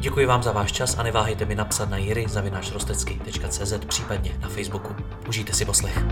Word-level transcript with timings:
Děkuji 0.00 0.26
vám 0.26 0.42
za 0.42 0.52
váš 0.52 0.72
čas 0.72 0.98
a 0.98 1.02
neváhejte 1.02 1.44
mi 1.44 1.54
napsat 1.54 1.90
na 1.90 1.96
jiry.rostecky.cz 1.96 3.72
případně 3.86 4.38
na 4.40 4.48
Facebooku. 4.48 4.96
Užijte 5.28 5.52
si 5.52 5.64
poslech. 5.64 6.04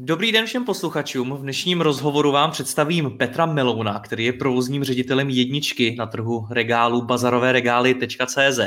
Dobrý 0.00 0.32
den 0.32 0.46
všem 0.46 0.64
posluchačům. 0.64 1.30
V 1.30 1.42
dnešním 1.42 1.80
rozhovoru 1.80 2.32
vám 2.32 2.50
představím 2.50 3.10
Petra 3.18 3.46
Melouna, 3.46 4.00
který 4.00 4.24
je 4.24 4.32
provozním 4.32 4.84
ředitelem 4.84 5.30
jedničky 5.30 5.96
na 5.98 6.06
trhu 6.06 6.46
regálu 6.50 7.02
bazarovéregály.cz. 7.02 8.60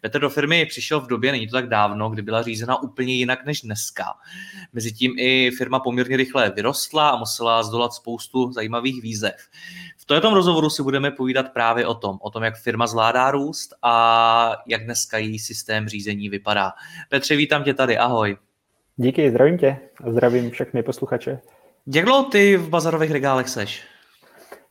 Petr 0.00 0.20
do 0.20 0.30
firmy 0.30 0.66
přišel 0.66 1.00
v 1.00 1.06
době, 1.06 1.32
není 1.32 1.46
to 1.46 1.56
tak 1.56 1.68
dávno, 1.68 2.10
kdy 2.10 2.22
byla 2.22 2.42
řízena 2.42 2.82
úplně 2.82 3.14
jinak 3.14 3.46
než 3.46 3.60
dneska. 3.60 4.04
Mezitím 4.72 5.12
i 5.18 5.50
firma 5.58 5.80
poměrně 5.80 6.16
rychle 6.16 6.52
vyrostla 6.56 7.08
a 7.08 7.16
musela 7.16 7.62
zdolat 7.62 7.92
spoustu 7.92 8.52
zajímavých 8.52 9.02
výzev. 9.02 9.36
V 10.02 10.04
tomto 10.04 10.34
rozhovoru 10.34 10.70
si 10.70 10.82
budeme 10.82 11.10
povídat 11.10 11.52
právě 11.52 11.86
o 11.86 11.94
tom, 11.94 12.18
o 12.20 12.30
tom, 12.30 12.42
jak 12.42 12.56
firma 12.56 12.86
zvládá 12.86 13.30
růst 13.30 13.74
a 13.82 14.56
jak 14.66 14.84
dneska 14.84 15.18
její 15.18 15.38
systém 15.38 15.88
řízení 15.88 16.28
vypadá. 16.28 16.72
Petře, 17.08 17.36
vítám 17.36 17.64
tě 17.64 17.74
tady, 17.74 17.98
ahoj. 17.98 18.36
Díky, 18.96 19.30
zdravím 19.30 19.58
tě 19.58 19.78
a 20.04 20.10
zdravím 20.10 20.50
všechny 20.50 20.82
posluchače. 20.82 21.40
Jak 21.86 22.04
dlouho 22.04 22.24
ty 22.24 22.56
v 22.56 22.68
bazarových 22.68 23.10
regálech 23.10 23.48
seš? 23.48 23.82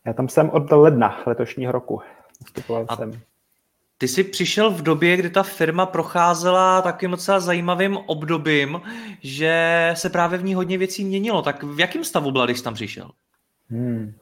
Já 0.06 0.14
tam 0.14 0.30
jsem 0.30 0.50
od 0.50 0.72
ledna 0.72 1.24
letošního 1.26 1.72
roku. 1.72 2.02
Vstupoval 2.46 2.86
a 2.90 2.96
jsem. 2.96 3.22
Ty 3.98 4.08
jsi 4.08 4.24
přišel 4.24 4.72
v 4.72 4.82
době, 4.82 5.18
kdy 5.18 5.30
ta 5.30 5.44
firma 5.44 5.86
procházela 5.86 6.82
takovým 6.82 7.12
docela 7.12 7.40
zajímavým 7.40 7.98
obdobím, 7.98 8.82
že 9.22 9.92
se 9.94 10.10
právě 10.10 10.40
v 10.40 10.44
ní 10.44 10.54
hodně 10.54 10.78
věcí 10.78 11.06
měnilo. 11.06 11.42
Tak 11.42 11.64
v 11.64 11.80
jakém 11.80 12.04
stavu 12.04 12.32
byla, 12.32 12.46
když 12.46 12.58
jsi 12.58 12.64
tam 12.64 12.74
přišel? 12.74 13.12
Hmm. 13.70 14.14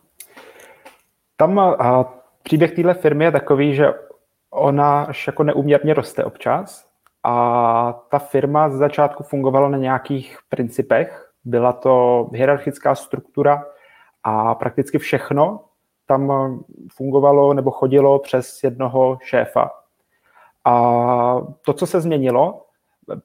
Tam 1.39 1.59
a, 1.59 2.13
příběh 2.43 2.71
téhle 2.71 2.93
firmy 2.93 3.25
je 3.25 3.31
takový, 3.31 3.75
že 3.75 3.93
ona 4.49 5.03
až 5.03 5.27
jako 5.27 5.43
neuměrně 5.43 5.93
roste 5.93 6.23
občas 6.23 6.89
a 7.23 7.93
ta 8.09 8.19
firma 8.19 8.69
z 8.69 8.73
začátku 8.73 9.23
fungovala 9.23 9.69
na 9.69 9.77
nějakých 9.77 10.37
principech. 10.49 11.31
Byla 11.45 11.73
to 11.73 12.27
hierarchická 12.33 12.95
struktura 12.95 13.65
a 14.23 14.55
prakticky 14.55 14.97
všechno 14.97 15.65
tam 16.05 16.31
fungovalo 16.91 17.53
nebo 17.53 17.71
chodilo 17.71 18.19
přes 18.19 18.63
jednoho 18.63 19.17
šéfa. 19.21 19.71
A 20.65 20.75
to, 21.65 21.73
co 21.73 21.87
se 21.87 22.01
změnilo, 22.01 22.65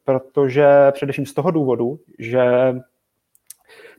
protože 0.04 0.66
především 0.92 1.26
z 1.26 1.34
toho 1.34 1.50
důvodu, 1.50 1.98
že 2.18 2.74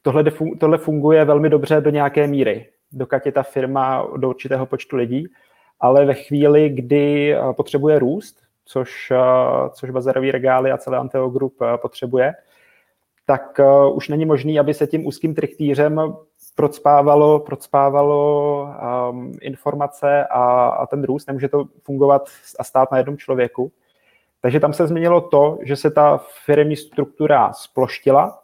tohle, 0.01 0.23
tohle 0.59 0.77
funguje 0.77 1.25
velmi 1.25 1.49
dobře 1.49 1.81
do 1.81 1.89
nějaké 1.89 2.27
míry, 2.27 2.69
dokud 2.91 3.25
je 3.25 3.31
ta 3.31 3.43
firma 3.43 4.07
do 4.17 4.29
určitého 4.29 4.65
počtu 4.65 4.95
lidí, 4.95 5.27
ale 5.79 6.05
ve 6.05 6.13
chvíli, 6.13 6.69
kdy 6.69 7.35
potřebuje 7.55 7.99
růst, 7.99 8.45
což, 8.65 9.11
eh, 9.11 9.69
což 9.69 9.89
bazarový 9.89 10.31
regály 10.31 10.71
a 10.71 10.77
celé 10.77 10.97
Anteo 10.97 11.29
Group 11.29 11.61
eh, 11.61 11.77
potřebuje, 11.77 12.33
tak 13.25 13.59
eh, 13.59 13.65
už 13.93 14.09
není 14.09 14.25
možný, 14.25 14.59
aby 14.59 14.73
se 14.73 14.87
tím 14.87 15.07
úzkým 15.07 15.35
trichtýřem 15.35 16.15
procpávalo, 16.55 17.39
procpávalo 17.39 18.61
um, 19.11 19.33
informace 19.41 20.25
a, 20.25 20.67
a 20.67 20.85
ten 20.85 21.03
růst. 21.03 21.27
Nemůže 21.27 21.49
to 21.49 21.65
fungovat 21.83 22.29
a 22.59 22.63
stát 22.63 22.91
na 22.91 22.97
jednom 22.97 23.17
člověku. 23.17 23.71
Takže 24.41 24.59
tam 24.59 24.73
se 24.73 24.87
změnilo 24.87 25.21
to, 25.21 25.57
že 25.63 25.75
se 25.75 25.91
ta 25.91 26.19
firmní 26.45 26.75
struktura 26.75 27.53
sploštila 27.53 28.39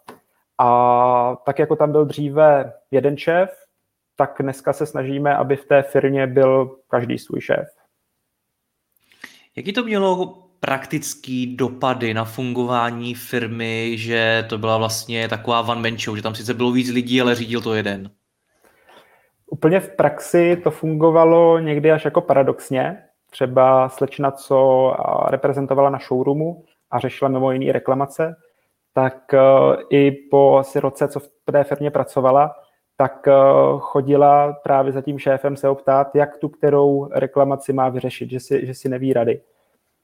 a 0.57 1.37
tak 1.45 1.59
jako 1.59 1.75
tam 1.75 1.91
byl 1.91 2.05
dříve 2.05 2.73
jeden 2.91 3.17
šéf, 3.17 3.60
tak 4.15 4.35
dneska 4.39 4.73
se 4.73 4.85
snažíme, 4.85 5.35
aby 5.35 5.55
v 5.55 5.65
té 5.65 5.81
firmě 5.81 6.27
byl 6.27 6.77
každý 6.87 7.17
svůj 7.17 7.41
šéf. 7.41 7.67
Jaký 9.55 9.73
to 9.73 9.83
mělo 9.83 10.47
praktický 10.59 11.55
dopady 11.55 12.13
na 12.13 12.25
fungování 12.25 13.15
firmy, 13.15 13.97
že 13.97 14.45
to 14.49 14.57
byla 14.57 14.77
vlastně 14.77 15.27
taková 15.27 15.61
one 15.61 15.89
man 15.89 15.99
show, 15.99 16.15
že 16.15 16.23
tam 16.23 16.35
sice 16.35 16.53
bylo 16.53 16.71
víc 16.71 16.89
lidí, 16.89 17.21
ale 17.21 17.35
řídil 17.35 17.61
to 17.61 17.73
jeden? 17.73 18.11
Úplně 19.51 19.79
v 19.79 19.95
praxi 19.95 20.61
to 20.63 20.71
fungovalo 20.71 21.59
někdy 21.59 21.91
až 21.91 22.05
jako 22.05 22.21
paradoxně. 22.21 23.03
Třeba 23.29 23.89
slečna, 23.89 24.31
co 24.31 24.93
reprezentovala 25.27 25.89
na 25.89 25.99
showroomu 25.99 26.63
a 26.91 26.99
řešila 26.99 27.29
mimo 27.29 27.51
jiný 27.51 27.71
reklamace, 27.71 28.35
tak 28.93 29.33
e, 29.33 29.39
i 29.89 30.11
po 30.11 30.57
asi 30.57 30.79
roce, 30.79 31.07
co 31.07 31.19
v 31.19 31.51
té 31.51 31.63
firmě 31.63 31.91
pracovala, 31.91 32.55
tak 33.01 33.27
e, 33.27 33.31
chodila 33.79 34.53
právě 34.53 34.91
za 34.91 35.01
tím 35.01 35.19
šéfem 35.19 35.57
se 35.57 35.69
optát, 35.69 36.15
jak 36.15 36.37
tu 36.37 36.49
kterou 36.49 37.07
reklamaci 37.11 37.73
má 37.73 37.89
vyřešit, 37.89 38.29
že 38.29 38.39
si, 38.39 38.65
že 38.65 38.73
si 38.73 38.89
neví 38.89 39.13
rady 39.13 39.41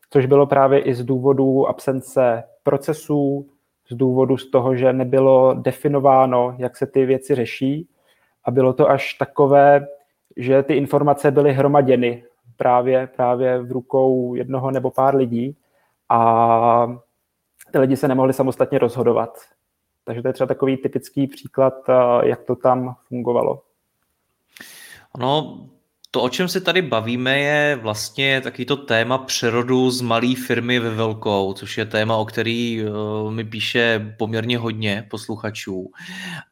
což 0.10 0.26
bylo 0.26 0.48
právě 0.48 0.80
i 0.80 0.94
z 0.94 1.04
důvodu 1.04 1.68
absence 1.68 2.44
procesů, 2.64 3.50
z 3.90 3.96
důvodu 3.96 4.38
z 4.38 4.52
toho, 4.52 4.76
že 4.76 4.94
nebylo 4.94 5.54
definováno, 5.54 6.56
jak 6.58 6.78
se 6.78 6.88
ty 6.88 7.06
věci 7.06 7.36
řeší 7.36 7.88
a 8.44 8.52
bylo 8.52 8.74
to 8.74 8.90
až 8.90 9.14
takové, 9.14 9.88
že 10.38 10.64
ty 10.64 10.74
informace 10.74 11.32
byly 11.32 11.54
hromaděny 11.54 12.24
právě, 12.58 13.08
právě 13.16 13.62
v 13.62 13.72
rukou 13.72 14.36
jednoho 14.36 14.72
nebo 14.72 14.92
pár 14.92 15.16
lidí 15.16 15.58
a 16.10 16.88
ty 17.72 17.80
lidi 17.80 17.98
se 17.98 18.08
nemohli 18.08 18.34
samostatně 18.34 18.80
rozhodovat. 18.80 19.38
Takže 20.08 20.22
to 20.22 20.28
je 20.28 20.34
třeba 20.34 20.48
takový 20.48 20.78
typický 20.78 21.28
příklad, 21.28 21.74
jak 22.24 22.44
to 22.44 22.56
tam 22.56 22.96
fungovalo. 23.08 23.64
Ono 25.16 25.68
to, 26.18 26.24
o 26.24 26.30
čem 26.30 26.48
se 26.48 26.62
tady 26.62 26.82
bavíme, 26.82 27.40
je 27.40 27.80
vlastně 27.82 28.42
takovýto 28.42 28.76
téma 28.76 29.18
přerodu 29.18 29.92
z 29.92 30.02
malé 30.02 30.36
firmy 30.36 30.80
ve 30.80 30.90
velkou, 30.90 31.54
což 31.54 31.78
je 31.78 31.86
téma, 31.86 32.18
o 32.18 32.26
který 32.26 32.84
uh, 32.84 33.32
mi 33.32 33.44
píše 33.44 34.16
poměrně 34.18 34.58
hodně 34.58 35.08
posluchačů. 35.10 35.92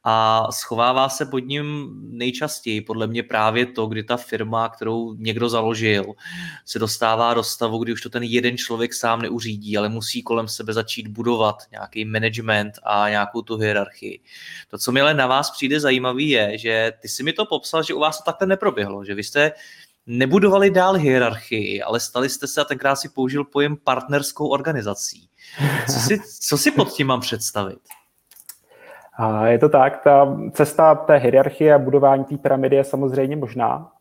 A 0.03 0.47
schovává 0.51 1.09
se 1.09 1.25
pod 1.25 1.39
ním 1.39 1.89
nejčastěji 2.09 2.81
podle 2.81 3.07
mě 3.07 3.23
právě 3.23 3.65
to, 3.65 3.87
kdy 3.87 4.03
ta 4.03 4.17
firma, 4.17 4.69
kterou 4.69 5.13
někdo 5.13 5.49
založil, 5.49 6.05
se 6.65 6.79
dostává 6.79 7.33
do 7.33 7.43
stavu, 7.43 7.77
kdy 7.77 7.93
už 7.93 8.01
to 8.01 8.09
ten 8.09 8.23
jeden 8.23 8.57
člověk 8.57 8.93
sám 8.93 9.21
neuřídí, 9.21 9.77
ale 9.77 9.89
musí 9.89 10.23
kolem 10.23 10.47
sebe 10.47 10.73
začít 10.73 11.07
budovat 11.07 11.55
nějaký 11.71 12.05
management 12.05 12.73
a 12.83 13.09
nějakou 13.09 13.41
tu 13.41 13.57
hierarchii. 13.57 14.19
To, 14.69 14.77
co 14.77 14.91
mi 14.91 15.01
ale 15.01 15.13
na 15.13 15.27
vás 15.27 15.51
přijde 15.51 15.79
zajímavý, 15.79 16.29
je, 16.29 16.57
že 16.57 16.91
ty 17.01 17.07
si 17.07 17.23
mi 17.23 17.33
to 17.33 17.45
popsal, 17.45 17.83
že 17.83 17.93
u 17.93 17.99
vás 17.99 18.17
to 18.17 18.23
takhle 18.23 18.47
neproběhlo, 18.47 19.05
že 19.05 19.15
vy 19.15 19.23
jste 19.23 19.51
nebudovali 20.07 20.71
dál 20.71 20.93
hierarchii, 20.93 21.81
ale 21.81 21.99
stali 21.99 22.29
jste 22.29 22.47
se, 22.47 22.61
a 22.61 22.65
tenkrát 22.65 22.95
si 22.95 23.09
použil 23.09 23.43
pojem 23.43 23.77
partnerskou 23.83 24.47
organizací. 24.47 25.29
Co 25.93 25.99
si, 25.99 26.19
co 26.41 26.57
si 26.57 26.71
pod 26.71 26.91
tím 26.91 27.07
mám 27.07 27.19
představit? 27.19 27.79
Je 29.45 29.59
to 29.59 29.69
tak, 29.69 30.03
ta 30.03 30.37
cesta 30.51 30.95
té 30.95 31.17
hierarchie 31.17 31.73
a 31.73 31.79
budování 31.79 32.25
té 32.25 32.37
pyramidy 32.37 32.75
je 32.75 32.83
samozřejmě 32.83 33.35
možná, 33.35 33.91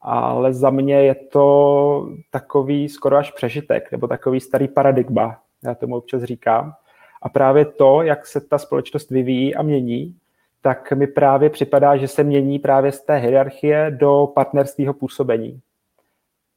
ale 0.00 0.54
za 0.54 0.70
mě 0.70 0.94
je 0.94 1.14
to 1.14 2.08
takový 2.30 2.88
skoro 2.88 3.16
až 3.16 3.30
přežitek, 3.30 3.92
nebo 3.92 4.06
takový 4.06 4.40
starý 4.40 4.68
paradigma, 4.68 5.40
já 5.64 5.74
tomu 5.74 5.96
občas 5.96 6.22
říkám. 6.22 6.74
A 7.22 7.28
právě 7.28 7.64
to, 7.64 8.02
jak 8.02 8.26
se 8.26 8.40
ta 8.40 8.58
společnost 8.58 9.10
vyvíjí 9.10 9.54
a 9.54 9.62
mění, 9.62 10.16
tak 10.62 10.92
mi 10.92 11.06
právě 11.06 11.50
připadá, 11.50 11.96
že 11.96 12.08
se 12.08 12.24
mění 12.24 12.58
právě 12.58 12.92
z 12.92 13.00
té 13.00 13.16
hierarchie 13.16 13.90
do 13.90 14.32
partnerského 14.34 14.94
působení. 14.94 15.60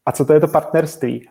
A 0.05 0.11
co 0.11 0.25
to 0.25 0.33
je 0.33 0.39
to 0.39 0.47
partnerství? 0.47 1.29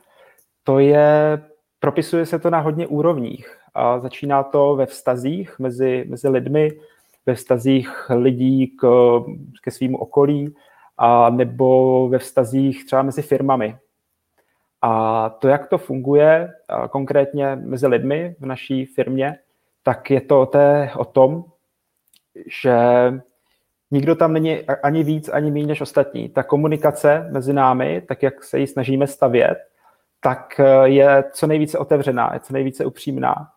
To 0.65 0.79
je, 0.79 1.43
propisuje 1.81 2.26
se 2.26 2.38
to 2.38 2.50
na 2.50 2.61
hodně 2.61 2.87
úrovních. 2.87 3.59
A 3.75 3.99
začíná 3.99 4.43
to 4.43 4.76
ve 4.76 4.87
vztazích 4.87 5.59
mezi, 5.59 6.05
mezi 6.09 6.29
lidmi, 6.29 6.71
ve 7.26 7.35
vztazích 7.35 8.11
lidí 8.11 8.67
k, 8.67 8.87
ke 9.62 9.70
svým 9.70 9.94
okolí, 9.94 10.55
a 10.99 11.31
nebo 11.31 12.09
ve 12.09 12.19
vztazích 12.19 12.87
třeba 12.87 13.03
mezi 13.03 13.23
firmami. 13.23 13.77
A 14.82 15.29
to, 15.29 15.49
jak 15.49 15.67
to 15.67 15.79
funguje 15.79 16.53
konkrétně 16.91 17.56
mezi 17.56 17.87
lidmi 17.87 18.37
v 18.41 18.47
naší 18.47 18.87
firmě, 18.87 19.38
tak 19.82 20.11
je 20.11 20.20
to 20.20 20.41
o, 20.41 20.47
té, 20.47 20.91
o 20.97 21.05
tom, 21.05 21.44
že 22.63 22.77
nikdo 23.91 24.15
tam 24.15 24.33
není 24.33 24.63
ani 24.63 25.05
víc, 25.05 25.29
ani 25.29 25.51
méně 25.51 25.67
než 25.67 25.81
ostatní. 25.81 26.29
Ta 26.29 26.43
komunikace 26.43 27.29
mezi 27.33 27.53
námi, 27.53 28.03
tak 28.09 28.23
jak 28.23 28.45
se 28.45 28.59
ji 28.59 28.67
snažíme 28.67 29.07
stavět, 29.07 29.59
tak 30.21 30.61
eh, 30.61 30.89
je 30.89 31.25
co 31.33 31.47
nejvíce 31.47 31.79
otevřená, 31.79 32.31
je 32.35 32.41
co 32.41 32.53
nejvíce 32.53 32.85
upřímná. 32.85 33.49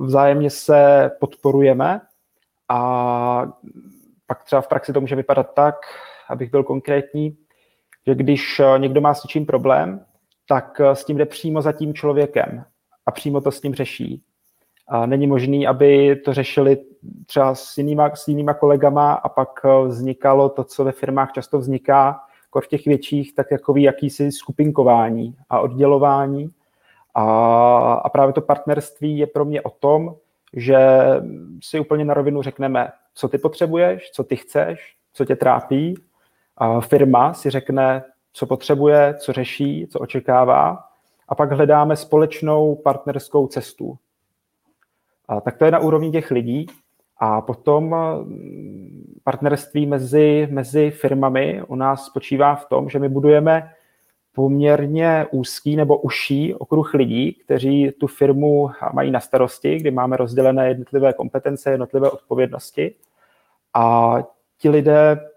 Vzájemně 0.00 0.50
se 0.50 1.10
podporujeme 1.20 2.00
a 2.68 3.52
pak 4.26 4.44
třeba 4.44 4.62
v 4.62 4.68
praxi 4.68 4.92
to 4.92 5.00
může 5.00 5.16
vypadat 5.16 5.54
tak, 5.54 5.74
abych 6.28 6.50
byl 6.50 6.64
konkrétní, 6.64 7.36
že 8.06 8.14
když 8.14 8.60
eh, 8.60 8.78
někdo 8.78 9.00
má 9.00 9.14
s 9.14 9.24
něčím 9.24 9.46
problém, 9.46 10.04
tak 10.48 10.80
eh, 10.80 10.96
s 10.96 11.04
tím 11.04 11.16
jde 11.16 11.26
přímo 11.26 11.62
za 11.62 11.72
tím 11.72 11.94
člověkem 11.94 12.64
a 13.06 13.10
přímo 13.10 13.40
to 13.40 13.50
s 13.50 13.60
tím 13.60 13.74
řeší. 13.74 14.22
A 14.88 15.06
není 15.06 15.26
možný, 15.26 15.66
aby 15.66 16.16
to 16.16 16.34
řešili 16.34 16.78
třeba 17.26 17.54
s 17.54 17.78
jinýma, 17.78 18.16
s 18.16 18.28
jinýma 18.28 18.54
kolegama 18.54 19.12
a 19.12 19.28
pak 19.28 19.60
eh, 19.64 19.88
vznikalo 19.88 20.48
to, 20.48 20.64
co 20.64 20.84
ve 20.84 20.92
firmách 20.92 21.32
často 21.32 21.58
vzniká, 21.58 22.20
v 22.60 22.66
těch 22.68 22.84
větších, 22.84 23.34
tak 23.34 23.46
jako 23.50 23.76
jakýsi 23.76 24.32
skupinkování 24.32 25.36
a 25.50 25.60
oddělování. 25.60 26.48
A, 27.14 27.24
a 27.92 28.08
právě 28.08 28.32
to 28.32 28.40
partnerství 28.40 29.18
je 29.18 29.26
pro 29.26 29.44
mě 29.44 29.62
o 29.62 29.70
tom, 29.70 30.14
že 30.52 30.78
si 31.62 31.80
úplně 31.80 32.04
na 32.04 32.14
rovinu 32.14 32.42
řekneme, 32.42 32.88
co 33.14 33.28
ty 33.28 33.38
potřebuješ, 33.38 34.10
co 34.10 34.24
ty 34.24 34.36
chceš, 34.36 34.96
co 35.12 35.24
tě 35.24 35.36
trápí. 35.36 35.94
A 36.56 36.80
firma 36.80 37.34
si 37.34 37.50
řekne, 37.50 38.04
co 38.32 38.46
potřebuje, 38.46 39.14
co 39.18 39.32
řeší, 39.32 39.86
co 39.86 39.98
očekává 39.98 40.84
a 41.28 41.34
pak 41.34 41.52
hledáme 41.52 41.96
společnou 41.96 42.74
partnerskou 42.74 43.46
cestu. 43.46 43.98
A 45.28 45.40
tak 45.40 45.56
to 45.56 45.64
je 45.64 45.70
na 45.70 45.78
úrovni 45.78 46.10
těch 46.10 46.30
lidí 46.30 46.66
a 47.18 47.40
potom 47.40 47.94
mm, 48.24 49.20
partnerství 49.24 49.86
mezi, 49.86 50.48
mezi 50.50 50.90
firmami 50.90 51.62
u 51.68 51.74
nás 51.74 52.06
spočívá 52.06 52.54
v 52.54 52.68
tom, 52.68 52.88
že 52.88 52.98
my 52.98 53.08
budujeme 53.08 53.70
poměrně 54.32 55.26
úzký 55.30 55.76
nebo 55.76 55.98
užší 55.98 56.54
okruh 56.54 56.94
lidí, 56.94 57.32
kteří 57.32 57.92
tu 58.00 58.06
firmu 58.06 58.70
mají 58.92 59.10
na 59.10 59.20
starosti, 59.20 59.76
kdy 59.76 59.90
máme 59.90 60.16
rozdělené 60.16 60.68
jednotlivé 60.68 61.12
kompetence, 61.12 61.70
jednotlivé 61.70 62.10
odpovědnosti. 62.10 62.94
A 63.74 64.16
ti 64.58 64.68
lidé 64.68 65.30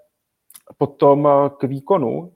potom 0.78 1.30
k 1.58 1.64
výkonu 1.64 2.32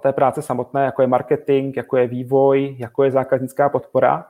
té 0.00 0.12
práce 0.12 0.42
samotné, 0.42 0.84
jako 0.84 1.02
je 1.02 1.08
marketing, 1.08 1.76
jako 1.76 1.96
je 1.96 2.06
vývoj, 2.06 2.76
jako 2.78 3.04
je 3.04 3.10
zákaznická 3.10 3.68
podpora, 3.68 4.26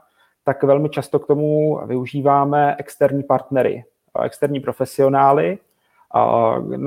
tak 0.49 0.63
velmi 0.63 0.89
často 0.89 1.19
k 1.19 1.27
tomu 1.27 1.81
využíváme 1.87 2.77
externí 2.79 3.23
partnery, 3.23 3.85
externí 4.25 4.61
profesionály, 4.61 5.59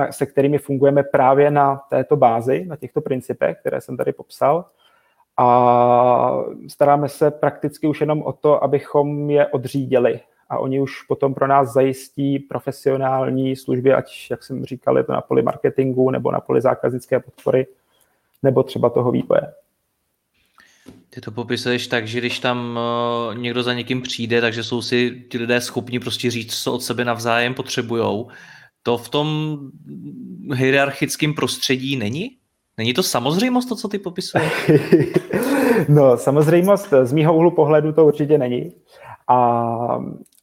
se 0.09 0.25
kterými 0.25 0.57
fungujeme 0.57 1.03
právě 1.03 1.51
na 1.51 1.75
této 1.89 2.15
bázi, 2.15 2.65
na 2.65 2.75
těchto 2.75 3.01
principech, 3.01 3.57
které 3.59 3.81
jsem 3.81 3.97
tady 3.97 4.13
popsal. 4.13 4.65
A 5.37 6.43
staráme 6.67 7.09
se 7.09 7.31
prakticky 7.31 7.87
už 7.87 8.01
jenom 8.01 8.21
o 8.21 8.33
to, 8.33 8.63
abychom 8.63 9.29
je 9.29 9.47
odřídili. 9.47 10.19
A 10.49 10.57
oni 10.57 10.81
už 10.81 11.01
potom 11.01 11.33
pro 11.33 11.47
nás 11.47 11.73
zajistí 11.73 12.39
profesionální 12.39 13.55
služby, 13.55 13.93
ať, 13.93 14.27
jak 14.31 14.43
jsem 14.43 14.65
říkal, 14.65 14.97
je 14.97 15.03
to 15.03 15.11
na 15.13 15.21
poli 15.21 15.41
marketingu 15.41 16.09
nebo 16.09 16.31
na 16.31 16.39
poli 16.39 16.61
zákaznické 16.61 17.19
podpory, 17.19 17.67
nebo 18.43 18.63
třeba 18.63 18.89
toho 18.89 19.11
vývoje. 19.11 19.53
Ty 21.09 21.21
to 21.21 21.31
popisuješ 21.31 21.87
tak, 21.87 22.07
že 22.07 22.19
když 22.19 22.39
tam 22.39 22.79
uh, 23.29 23.37
někdo 23.37 23.63
za 23.63 23.73
někým 23.73 24.01
přijde, 24.01 24.41
takže 24.41 24.63
jsou 24.63 24.81
si 24.81 25.25
ti 25.31 25.37
lidé 25.37 25.61
schopni 25.61 25.99
prostě 25.99 26.31
říct, 26.31 26.63
co 26.63 26.73
od 26.73 26.83
sebe 26.83 27.05
navzájem 27.05 27.53
potřebujou. 27.53 28.27
To 28.83 28.97
v 28.97 29.09
tom 29.09 29.57
hierarchickém 30.53 31.33
prostředí 31.33 31.95
není? 31.95 32.29
Není 32.77 32.93
to 32.93 33.03
samozřejmost 33.03 33.69
to, 33.69 33.75
co 33.75 33.87
ty 33.87 33.99
popisuješ? 33.99 34.71
no, 35.89 36.17
samozřejmost 36.17 36.93
z 37.03 37.13
mýho 37.13 37.35
úhlu 37.35 37.51
pohledu 37.51 37.93
to 37.93 38.05
určitě 38.05 38.37
není. 38.37 38.71
A 39.27 39.99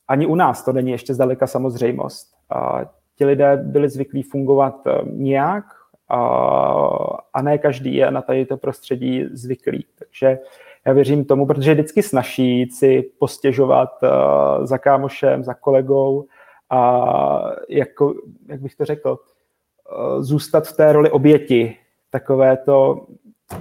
ani 0.08 0.26
u 0.26 0.34
nás 0.34 0.64
to 0.64 0.72
není 0.72 0.90
ještě 0.90 1.14
zdaleka 1.14 1.46
samozřejmost. 1.46 2.26
A 2.50 2.80
ti 3.18 3.24
lidé 3.24 3.56
byli 3.56 3.88
zvyklí 3.88 4.22
fungovat 4.22 4.74
eh, 4.86 4.98
nějak, 5.04 5.64
a, 6.08 7.42
ne 7.42 7.58
každý 7.58 7.94
je 7.94 8.10
na 8.10 8.22
tady 8.22 8.46
to 8.46 8.56
prostředí 8.56 9.24
zvyklý. 9.32 9.86
Takže 9.98 10.38
já 10.86 10.92
věřím 10.92 11.24
tomu, 11.24 11.46
protože 11.46 11.70
je 11.70 11.74
vždycky 11.74 12.02
snaží 12.02 12.70
si 12.70 13.10
postěžovat 13.18 13.90
uh, 14.02 14.66
za 14.66 14.78
kámošem, 14.78 15.44
za 15.44 15.54
kolegou 15.54 16.26
a 16.70 17.50
jako, 17.68 18.14
jak 18.48 18.60
bych 18.60 18.74
to 18.74 18.84
řekl, 18.84 19.10
uh, 19.10 20.22
zůstat 20.22 20.68
v 20.68 20.76
té 20.76 20.92
roli 20.92 21.10
oběti. 21.10 21.76
Takové 22.10 22.56
to, 22.56 23.06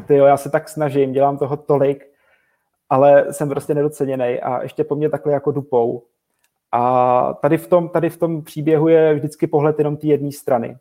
tyjo, 0.06 0.26
já 0.26 0.38
se 0.38 0.50
tak 0.50 0.70
snažím, 0.70 1.12
dělám 1.12 1.38
toho 1.38 1.58
tolik, 1.58 2.06
ale 2.90 3.34
jsem 3.34 3.50
prostě 3.50 3.74
nedoceněný 3.74 4.40
a 4.40 4.64
ještě 4.64 4.84
po 4.84 4.96
mně 4.96 5.10
takhle 5.10 5.34
jako 5.34 5.52
dupou. 5.52 6.04
A 6.72 7.34
tady 7.34 7.58
v 7.58 7.68
tom, 7.68 7.90
tady 7.90 8.10
v 8.10 8.18
tom 8.18 8.44
příběhu 8.44 8.88
je 8.88 9.14
vždycky 9.14 9.48
pohled 9.48 9.78
jenom 9.78 9.98
té 9.98 10.08
jedné 10.08 10.32
strany. 10.32 10.78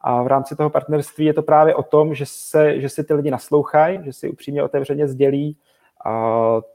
A 0.00 0.22
v 0.22 0.26
rámci 0.26 0.56
toho 0.56 0.70
partnerství 0.70 1.24
je 1.24 1.34
to 1.34 1.42
právě 1.42 1.74
o 1.74 1.82
tom, 1.82 2.14
že, 2.14 2.24
se, 2.26 2.80
že 2.80 2.88
si 2.88 3.04
ty 3.04 3.14
lidi 3.14 3.30
naslouchají, 3.30 3.98
že 4.04 4.12
si 4.12 4.30
upřímně 4.30 4.62
otevřeně 4.62 5.08
sdělí 5.08 5.56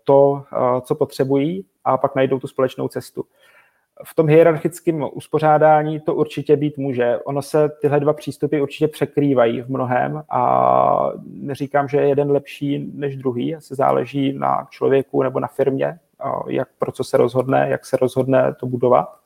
to, 0.04 0.44
co 0.81 0.96
potřebují 0.96 1.66
a 1.86 1.98
pak 1.98 2.16
najdou 2.16 2.40
tu 2.40 2.48
společnou 2.48 2.88
cestu. 2.88 3.25
V 4.06 4.16
tom 4.16 4.28
hierarchickém 4.28 5.08
uspořádání 5.14 6.00
to 6.00 6.16
určitě 6.16 6.56
být 6.56 6.78
může. 6.78 7.20
Ono 7.25 7.42
se 7.42 7.70
tyhle 7.81 8.00
dva 8.00 8.14
přístupy 8.14 8.62
určitě 8.62 8.88
překrývají 8.88 9.62
v 9.62 9.70
mnohem 9.70 10.24
a 10.30 11.12
neříkám, 11.25 11.88
že 11.88 11.98
je 11.98 12.08
jeden 12.08 12.31
lepší 12.31 12.92
než 12.94 13.16
druhý, 13.16 13.56
asi 13.56 13.75
záleží 13.75 14.34
na 14.34 14.68
člověku 14.70 15.24
nebo 15.24 15.40
na 15.40 15.48
firmě, 15.48 16.00
jak 16.48 16.68
pro 16.80 16.92
co 16.92 17.04
se 17.04 17.18
rozhodne, 17.18 17.68
jak 17.70 17.86
se 17.86 17.98
rozhodne 17.98 18.56
to 18.60 18.66
budovat. 18.66 19.23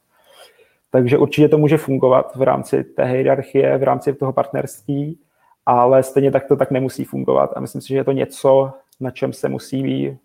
Takže 0.98 1.18
určitě 1.18 1.50
to 1.50 1.58
může 1.58 1.78
fungovat 1.78 2.36
v 2.36 2.42
rámci 2.42 2.84
té 2.84 3.06
hierarchie, 3.06 3.78
v 3.78 3.84
rámci 3.84 4.14
toho 4.14 4.34
partnerství, 4.34 5.20
ale 5.66 6.04
stejně 6.04 6.32
tak 6.32 6.48
to 6.48 6.56
tak 6.56 6.72
nemusí 6.72 7.04
fungovat. 7.04 7.54
A 7.56 7.60
myslím 7.60 7.82
si, 7.82 7.88
že 7.88 7.96
je 7.96 8.04
to 8.04 8.12
něco, 8.12 8.72
na 9.00 9.12
čem 9.12 9.34
se 9.34 9.50
musí 9.50 10.18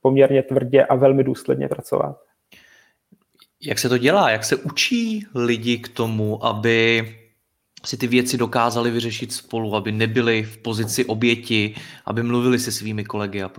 poměrně 0.00 0.42
tvrdě 0.42 0.84
a 0.84 0.94
velmi 0.94 1.24
důsledně 1.24 1.68
pracovat. 1.68 2.16
Jak 3.62 3.78
se 3.78 3.88
to 3.88 3.98
dělá? 3.98 4.30
Jak 4.30 4.44
se 4.44 4.56
učí 4.56 5.26
lidi 5.34 5.78
k 5.78 5.88
tomu, 5.88 6.44
aby 6.44 7.08
si 7.84 7.96
ty 7.96 8.06
věci 8.06 8.36
dokázali 8.36 8.90
vyřešit 8.90 9.32
spolu, 9.32 9.76
aby 9.76 9.92
nebyli 9.92 10.42
v 10.42 10.58
pozici 10.58 11.04
oběti, 11.04 11.74
aby 12.06 12.22
mluvili 12.22 12.58
se 12.58 12.72
svými 12.72 13.04
kolegy 13.04 13.42
a 13.42 13.50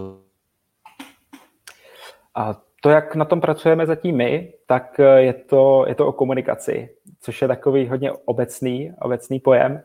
a 2.35 2.61
to, 2.83 2.89
jak 2.89 3.15
na 3.15 3.25
tom 3.25 3.41
pracujeme 3.41 3.85
zatím 3.85 4.15
my, 4.15 4.53
tak 4.67 4.99
eh, 4.99 5.21
je 5.21 5.33
to, 5.33 5.85
je 5.87 5.95
to 5.95 6.07
o 6.07 6.11
komunikaci, 6.11 6.89
což 7.21 7.41
je 7.41 7.47
takový 7.47 7.87
hodně 7.87 8.11
obecný, 8.11 8.93
obecný 9.01 9.39
pojem, 9.39 9.81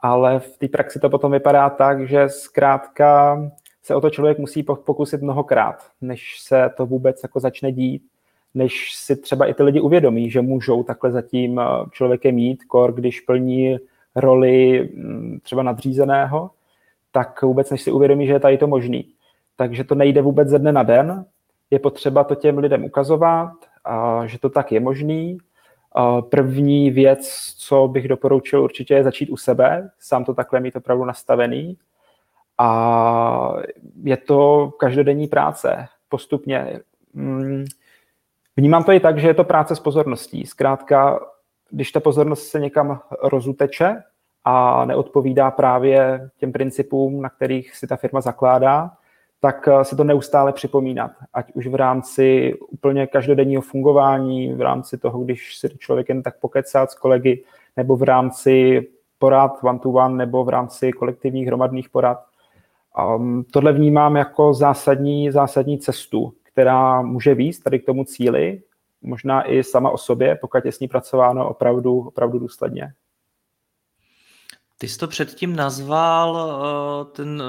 ale 0.00 0.40
v 0.40 0.58
té 0.58 0.68
praxi 0.68 1.00
to 1.00 1.10
potom 1.10 1.32
vypadá 1.32 1.70
tak, 1.70 2.08
že 2.08 2.28
zkrátka 2.28 3.38
se 3.82 3.94
o 3.94 4.00
to 4.00 4.10
člověk 4.10 4.38
musí 4.38 4.62
pokusit 4.62 5.22
mnohokrát, 5.22 5.86
než 6.00 6.40
se 6.40 6.70
to 6.76 6.86
vůbec 6.86 7.20
jako 7.22 7.40
začne 7.40 7.72
dít, 7.72 8.02
než 8.54 8.94
si 8.94 9.16
třeba 9.16 9.46
i 9.46 9.54
ty 9.54 9.62
lidi 9.62 9.80
uvědomí, 9.80 10.30
že 10.30 10.42
můžou 10.42 10.82
takhle 10.82 11.10
zatím 11.10 11.58
eh, 11.58 11.64
člověkem 11.90 12.34
mít, 12.34 12.64
kor, 12.64 12.92
když 12.92 13.20
plní 13.20 13.78
roli 14.16 14.88
mm, 14.94 15.38
třeba 15.42 15.62
nadřízeného, 15.62 16.50
tak 17.12 17.42
vůbec 17.42 17.70
než 17.70 17.82
si 17.82 17.92
uvědomí, 17.92 18.26
že 18.26 18.32
je 18.32 18.40
tady 18.40 18.58
to 18.58 18.66
možný. 18.66 19.08
Takže 19.56 19.84
to 19.84 19.94
nejde 19.94 20.22
vůbec 20.22 20.48
ze 20.48 20.58
dne 20.58 20.72
na 20.72 20.82
den, 20.82 21.24
je 21.72 21.78
potřeba 21.78 22.24
to 22.24 22.34
těm 22.34 22.58
lidem 22.58 22.84
ukazovat, 22.84 23.52
a 23.84 24.26
že 24.26 24.38
to 24.38 24.50
tak 24.50 24.72
je 24.72 24.80
možný. 24.80 25.38
A 25.92 26.22
první 26.22 26.90
věc, 26.90 27.54
co 27.58 27.88
bych 27.88 28.08
doporučil 28.08 28.62
určitě 28.62 28.94
je 28.94 29.04
začít 29.04 29.30
u 29.30 29.36
sebe, 29.36 29.90
sám 29.98 30.24
to 30.24 30.34
takhle 30.34 30.60
mít 30.60 30.76
opravdu 30.76 31.04
nastavený. 31.04 31.78
A 32.58 33.52
je 34.02 34.16
to 34.16 34.70
každodenní 34.78 35.26
práce, 35.26 35.86
postupně. 36.08 36.80
Mm, 37.14 37.64
vnímám 38.56 38.84
to 38.84 38.92
i 38.92 39.00
tak, 39.00 39.18
že 39.18 39.28
je 39.28 39.34
to 39.34 39.44
práce 39.44 39.76
s 39.76 39.80
pozorností. 39.80 40.46
Zkrátka, 40.46 41.20
když 41.70 41.92
ta 41.92 42.00
pozornost 42.00 42.46
se 42.46 42.60
někam 42.60 43.00
rozuteče 43.22 44.02
a 44.44 44.84
neodpovídá 44.84 45.50
právě 45.50 46.30
těm 46.36 46.52
principům, 46.52 47.22
na 47.22 47.28
kterých 47.28 47.76
si 47.76 47.86
ta 47.86 47.96
firma 47.96 48.20
zakládá, 48.20 48.90
tak 49.44 49.68
eh, 49.68 49.84
si 49.84 49.96
to 49.96 50.04
neustále 50.04 50.52
připomínat, 50.52 51.10
ať 51.34 51.52
už 51.52 51.66
v 51.66 51.74
rámci 51.74 52.54
úplně 52.70 53.06
každodenního 53.06 53.62
fungování, 53.62 54.54
v 54.54 54.60
rámci 54.60 54.98
toho, 54.98 55.24
když 55.24 55.58
si 55.58 55.68
člověk 55.78 56.08
jen 56.08 56.22
tak 56.22 56.38
pokecat 56.40 56.90
s 56.90 56.94
kolegy, 56.94 57.44
nebo 57.76 57.96
v 57.96 58.02
rámci 58.02 58.86
porad 59.18 59.52
one-to-one, 59.62 60.16
nebo 60.16 60.44
v 60.44 60.48
rámci 60.48 60.92
kolektivních 60.92 61.46
hromadných 61.46 61.90
porad. 61.90 62.24
Um, 63.16 63.44
tohle 63.52 63.72
vnímám 63.72 64.16
jako 64.16 64.54
zásadní, 64.54 65.30
zásadní 65.30 65.78
cestu, 65.78 66.32
která 66.42 67.02
může 67.02 67.34
víc 67.34 67.58
tady 67.58 67.78
k 67.78 67.86
tomu 67.86 68.04
cíli, 68.04 68.62
možná 69.02 69.50
i 69.50 69.62
sama 69.62 69.90
o 69.90 69.98
sobě, 69.98 70.38
pokud 70.40 70.64
je 70.64 70.72
s 70.72 70.80
ní 70.80 70.88
pracováno 70.88 71.48
opravdu, 71.48 72.00
opravdu 72.00 72.38
důsledně. 72.38 72.92
Ty 74.82 74.88
jsi 74.88 74.98
to 74.98 75.08
předtím 75.08 75.56
nazval 75.56 76.34
uh, 76.34 77.12
ten, 77.12 77.42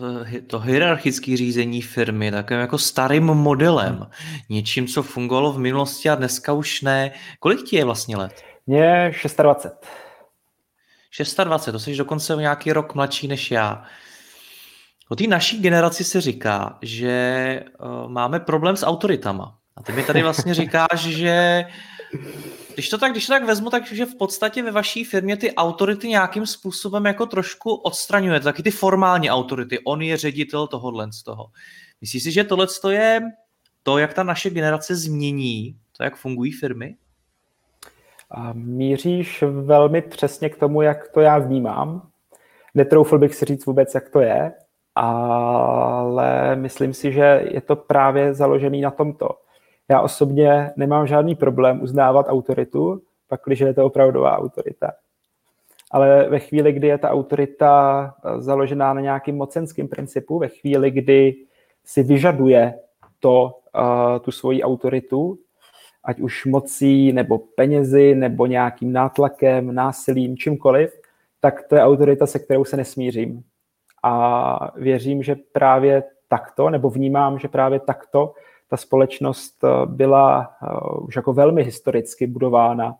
uh, 0.00 0.28
to 0.46 0.60
hierarchické 0.60 1.36
řízení 1.36 1.82
firmy 1.82 2.30
takovým 2.30 2.60
jako 2.60 2.78
starým 2.78 3.24
modelem. 3.24 4.06
Něčím, 4.48 4.86
co 4.86 5.02
fungovalo 5.02 5.52
v 5.52 5.58
minulosti 5.58 6.10
a 6.10 6.14
dneska 6.14 6.52
už 6.52 6.82
ne. 6.82 7.12
Kolik 7.40 7.62
ti 7.62 7.76
je 7.76 7.84
vlastně 7.84 8.16
let? 8.16 8.42
Mně 8.66 9.12
26. 9.38 11.44
26, 11.44 11.72
to 11.72 11.78
jsi 11.78 11.96
dokonce 11.96 12.36
nějaký 12.36 12.72
rok 12.72 12.94
mladší 12.94 13.28
než 13.28 13.50
já. 13.50 13.84
O 15.08 15.16
té 15.16 15.26
naší 15.26 15.60
generaci 15.60 16.04
se 16.04 16.20
říká, 16.20 16.78
že 16.82 17.64
uh, 17.80 18.10
máme 18.10 18.40
problém 18.40 18.76
s 18.76 18.86
autoritama. 18.86 19.58
A 19.76 19.82
ty 19.82 19.92
mi 19.92 20.02
tady 20.02 20.22
vlastně 20.22 20.54
říkáš, 20.64 21.00
že 21.00 21.64
když 22.74 22.88
to 22.88 22.98
tak, 22.98 23.12
když 23.12 23.26
to 23.26 23.32
tak 23.32 23.44
vezmu, 23.44 23.70
takže 23.70 24.06
v 24.06 24.14
podstatě 24.14 24.62
ve 24.62 24.70
vaší 24.70 25.04
firmě 25.04 25.36
ty 25.36 25.54
autority 25.54 26.08
nějakým 26.08 26.46
způsobem 26.46 27.06
jako 27.06 27.26
trošku 27.26 27.74
odstraňujete, 27.74 28.44
taky 28.44 28.62
ty 28.62 28.70
formální 28.70 29.30
autority. 29.30 29.78
On 29.78 30.02
je 30.02 30.16
ředitel 30.16 30.66
tohohle 30.66 31.12
z 31.12 31.22
toho. 31.22 31.46
Myslíš 32.00 32.22
si, 32.22 32.32
že 32.32 32.44
tohle 32.44 32.66
je 32.90 33.20
to, 33.82 33.98
jak 33.98 34.14
ta 34.14 34.22
naše 34.22 34.50
generace 34.50 34.96
změní, 34.96 35.76
to, 35.96 36.02
jak 36.02 36.16
fungují 36.16 36.52
firmy? 36.52 36.96
A 38.30 38.52
míříš 38.52 39.44
velmi 39.50 40.02
přesně 40.02 40.48
k 40.48 40.56
tomu, 40.56 40.82
jak 40.82 41.08
to 41.08 41.20
já 41.20 41.38
vnímám. 41.38 42.08
Netroufl 42.74 43.18
bych 43.18 43.34
si 43.34 43.44
říct 43.44 43.66
vůbec, 43.66 43.94
jak 43.94 44.08
to 44.08 44.20
je, 44.20 44.52
ale 44.94 46.56
myslím 46.56 46.94
si, 46.94 47.12
že 47.12 47.42
je 47.50 47.60
to 47.60 47.76
právě 47.76 48.34
založený 48.34 48.80
na 48.80 48.90
tomto 48.90 49.28
já 49.90 50.00
osobně 50.00 50.70
nemám 50.76 51.06
žádný 51.06 51.34
problém 51.34 51.82
uznávat 51.82 52.26
autoritu, 52.28 53.02
pak, 53.28 53.40
když 53.46 53.60
je 53.60 53.74
to 53.74 53.86
opravdová 53.86 54.38
autorita. 54.38 54.92
Ale 55.90 56.28
ve 56.28 56.38
chvíli, 56.38 56.72
kdy 56.72 56.86
je 56.86 56.98
ta 56.98 57.10
autorita 57.10 58.14
eh, 58.24 58.40
založená 58.40 58.94
na 58.94 59.00
nějakým 59.00 59.36
mocenským 59.36 59.88
principu, 59.88 60.38
ve 60.38 60.48
chvíli, 60.48 60.90
kdy 60.90 61.34
si 61.84 62.02
vyžaduje 62.02 62.74
to, 63.20 63.58
uh, 63.74 64.18
tu 64.18 64.30
svoji 64.30 64.62
autoritu, 64.62 65.38
ať 66.04 66.20
už 66.20 66.46
mocí, 66.46 67.12
nebo 67.12 67.38
penězi, 67.38 68.14
nebo 68.14 68.46
nějakým 68.46 68.92
nátlakem, 68.92 69.74
násilím, 69.74 70.36
čímkoliv, 70.36 71.00
tak 71.40 71.68
to 71.68 71.76
je 71.76 71.82
autorita, 71.82 72.26
se 72.26 72.38
kterou 72.38 72.64
se 72.64 72.76
nesmířím. 72.76 73.42
A 74.02 74.72
věřím, 74.76 75.22
že 75.22 75.36
právě 75.52 76.02
takto, 76.28 76.70
nebo 76.70 76.90
vnímám, 76.90 77.38
že 77.38 77.48
právě 77.48 77.80
takto 77.80 78.34
ta 78.70 78.76
společnost 78.76 79.64
eh, 79.64 79.86
byla 79.86 80.56
eh, 80.62 80.66
už 81.00 81.16
jako 81.16 81.32
velmi 81.32 81.62
historicky 81.62 82.26
budována. 82.26 82.94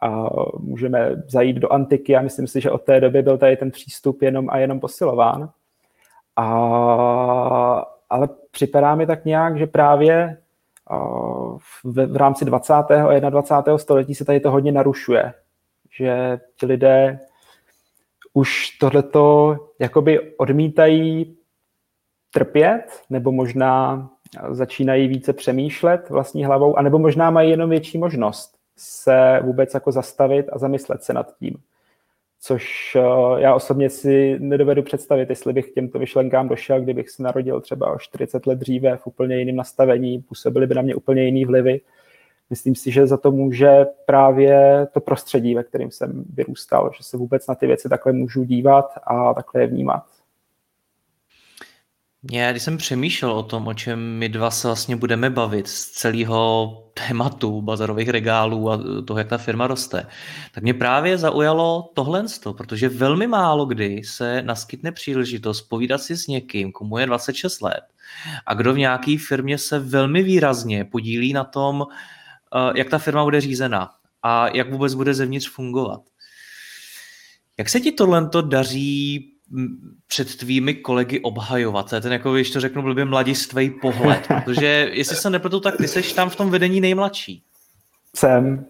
A 0.00 0.26
můžeme 0.58 1.22
zajít 1.28 1.56
do 1.56 1.72
antiky 1.72 2.16
a 2.16 2.22
myslím 2.22 2.46
si, 2.46 2.60
že 2.60 2.70
od 2.70 2.82
té 2.82 3.00
doby 3.00 3.22
byl 3.22 3.38
tady 3.38 3.56
ten 3.56 3.70
přístup 3.70 4.22
jenom 4.22 4.50
a 4.50 4.58
jenom 4.58 4.80
posilován. 4.80 5.50
A, 6.36 6.46
ale 8.10 8.28
připadá 8.50 8.94
mi 8.94 9.06
tak 9.06 9.24
nějak, 9.24 9.58
že 9.58 9.66
právě 9.66 10.14
eh, 10.90 10.96
v, 11.58 12.06
v 12.06 12.16
rámci 12.16 12.44
20. 12.44 12.72
a 12.72 13.30
21. 13.30 13.78
století 13.78 14.14
se 14.14 14.24
tady 14.24 14.40
to 14.40 14.50
hodně 14.50 14.72
narušuje. 14.72 15.34
Že 15.90 16.40
ti 16.56 16.66
lidé 16.66 17.20
už 18.32 18.70
tohleto 18.70 19.56
jakoby 19.78 20.34
odmítají 20.36 21.36
trpět, 22.30 23.02
nebo 23.10 23.32
možná 23.32 24.08
začínají 24.50 25.08
více 25.08 25.32
přemýšlet 25.32 26.10
vlastní 26.10 26.44
hlavou, 26.44 26.78
anebo 26.78 26.98
možná 26.98 27.30
mají 27.30 27.50
jenom 27.50 27.70
větší 27.70 27.98
možnost 27.98 28.60
se 28.76 29.40
vůbec 29.42 29.74
jako 29.74 29.92
zastavit 29.92 30.46
a 30.52 30.58
zamyslet 30.58 31.02
se 31.02 31.12
nad 31.12 31.36
tím. 31.38 31.56
Což 32.40 32.96
eh, 32.96 33.40
já 33.40 33.54
osobně 33.54 33.90
si 33.90 34.36
nedovedu 34.38 34.82
představit, 34.82 35.30
jestli 35.30 35.52
bych 35.52 35.70
k 35.70 35.74
těmto 35.74 35.98
vyšlenkám 35.98 36.48
došel, 36.48 36.80
kdybych 36.80 37.10
se 37.10 37.22
narodil 37.22 37.60
třeba 37.60 37.92
o 37.92 37.98
40 37.98 38.46
let 38.46 38.58
dříve 38.58 38.96
v 38.96 39.06
úplně 39.06 39.36
jiném 39.36 39.56
nastavení, 39.56 40.18
působily 40.18 40.66
by 40.66 40.74
na 40.74 40.82
mě 40.82 40.94
úplně 40.94 41.24
jiný 41.24 41.44
vlivy. 41.44 41.80
Myslím 42.50 42.74
si, 42.74 42.90
že 42.90 43.06
za 43.06 43.16
to 43.16 43.30
může 43.30 43.86
právě 44.06 44.86
to 44.92 45.00
prostředí, 45.00 45.54
ve 45.54 45.64
kterém 45.64 45.90
jsem 45.90 46.24
vyrůstal, 46.34 46.90
že 46.96 47.04
se 47.04 47.16
vůbec 47.16 47.46
na 47.46 47.54
ty 47.54 47.66
věci 47.66 47.88
takhle 47.88 48.12
můžu 48.12 48.44
dívat 48.44 48.92
a 49.04 49.34
takhle 49.34 49.62
je 49.62 49.66
vnímat. 49.66 50.04
Já, 52.22 52.50
když 52.50 52.62
jsem 52.62 52.76
přemýšlel 52.76 53.32
o 53.32 53.42
tom, 53.42 53.66
o 53.66 53.74
čem 53.74 54.18
my 54.18 54.28
dva 54.28 54.50
se 54.50 54.68
vlastně 54.68 54.96
budeme 54.96 55.30
bavit 55.30 55.68
z 55.68 55.86
celého 55.86 56.92
tématu 57.08 57.62
bazarových 57.62 58.08
regálů 58.08 58.70
a 58.70 58.80
toho, 59.06 59.18
jak 59.18 59.28
ta 59.28 59.38
firma 59.38 59.66
roste, 59.66 60.06
tak 60.52 60.62
mě 60.62 60.74
právě 60.74 61.18
zaujalo 61.18 61.90
tohle, 61.94 62.24
protože 62.56 62.88
velmi 62.88 63.26
málo 63.26 63.66
kdy 63.66 64.04
se 64.04 64.42
naskytne 64.42 64.92
příležitost 64.92 65.62
povídat 65.62 66.02
si 66.02 66.16
s 66.16 66.26
někým, 66.26 66.72
komu 66.72 66.98
je 66.98 67.06
26 67.06 67.60
let 67.60 67.84
a 68.46 68.54
kdo 68.54 68.74
v 68.74 68.78
nějaké 68.78 69.16
firmě 69.28 69.58
se 69.58 69.78
velmi 69.78 70.22
výrazně 70.22 70.84
podílí 70.84 71.32
na 71.32 71.44
tom, 71.44 71.86
eh, 72.54 72.72
jak 72.78 72.88
ta 72.88 72.98
firma 72.98 73.24
bude 73.24 73.40
řízena 73.40 73.90
a 74.22 74.56
jak 74.56 74.72
vůbec 74.72 74.94
bude 74.94 75.14
zevnitř 75.14 75.50
fungovat. 75.50 76.00
Jak 77.58 77.68
se 77.68 77.80
ti 77.80 77.92
tohle 77.92 78.30
daří 78.40 79.29
před 80.06 80.36
tvými 80.36 80.74
kolegy 80.74 81.20
obhajovat. 81.20 81.90
To 81.90 81.94
je 81.94 82.00
ten, 82.00 82.12
jako 82.12 82.34
když 82.34 82.50
to 82.50 82.60
řeknu, 82.60 82.82
blbě 82.82 83.04
mladistvý 83.04 83.70
pohled. 83.70 84.28
Protože 84.44 84.90
jestli 84.92 85.16
se 85.16 85.30
nepletu, 85.30 85.60
tak 85.60 85.76
ty 85.76 85.88
seš 85.88 86.12
tam 86.12 86.30
v 86.30 86.36
tom 86.36 86.50
vedení 86.50 86.80
nejmladší. 86.80 87.42
Jsem. 88.16 88.66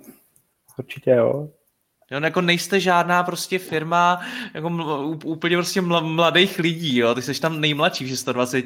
Určitě 0.79 1.11
jo. 1.11 1.49
Jo, 2.11 2.21
no 2.21 2.27
jako 2.27 2.41
nejste 2.41 2.81
žádná 2.81 3.23
prostě 3.23 3.59
firma 3.59 4.21
jako 4.55 4.69
úplně 5.25 5.57
prostě 5.57 5.81
mladých 5.81 6.59
lidí, 6.59 6.99
jo? 6.99 7.15
ty 7.15 7.23
jsi 7.23 7.41
tam 7.41 7.61
nejmladší 7.61 8.05
v 8.05 8.19
120. 8.19 8.65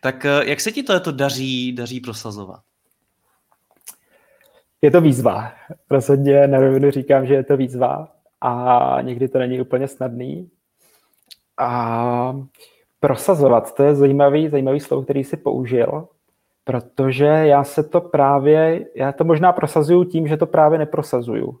Tak 0.00 0.24
eh, 0.24 0.40
jak 0.44 0.60
se 0.60 0.72
ti 0.72 0.82
to, 0.82 1.00
to 1.00 1.12
daří, 1.12 1.72
daří 1.72 2.00
prosazovat? 2.00 2.60
Je 4.82 4.90
to 4.90 5.00
výzva. 5.00 5.52
Rozhodně 5.90 6.46
na 6.46 6.58
rovinu 6.58 6.90
říkám, 6.90 7.26
že 7.26 7.34
je 7.34 7.44
to 7.44 7.56
výzva 7.56 8.08
a 8.40 8.98
někdy 9.02 9.28
to 9.28 9.38
není 9.38 9.60
úplně 9.60 9.88
snadný, 9.88 10.50
a 11.58 12.36
prosazovat, 13.00 13.74
to 13.74 13.82
je 13.82 13.94
zajímavý, 13.94 14.48
zajímavý 14.48 14.80
slovo, 14.80 15.02
který 15.02 15.24
si 15.24 15.36
použil, 15.36 16.08
protože 16.64 17.24
já 17.24 17.64
se 17.64 17.82
to 17.82 18.00
právě, 18.00 18.86
já 18.94 19.12
to 19.12 19.24
možná 19.24 19.52
prosazuju 19.52 20.04
tím, 20.04 20.26
že 20.26 20.36
to 20.36 20.46
právě 20.46 20.78
neprosazuju. 20.78 21.58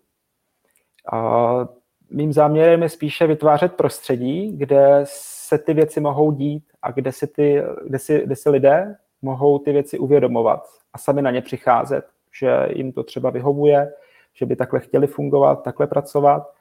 A 1.12 1.68
mým 2.10 2.32
záměrem 2.32 2.82
je 2.82 2.88
spíše 2.88 3.26
vytvářet 3.26 3.72
prostředí, 3.72 4.56
kde 4.56 5.00
se 5.04 5.58
ty 5.58 5.74
věci 5.74 6.00
mohou 6.00 6.32
dít 6.32 6.64
a 6.82 6.90
kde 6.90 7.12
si, 7.12 7.26
ty, 7.26 7.62
kde 7.86 7.98
si, 7.98 8.22
kde 8.26 8.36
si 8.36 8.50
lidé 8.50 8.96
mohou 9.22 9.58
ty 9.58 9.72
věci 9.72 9.98
uvědomovat 9.98 10.60
a 10.92 10.98
sami 10.98 11.22
na 11.22 11.30
ně 11.30 11.42
přicházet, 11.42 12.04
že 12.38 12.68
jim 12.74 12.92
to 12.92 13.02
třeba 13.02 13.30
vyhovuje, 13.30 13.92
že 14.34 14.46
by 14.46 14.56
takhle 14.56 14.80
chtěli 14.80 15.06
fungovat, 15.06 15.62
takhle 15.62 15.86
pracovat 15.86 16.57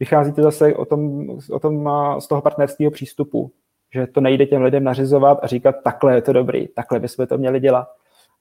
vychází 0.00 0.32
to 0.32 0.42
zase 0.42 0.74
o 0.74 0.84
tom, 0.84 1.28
o 1.52 1.58
tom 1.58 1.90
z 2.18 2.26
toho 2.26 2.42
partnerského 2.42 2.90
přístupu, 2.90 3.50
že 3.94 4.06
to 4.06 4.20
nejde 4.20 4.46
těm 4.46 4.62
lidem 4.62 4.84
nařizovat 4.84 5.38
a 5.42 5.46
říkat, 5.46 5.74
takhle 5.84 6.14
je 6.14 6.22
to 6.22 6.32
dobrý, 6.32 6.68
takhle 6.68 7.00
bychom 7.00 7.26
to 7.26 7.38
měli 7.38 7.60
dělat, 7.60 7.88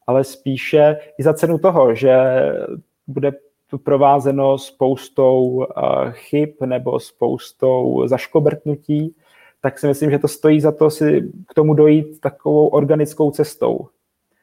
ale 0.07 0.23
spíše 0.23 0.97
i 1.19 1.23
za 1.23 1.33
cenu 1.33 1.57
toho, 1.57 1.95
že 1.95 2.15
bude 3.07 3.31
provázeno 3.83 4.57
spoustou 4.57 5.65
chyb 6.11 6.49
nebo 6.65 6.99
spoustou 6.99 8.07
zaškobrtnutí, 8.07 9.15
tak 9.61 9.79
si 9.79 9.87
myslím, 9.87 10.11
že 10.11 10.19
to 10.19 10.27
stojí 10.27 10.61
za 10.61 10.71
to 10.71 10.89
si 10.89 11.31
k 11.47 11.53
tomu 11.53 11.73
dojít 11.73 12.19
takovou 12.19 12.67
organickou 12.67 13.31
cestou. 13.31 13.87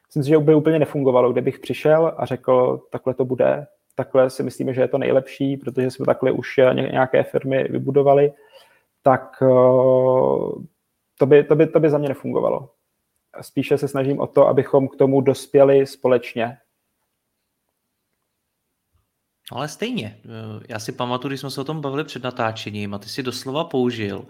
Myslím 0.07 0.23
si, 0.23 0.29
že 0.29 0.37
by 0.37 0.55
úplně 0.55 0.79
nefungovalo, 0.79 1.31
kdybych 1.31 1.59
přišel 1.59 2.13
a 2.17 2.25
řekl, 2.25 2.81
takhle 2.89 3.13
to 3.13 3.25
bude, 3.25 3.67
takhle 3.97 4.29
si 4.29 4.43
myslíme, 4.43 4.73
že 4.73 4.81
je 4.81 4.87
to 4.87 4.97
nejlepší, 4.97 5.57
protože 5.57 5.91
jsme 5.91 6.05
takhle 6.05 6.31
už 6.31 6.59
nějaké 6.73 7.23
firmy 7.23 7.63
vybudovali, 7.63 8.33
tak 9.03 9.37
eh, 9.41 9.47
to 11.17 11.25
by, 11.25 11.43
to 11.43 11.55
by, 11.55 11.67
to 11.67 11.79
by 11.79 11.89
za 11.89 11.97
mě 11.97 12.09
nefungovalo. 12.09 12.69
Spíše 13.41 13.77
se 13.77 13.87
snažím 13.87 14.19
o 14.19 14.27
to, 14.27 14.47
abychom 14.47 14.87
k 14.87 14.95
tomu 14.95 15.21
dospěli 15.21 15.85
společně. 15.85 16.57
Ale 19.51 19.67
stejně, 19.67 20.17
eh, 20.25 20.63
já 20.69 20.79
si 20.79 20.91
pamatuju, 20.91 21.29
když 21.29 21.39
jsme 21.39 21.51
se 21.51 21.61
o 21.61 21.63
tom 21.63 21.81
bavili 21.81 22.03
před 22.03 22.23
natáčením 22.23 22.93
a 22.93 22.99
ty 22.99 23.09
si 23.09 23.23
doslova 23.23 23.63
použil, 23.63 24.25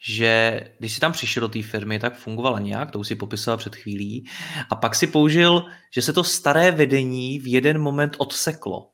že 0.00 0.60
když 0.78 0.94
jsi 0.94 1.00
tam 1.00 1.12
přišel 1.12 1.40
do 1.40 1.48
té 1.48 1.62
firmy, 1.62 1.98
tak 1.98 2.16
fungovala 2.16 2.58
nějak, 2.60 2.90
to 2.90 2.98
už 2.98 3.08
si 3.08 3.16
popisoval 3.16 3.58
před 3.58 3.76
chvílí, 3.76 4.26
a 4.70 4.74
pak 4.74 4.94
si 4.94 5.06
použil, 5.06 5.64
že 5.94 6.02
se 6.02 6.12
to 6.12 6.24
staré 6.24 6.70
vedení 6.70 7.38
v 7.38 7.52
jeden 7.52 7.78
moment 7.78 8.16
odseklo. 8.18 8.91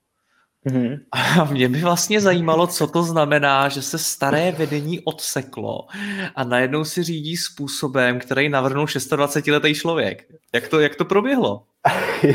Mm-hmm. 0.66 0.98
A 1.40 1.44
mě 1.44 1.68
by 1.68 1.80
vlastně 1.80 2.20
zajímalo, 2.20 2.66
co 2.66 2.86
to 2.86 3.02
znamená, 3.02 3.68
že 3.68 3.82
se 3.82 3.98
staré 3.98 4.52
vedení 4.52 5.00
odseklo 5.00 5.86
a 6.34 6.44
najednou 6.44 6.84
si 6.84 7.02
řídí 7.02 7.36
způsobem, 7.36 8.18
který 8.18 8.48
navrhnul 8.48 8.84
26-letý 8.86 9.74
člověk. 9.74 10.24
Jak 10.54 10.68
to, 10.68 10.80
jak 10.80 10.96
to 10.96 11.04
proběhlo? 11.04 11.62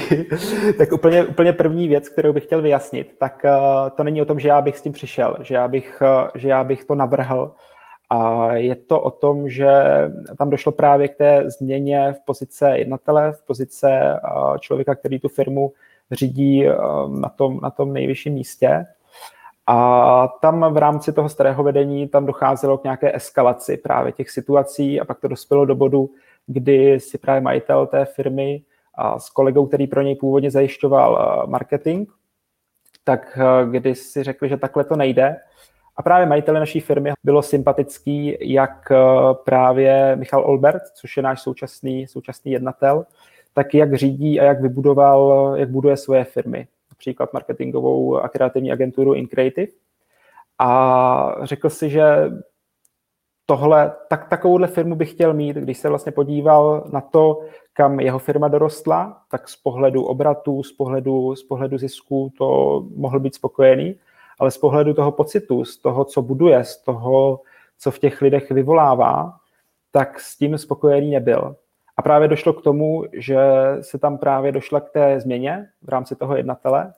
tak 0.78 0.92
úplně, 0.92 1.26
úplně 1.26 1.54
první 1.54 1.88
věc, 1.88 2.10
kterou 2.10 2.34
bych 2.34 2.44
chtěl 2.44 2.62
vyjasnit, 2.62 3.16
tak 3.20 3.42
uh, 3.46 3.90
to 3.90 4.04
není 4.04 4.22
o 4.22 4.26
tom, 4.26 4.40
že 4.40 4.48
já 4.48 4.62
bych 4.62 4.78
s 4.78 4.82
tím 4.82 4.92
přišel, 4.92 5.38
že 5.42 5.56
já 5.56 5.68
bych, 5.68 6.02
uh, 6.02 6.28
že 6.36 6.48
já 6.50 6.64
bych 6.64 6.86
to 6.86 6.96
navrhl. 6.96 7.56
A 8.10 8.54
je 8.54 8.76
to 8.76 9.02
o 9.02 9.12
tom, 9.12 9.50
že 9.50 9.68
tam 10.38 10.50
došlo 10.50 10.72
právě 10.72 11.08
k 11.08 11.16
té 11.16 11.44
změně 11.50 12.14
v 12.14 12.26
pozice 12.26 12.78
jednatele, 12.78 13.32
v 13.32 13.46
pozice 13.46 14.20
uh, 14.36 14.58
člověka, 14.58 14.96
který 14.96 15.20
tu 15.20 15.30
firmu 15.30 15.74
řídí 16.14 16.68
uh, 16.68 17.20
na, 17.20 17.30
tom, 17.30 17.60
na 17.64 17.70
tom 17.70 17.94
nejvyšším 17.94 18.34
místě. 18.34 18.86
A 19.68 20.28
tam 20.42 20.74
v 20.74 20.78
rámci 20.78 21.14
toho 21.14 21.30
starého 21.30 21.64
vedení 21.64 22.08
tam 22.08 22.26
docházelo 22.26 22.78
k 22.78 22.84
nějaké 22.84 23.16
eskalaci 23.16 23.78
právě 23.78 24.12
těch 24.12 24.30
situací 24.30 25.02
a 25.02 25.06
pak 25.06 25.20
to 25.20 25.28
dospělo 25.28 25.66
do 25.66 25.76
bodu, 25.76 26.10
kdy 26.48 27.00
si 27.00 27.18
právě 27.18 27.42
majitel 27.42 27.88
té 27.88 28.06
firmy 28.06 28.62
a 28.96 29.20
s 29.20 29.30
kolegou, 29.30 29.68
který 29.68 29.88
pro 29.88 30.02
něj 30.02 30.16
původně 30.16 30.52
zajišťoval 30.52 31.42
eh, 31.44 31.48
marketing, 31.48 32.10
tak 33.04 33.38
eh, 33.42 33.66
když 33.72 33.98
si 33.98 34.24
řekli, 34.24 34.50
že 34.50 34.58
takhle 34.58 34.84
to 34.84 34.96
nejde, 34.96 35.36
a 35.96 36.04
právě 36.04 36.26
majitele 36.26 36.60
naší 36.60 36.80
firmy 36.80 37.12
bylo 37.24 37.42
sympatický, 37.42 38.38
jak 38.42 38.92
eh, 38.92 38.98
právě 39.46 40.16
Michal 40.16 40.46
Olbert, 40.46 40.84
což 40.94 41.18
je 41.18 41.24
náš 41.24 41.42
současný, 41.42 42.08
současný 42.08 42.52
jednatel, 42.52 43.06
tak 43.54 43.74
jak 43.74 43.96
řídí 43.96 44.40
a 44.40 44.44
jak 44.44 44.62
vybudoval, 44.62 45.54
jak 45.56 45.70
buduje 45.70 45.98
svoje 45.98 46.24
firmy. 46.24 46.68
Například 46.90 47.34
marketingovou 47.34 48.18
a 48.18 48.30
kreativní 48.30 48.72
agenturu 48.72 49.14
InCreative. 49.14 49.72
A 50.60 51.36
řekl 51.44 51.70
si, 51.70 51.90
že 51.90 52.32
tohle, 53.46 53.92
tak, 54.10 54.30
takovouhle 54.30 54.68
firmu 54.68 54.96
bych 54.96 55.12
chtěl 55.12 55.34
mít, 55.34 55.56
když 55.56 55.78
se 55.78 55.90
vlastně 55.90 56.12
podíval 56.12 56.84
na 56.92 57.02
to, 57.02 57.42
kam 57.74 58.00
jeho 58.00 58.20
firma 58.20 58.48
dorostla, 58.48 59.22
tak 59.32 59.50
z 59.50 59.56
pohledu 59.56 60.04
obratů, 60.04 60.64
z 60.64 60.72
pohledu, 60.72 61.36
z 61.36 61.44
pohledu 61.44 61.78
zisku 61.78 62.32
to 62.38 62.80
mohl 62.96 63.20
být 63.20 63.36
spokojený, 63.36 63.96
ale 64.40 64.52
z 64.52 64.58
pohledu 64.58 64.94
toho 64.94 65.12
pocitu, 65.12 65.66
z 65.66 65.78
toho, 65.78 66.06
co 66.06 66.22
buduje, 66.22 66.64
z 66.64 66.78
toho, 66.78 67.42
co 67.80 67.92
v 67.92 68.00
těch 68.00 68.22
lidech 68.22 68.52
vyvolává, 68.52 69.34
tak 69.92 70.20
s 70.20 70.38
tím 70.38 70.58
spokojený 70.58 71.12
nebyl. 71.12 71.56
Právě 72.04 72.28
došlo 72.28 72.54
k 72.54 72.62
tomu, 72.62 73.04
že 73.14 73.38
se 73.82 74.00
tam 74.00 74.18
právě 74.18 74.52
došla 74.52 74.80
k 74.80 74.90
té 74.90 75.20
změně 75.20 75.68
v 75.82 75.90
rámci 75.90 76.16
toho 76.16 76.36
jednatele 76.36 76.94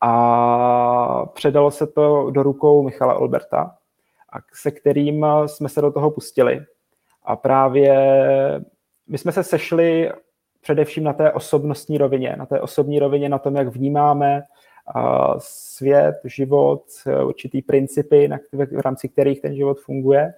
a 0.00 1.26
předalo 1.26 1.70
se 1.70 1.86
to 1.86 2.30
do 2.30 2.42
rukou 2.42 2.82
Michala 2.82 3.14
Olberta, 3.14 3.76
a 4.32 4.36
se 4.52 4.70
kterým 4.70 5.26
jsme 5.46 5.68
se 5.68 5.80
do 5.80 5.92
toho 5.92 6.10
pustili. 6.10 6.60
A 7.24 7.36
právě 7.36 7.96
my 9.08 9.18
jsme 9.18 9.32
se 9.32 9.42
sešli 9.42 10.12
především 10.60 11.04
na 11.04 11.12
té 11.12 11.32
osobnostní 11.32 11.98
rovině, 11.98 12.36
na 12.38 12.46
té 12.46 12.60
osobní 12.60 12.98
rovině, 12.98 13.28
na 13.28 13.38
tom, 13.38 13.56
jak 13.56 13.68
vnímáme 13.68 14.42
svět, 15.38 16.16
život, 16.24 16.82
určitý 17.24 17.62
principy, 17.62 18.30
v 18.52 18.80
rámci 18.84 19.08
kterých 19.08 19.40
ten 19.42 19.54
život 19.54 19.80
funguje. 19.80 20.34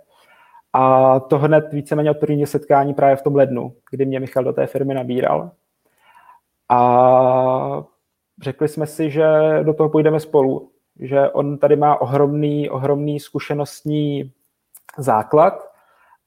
A 0.72 1.20
to 1.20 1.38
hned 1.38 1.72
víceméně 1.72 2.10
od 2.10 2.18
prvního 2.18 2.46
setkání 2.46 2.94
právě 2.94 3.16
v 3.16 3.22
tom 3.22 3.36
lednu, 3.36 3.76
kdy 3.90 4.06
mě 4.06 4.20
Michal 4.20 4.44
do 4.44 4.52
té 4.52 4.66
firmy 4.66 4.94
nabíral. 4.94 5.50
A 6.68 7.84
řekli 8.42 8.68
jsme 8.68 8.86
si, 8.86 9.10
že 9.10 9.26
do 9.62 9.74
toho 9.74 9.88
půjdeme 9.88 10.20
spolu, 10.20 10.70
že 11.00 11.30
on 11.30 11.58
tady 11.58 11.76
má 11.76 12.00
ohromný, 12.00 12.70
ohromný 12.70 13.20
zkušenostní 13.20 14.32
základ 14.98 15.72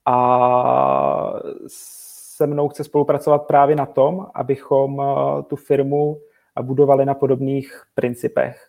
a 0.05 1.33
se 1.67 2.47
mnou 2.47 2.69
chce 2.69 2.83
spolupracovat 2.83 3.47
právě 3.47 3.75
na 3.75 3.85
tom, 3.85 4.27
abychom 4.33 5.01
eh, 5.01 5.43
tu 5.43 5.55
firmu 5.55 6.21
budovali 6.61 7.05
na 7.05 7.13
podobných 7.13 7.83
principech. 7.95 8.67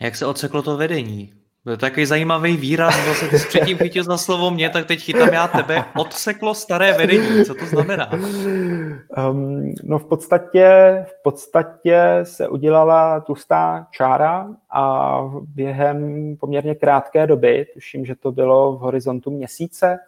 Jak 0.00 0.16
se 0.16 0.26
odseklo 0.26 0.62
to 0.62 0.76
vedení? 0.76 1.43
Byl 1.64 1.76
takový 1.76 2.06
zajímavý 2.06 2.56
výraz, 2.56 3.04
byl 3.04 3.14
se 3.14 3.28
ty 3.28 3.36
předtím 3.36 3.78
chytil 3.78 4.04
za 4.04 4.18
slovo 4.18 4.50
mě, 4.50 4.70
tak 4.70 4.86
teď 4.86 5.00
chytám 5.00 5.28
já 5.28 5.48
tebe. 5.48 5.84
Odseklo 5.96 6.54
staré 6.54 6.92
vedení, 6.92 7.44
co 7.44 7.54
to 7.54 7.66
znamená? 7.66 8.12
Um, 8.12 9.74
no 9.82 9.98
v 9.98 10.04
podstatě, 10.04 10.68
v 11.08 11.22
podstatě 11.22 12.00
se 12.22 12.48
udělala 12.48 13.20
tlustá 13.20 13.86
čára 13.90 14.48
a 14.70 15.20
během 15.40 16.36
poměrně 16.36 16.74
krátké 16.74 17.26
doby, 17.26 17.66
tuším, 17.74 18.04
že 18.04 18.14
to 18.14 18.32
bylo 18.32 18.72
v 18.72 18.80
horizontu 18.80 19.30
měsíce, 19.30 19.98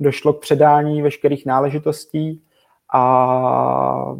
došlo 0.00 0.32
k 0.32 0.40
předání 0.40 1.02
veškerých 1.02 1.46
náležitostí 1.46 2.42
a 2.92 4.14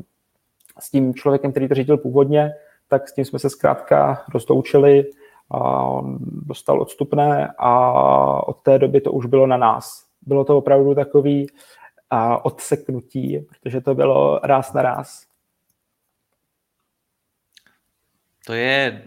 s 0.81 0.91
tím 0.91 1.15
člověkem, 1.15 1.51
který 1.51 1.69
to 1.69 1.75
řídil 1.75 1.97
původně, 1.97 2.53
tak 2.89 3.09
s 3.09 3.13
tím 3.13 3.25
jsme 3.25 3.39
se 3.39 3.51
zkrátka 3.51 4.23
rozloučili 4.35 5.05
on 5.55 6.19
dostal 6.21 6.81
odstupné 6.81 7.55
a 7.59 8.49
od 8.49 8.63
té 8.63 8.79
doby 8.79 9.01
to 9.01 9.13
už 9.13 9.27
bylo 9.27 9.47
na 9.47 9.57
nás. 9.57 10.05
Bylo 10.23 10.45
to 10.45 10.59
opravdu 10.59 10.95
takový 10.95 11.47
a, 12.11 12.45
odseknutí, 12.45 13.39
protože 13.49 13.81
to 13.81 13.95
bylo 13.95 14.41
ráz 14.43 14.73
na 14.73 14.83
ráz. 14.83 15.27
To 18.45 18.53
je 18.53 19.03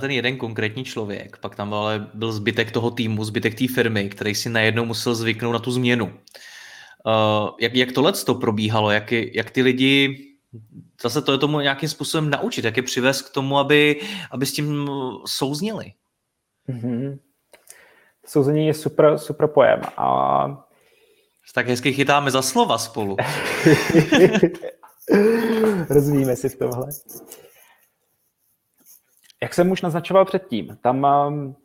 ten 0.00 0.10
jeden 0.10 0.36
konkrétní 0.36 0.84
člověk, 0.84 1.38
pak 1.38 1.56
tam 1.56 1.74
ale 1.74 2.10
byl 2.14 2.32
zbytek 2.32 2.72
toho 2.72 2.90
týmu, 2.90 3.24
zbytek 3.24 3.54
té 3.54 3.68
firmy, 3.68 4.08
který 4.08 4.34
si 4.34 4.48
najednou 4.48 4.84
musel 4.84 5.14
zvyknout 5.14 5.52
na 5.52 5.58
tu 5.58 5.70
změnu. 5.70 6.04
Uh, 6.04 7.50
jak, 7.60 7.74
jak 7.74 7.92
tohle 7.92 8.12
to 8.12 8.34
probíhalo, 8.34 8.90
jak, 8.90 9.12
jak 9.12 9.50
ty 9.50 9.62
lidi 9.62 10.27
zase 11.02 11.22
to 11.22 11.32
je 11.32 11.38
tomu 11.38 11.60
nějakým 11.60 11.88
způsobem 11.88 12.30
naučit, 12.30 12.64
jak 12.64 12.76
je 12.76 12.82
přivést 12.82 13.22
k 13.22 13.34
tomu, 13.34 13.58
aby, 13.58 14.00
aby 14.30 14.46
s 14.46 14.52
tím 14.52 14.90
souzněli. 15.26 15.92
Mm-hmm. 16.68 17.18
Souzení 18.26 18.66
je 18.66 18.74
super, 18.74 19.18
super 19.18 19.48
pojem. 19.48 19.80
A... 19.96 20.68
Tak 21.54 21.68
hezky 21.68 21.92
chytáme 21.92 22.30
za 22.30 22.42
slova 22.42 22.78
spolu. 22.78 23.16
Rozvíjíme 25.90 26.36
si 26.36 26.48
v 26.48 26.58
tomhle. 26.58 26.88
Jak 29.42 29.54
jsem 29.54 29.70
už 29.70 29.82
naznačoval 29.82 30.24
předtím, 30.24 30.78
tam 30.82 31.06
um, 31.28 31.56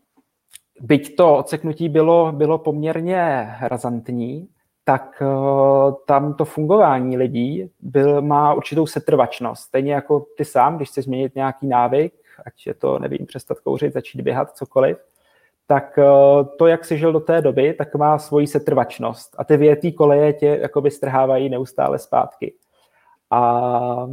byť 0.81 1.15
to 1.15 1.37
odseknutí 1.37 1.89
bylo, 1.89 2.31
bylo 2.31 2.57
poměrně 2.57 3.47
razantní, 3.61 4.49
tak 4.83 5.21
uh, 5.21 5.93
tam 6.05 6.33
to 6.33 6.45
fungování 6.45 7.17
lidí 7.17 7.71
byl, 7.79 8.21
má 8.21 8.53
určitou 8.53 8.85
setrvačnost. 8.85 9.63
Stejně 9.63 9.93
jako 9.93 10.25
ty 10.37 10.45
sám, 10.45 10.75
když 10.75 10.89
chceš 10.89 11.05
změnit 11.05 11.35
nějaký 11.35 11.67
návyk, 11.67 12.13
ať 12.45 12.67
je 12.67 12.73
to, 12.73 12.99
nevím, 12.99 13.25
přestat 13.25 13.59
kouřit, 13.59 13.93
začít 13.93 14.21
běhat, 14.21 14.51
cokoliv, 14.51 14.97
tak 15.67 15.97
uh, 15.97 16.47
to, 16.57 16.67
jak 16.67 16.85
jsi 16.85 16.97
žil 16.97 17.13
do 17.13 17.19
té 17.19 17.41
doby, 17.41 17.73
tak 17.73 17.95
má 17.95 18.19
svoji 18.19 18.47
setrvačnost. 18.47 19.35
A 19.37 19.43
ty 19.43 19.57
větý 19.57 19.93
koleje 19.93 20.33
tě 20.33 20.59
jakoby 20.61 20.91
strhávají 20.91 21.49
neustále 21.49 21.99
zpátky. 21.99 22.53
A 23.29 24.09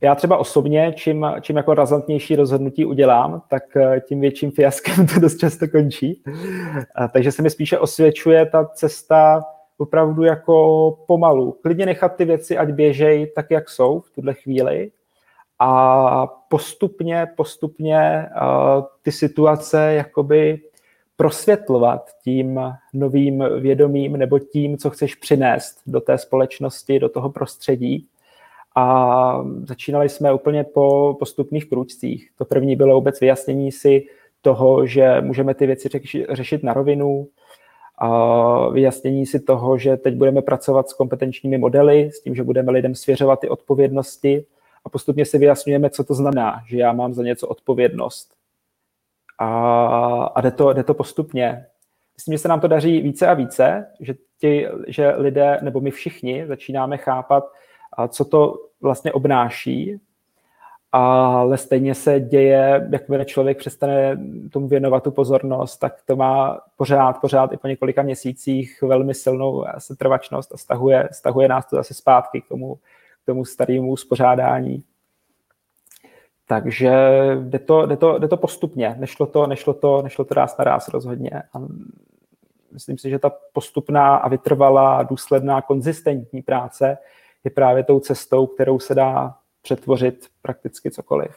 já 0.00 0.14
třeba 0.14 0.36
osobně, 0.36 0.92
čím, 0.96 1.26
čím 1.40 1.56
jako 1.56 1.74
razantnější 1.74 2.36
rozhodnutí 2.36 2.84
udělám, 2.84 3.42
tak 3.48 3.62
uh, 3.76 3.98
tím 4.08 4.20
větším 4.20 4.50
fiaskem 4.50 5.06
to 5.14 5.20
dost 5.20 5.36
často 5.36 5.68
končí. 5.68 6.22
A, 6.94 7.08
takže 7.08 7.32
se 7.32 7.42
mi 7.42 7.50
spíše 7.50 7.78
osvědčuje 7.78 8.46
ta 8.46 8.64
cesta 8.64 9.42
opravdu 9.82 10.22
jako 10.22 10.98
pomalu. 11.06 11.56
Klidně 11.62 11.86
nechat 11.86 12.16
ty 12.16 12.24
věci, 12.24 12.58
ať 12.58 12.68
běžej 12.68 13.26
tak, 13.26 13.50
jak 13.50 13.70
jsou 13.70 14.00
v 14.00 14.10
tuhle 14.10 14.34
chvíli 14.34 14.90
a 15.58 16.26
postupně, 16.26 17.26
postupně 17.36 18.26
uh, 18.30 18.84
ty 19.02 19.12
situace 19.12 19.92
jakoby 19.94 20.60
prosvětlovat 21.16 22.10
tím 22.24 22.60
novým 22.94 23.44
vědomím 23.60 24.16
nebo 24.16 24.38
tím, 24.38 24.78
co 24.78 24.90
chceš 24.90 25.14
přinést 25.14 25.78
do 25.86 26.00
té 26.00 26.18
společnosti, 26.18 26.98
do 26.98 27.08
toho 27.08 27.30
prostředí. 27.30 28.06
A 28.76 29.44
začínali 29.64 30.08
jsme 30.08 30.32
úplně 30.32 30.64
po 30.64 31.16
postupných 31.18 31.68
krůčcích. 31.68 32.30
To 32.38 32.44
první 32.44 32.76
bylo 32.76 32.94
vůbec 32.94 33.20
vyjasnění 33.20 33.72
si 33.72 34.06
toho, 34.40 34.86
že 34.86 35.20
můžeme 35.20 35.54
ty 35.54 35.66
věci 35.66 35.88
řešit 36.30 36.62
na 36.62 36.72
rovinu, 36.72 37.26
vyjasnění 38.72 39.26
si 39.26 39.40
toho, 39.40 39.78
že 39.78 39.96
teď 39.96 40.14
budeme 40.14 40.42
pracovat 40.42 40.88
s 40.88 40.92
kompetenčními 40.92 41.58
modely, 41.58 42.10
s 42.12 42.22
tím, 42.22 42.34
že 42.34 42.42
budeme 42.42 42.72
lidem 42.72 42.94
svěřovat 42.94 43.40
ty 43.40 43.48
odpovědnosti 43.48 44.44
a 44.84 44.88
postupně 44.88 45.24
si 45.24 45.38
vyjasňujeme, 45.38 45.90
co 45.90 46.04
to 46.04 46.14
znamená, 46.14 46.62
že 46.66 46.78
já 46.78 46.92
mám 46.92 47.14
za 47.14 47.22
něco 47.22 47.48
odpovědnost. 47.48 48.34
A, 49.38 50.24
a 50.24 50.40
jde, 50.40 50.50
to, 50.50 50.72
jde 50.72 50.84
to 50.84 50.94
postupně. 50.94 51.66
Myslím, 52.16 52.34
že 52.34 52.38
se 52.38 52.48
nám 52.48 52.60
to 52.60 52.68
daří 52.68 53.00
více 53.00 53.26
a 53.26 53.34
více, 53.34 53.86
že, 54.00 54.14
ti, 54.38 54.66
že 54.88 55.14
lidé, 55.16 55.58
nebo 55.62 55.80
my 55.80 55.90
všichni 55.90 56.46
začínáme 56.46 56.96
chápat, 56.96 57.44
co 58.08 58.24
to 58.24 58.54
vlastně 58.80 59.12
obnáší 59.12 60.00
ale 60.92 61.58
stejně 61.58 61.94
se 61.94 62.20
děje, 62.20 62.88
jakmile 62.92 63.24
člověk 63.24 63.58
přestane 63.58 64.18
tomu 64.52 64.68
věnovat 64.68 65.02
tu 65.02 65.10
pozornost, 65.10 65.76
tak 65.76 65.96
to 66.06 66.16
má 66.16 66.60
pořád, 66.76 67.20
pořád 67.20 67.52
i 67.52 67.56
po 67.56 67.68
několika 67.68 68.02
měsících 68.02 68.82
velmi 68.82 69.14
silnou 69.14 69.64
setrvačnost 69.78 70.52
a 70.52 70.56
stahuje, 70.56 71.08
stahuje 71.12 71.48
nás 71.48 71.66
to 71.66 71.76
zase 71.76 71.94
zpátky 71.94 72.40
k 72.40 72.48
tomu, 72.48 72.74
k 73.22 73.26
tomu 73.26 73.44
starému 73.44 73.92
uspořádání. 73.92 74.84
Takže 76.46 76.92
jde 77.40 77.58
to, 77.58 77.86
jde 77.86 77.96
to, 77.96 78.18
jde 78.18 78.28
to 78.28 78.36
postupně, 78.36 78.96
nešlo 78.98 79.26
to, 79.26 79.46
nešlo 79.46 79.74
to, 79.74 80.02
nešlo 80.02 80.24
to 80.24 80.34
ráz 80.34 80.58
na 80.58 80.64
ráz 80.64 80.88
rozhodně. 80.88 81.30
A 81.54 81.58
myslím 82.72 82.98
si, 82.98 83.10
že 83.10 83.18
ta 83.18 83.32
postupná 83.52 84.16
a 84.16 84.28
vytrvalá, 84.28 85.02
důsledná, 85.02 85.62
konzistentní 85.62 86.42
práce 86.42 86.98
je 87.44 87.50
právě 87.50 87.84
tou 87.84 88.00
cestou, 88.00 88.46
kterou 88.46 88.78
se 88.78 88.94
dá 88.94 89.34
přetvořit 89.62 90.28
prakticky 90.42 90.90
cokoliv. 90.90 91.30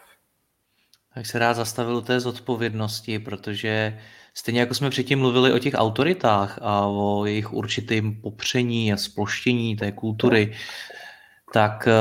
Tak 1.13 1.25
se 1.25 1.39
rád 1.39 1.53
zastavil 1.53 2.01
té 2.01 2.19
zodpovědnosti, 2.19 3.19
protože 3.19 3.99
stejně 4.33 4.59
jako 4.59 4.73
jsme 4.73 4.89
předtím 4.89 5.19
mluvili 5.19 5.53
o 5.53 5.59
těch 5.59 5.73
autoritách 5.73 6.59
a 6.61 6.87
o 6.87 7.25
jejich 7.25 7.53
určitým 7.53 8.21
popření 8.21 8.93
a 8.93 8.97
sploštění 8.97 9.75
té 9.75 9.91
kultury, 9.91 10.55
tak 11.53 11.87
eh, 11.87 11.93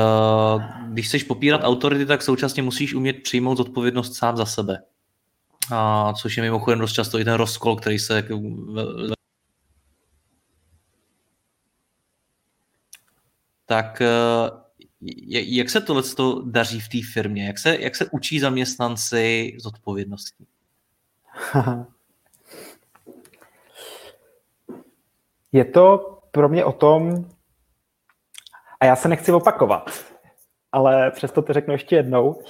když 0.87 1.07
chceš 1.07 1.23
popírat 1.23 1.61
autority, 1.63 2.05
tak 2.05 2.21
současně 2.21 2.63
musíš 2.63 2.93
umět 2.93 3.23
přijmout 3.23 3.57
zodpovědnost 3.57 4.15
sám 4.15 4.37
za 4.37 4.45
sebe. 4.45 4.83
A 5.71 6.13
což 6.13 6.37
je 6.37 6.43
mimochodem 6.43 6.79
dost 6.79 6.93
často 6.93 7.19
i 7.19 7.25
ten 7.25 7.33
rozkol, 7.33 7.75
který 7.75 7.99
se 7.99 8.27
tak 13.65 14.01
eh, 14.01 14.64
jak 15.29 15.69
se 15.69 15.81
tohle 15.81 16.03
daří 16.45 16.79
v 16.79 16.89
té 16.89 16.97
firmě? 17.13 17.45
Jak 17.47 17.59
se, 17.59 17.77
jak 17.79 17.95
se 17.95 18.05
učí 18.11 18.39
zaměstnanci 18.39 19.57
z 19.59 19.65
odpovědností? 19.65 20.47
Je 25.51 25.65
to 25.65 26.17
pro 26.31 26.49
mě 26.49 26.65
o 26.65 26.71
tom, 26.71 27.25
a 28.79 28.85
já 28.85 28.95
se 28.95 29.07
nechci 29.07 29.31
opakovat, 29.31 29.91
ale 30.71 31.11
přesto 31.11 31.41
to 31.41 31.53
řeknu 31.53 31.73
ještě 31.73 31.95
jednou, 31.95 32.41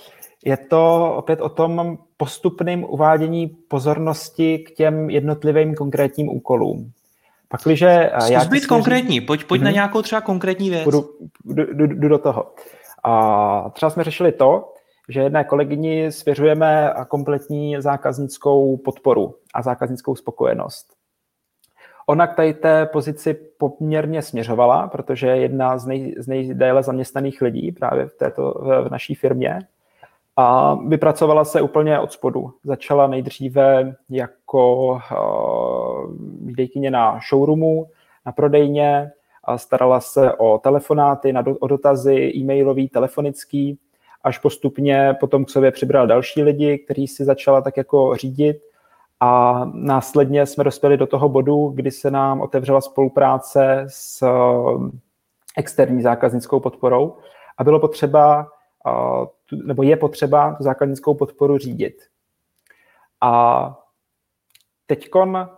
je 0.46 0.58
to 0.58 1.14
opět 1.16 1.42
o 1.42 1.50
tom 1.50 1.98
postupným 2.18 2.84
uvádění 2.84 3.48
pozornosti 3.48 4.60
k 4.60 4.72
těm 4.72 5.10
jednotlivým 5.10 5.76
konkrétním 5.76 6.30
úkolům. 6.30 6.92
Pakliže 7.48 8.12
Zkus 8.18 8.30
já 8.30 8.46
být 8.46 8.66
konkrétní, 8.66 9.22
pojď, 9.22 9.44
pojď 9.44 9.60
hmm. 9.60 9.66
na 9.66 9.70
mhm. 9.70 9.76
nějakou 9.76 10.02
třeba 10.02 10.22
konkrétní 10.22 10.70
věc. 10.70 10.88
Jdu, 10.88 11.10
jdu, 11.46 11.64
jdu, 11.74 11.88
jdu 11.88 12.08
do 12.08 12.18
toho. 12.18 12.54
A 13.04 13.70
třeba 13.70 13.90
jsme 13.90 14.04
řešili 14.04 14.32
to, 14.32 14.74
že 15.10 15.22
jedné 15.22 15.44
kolegyni 15.44 16.12
svěřujeme 16.12 16.94
kompletní 17.08 17.82
zákaznickou 17.82 18.78
podporu 18.78 19.36
a 19.54 19.62
zákaznickou 19.62 20.16
spokojenost. 20.16 20.88
Ona 22.08 22.28
k 22.28 22.36
tady 22.36 22.54
té 22.54 22.86
pozici 22.86 23.34
poměrně 23.34 24.22
směřovala, 24.22 24.88
protože 24.88 25.28
je 25.28 25.38
jedna 25.38 25.78
z, 25.78 25.86
nej, 25.86 26.16
z 26.18 26.28
nejdéle 26.28 26.84
zaměstnaných 26.84 27.42
lidí 27.42 27.72
právě 27.72 28.06
v, 28.08 28.14
této, 28.14 28.52
v 28.88 28.88
naší 28.92 29.16
firmě 29.16 29.60
a 30.36 30.76
vypracovala 30.76 31.46
se 31.46 31.62
úplně 31.62 32.00
od 32.00 32.12
spodu. 32.12 32.54
Začala 32.64 33.08
nejdříve 33.08 33.96
jako 34.10 34.45
uh, 34.56 35.00
výdejkyně 36.42 36.92
na 36.92 37.20
showroomu, 37.30 37.88
na 38.26 38.32
prodejně, 38.32 39.12
starala 39.56 40.00
se 40.00 40.34
o 40.34 40.58
telefonáty, 40.58 41.34
na 41.34 41.42
do, 41.42 41.58
o 41.58 41.68
dotazy 41.68 42.32
e-mailový, 42.36 42.90
telefonický, 42.90 43.80
až 44.24 44.38
postupně 44.38 45.16
potom 45.20 45.46
k 45.46 45.50
sobě 45.50 45.72
přibral 45.72 46.08
další 46.08 46.44
lidi, 46.44 46.78
který 46.78 47.08
si 47.08 47.26
začala 47.26 47.62
tak 47.62 47.78
jako 47.78 48.16
řídit 48.16 48.58
a 49.20 49.62
následně 49.74 50.46
jsme 50.46 50.64
dospěli 50.64 50.98
do 50.98 51.08
toho 51.08 51.30
bodu, 51.30 51.72
kdy 51.76 51.92
se 51.92 52.12
nám 52.12 52.42
otevřela 52.42 52.82
spolupráce 52.82 53.86
s 53.88 54.28
externí 55.58 56.02
zákaznickou 56.02 56.60
podporou 56.60 57.16
a 57.58 57.64
bylo 57.64 57.80
potřeba 57.80 58.48
nebo 59.66 59.84
je 59.84 59.98
potřeba 59.98 60.54
tu 60.54 60.64
zákaznickou 60.64 61.14
podporu 61.14 61.58
řídit. 61.58 61.96
A 63.22 63.85
teďkon 64.86 65.50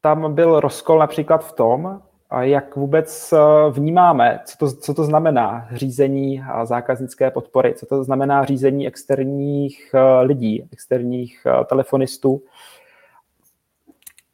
tam 0.00 0.34
byl 0.34 0.60
rozkol 0.60 0.98
například 0.98 1.44
v 1.44 1.52
tom, 1.52 2.02
jak 2.40 2.76
vůbec 2.76 3.34
vnímáme, 3.70 4.40
co 4.44 4.58
to, 4.58 4.76
co 4.76 4.94
to 4.94 5.04
znamená 5.04 5.68
řízení 5.72 6.44
zákaznické 6.64 7.30
podpory, 7.30 7.74
co 7.74 7.86
to 7.86 8.04
znamená 8.04 8.44
řízení 8.44 8.86
externích 8.86 9.94
lidí, 10.22 10.68
externích 10.72 11.46
telefonistů. 11.66 12.42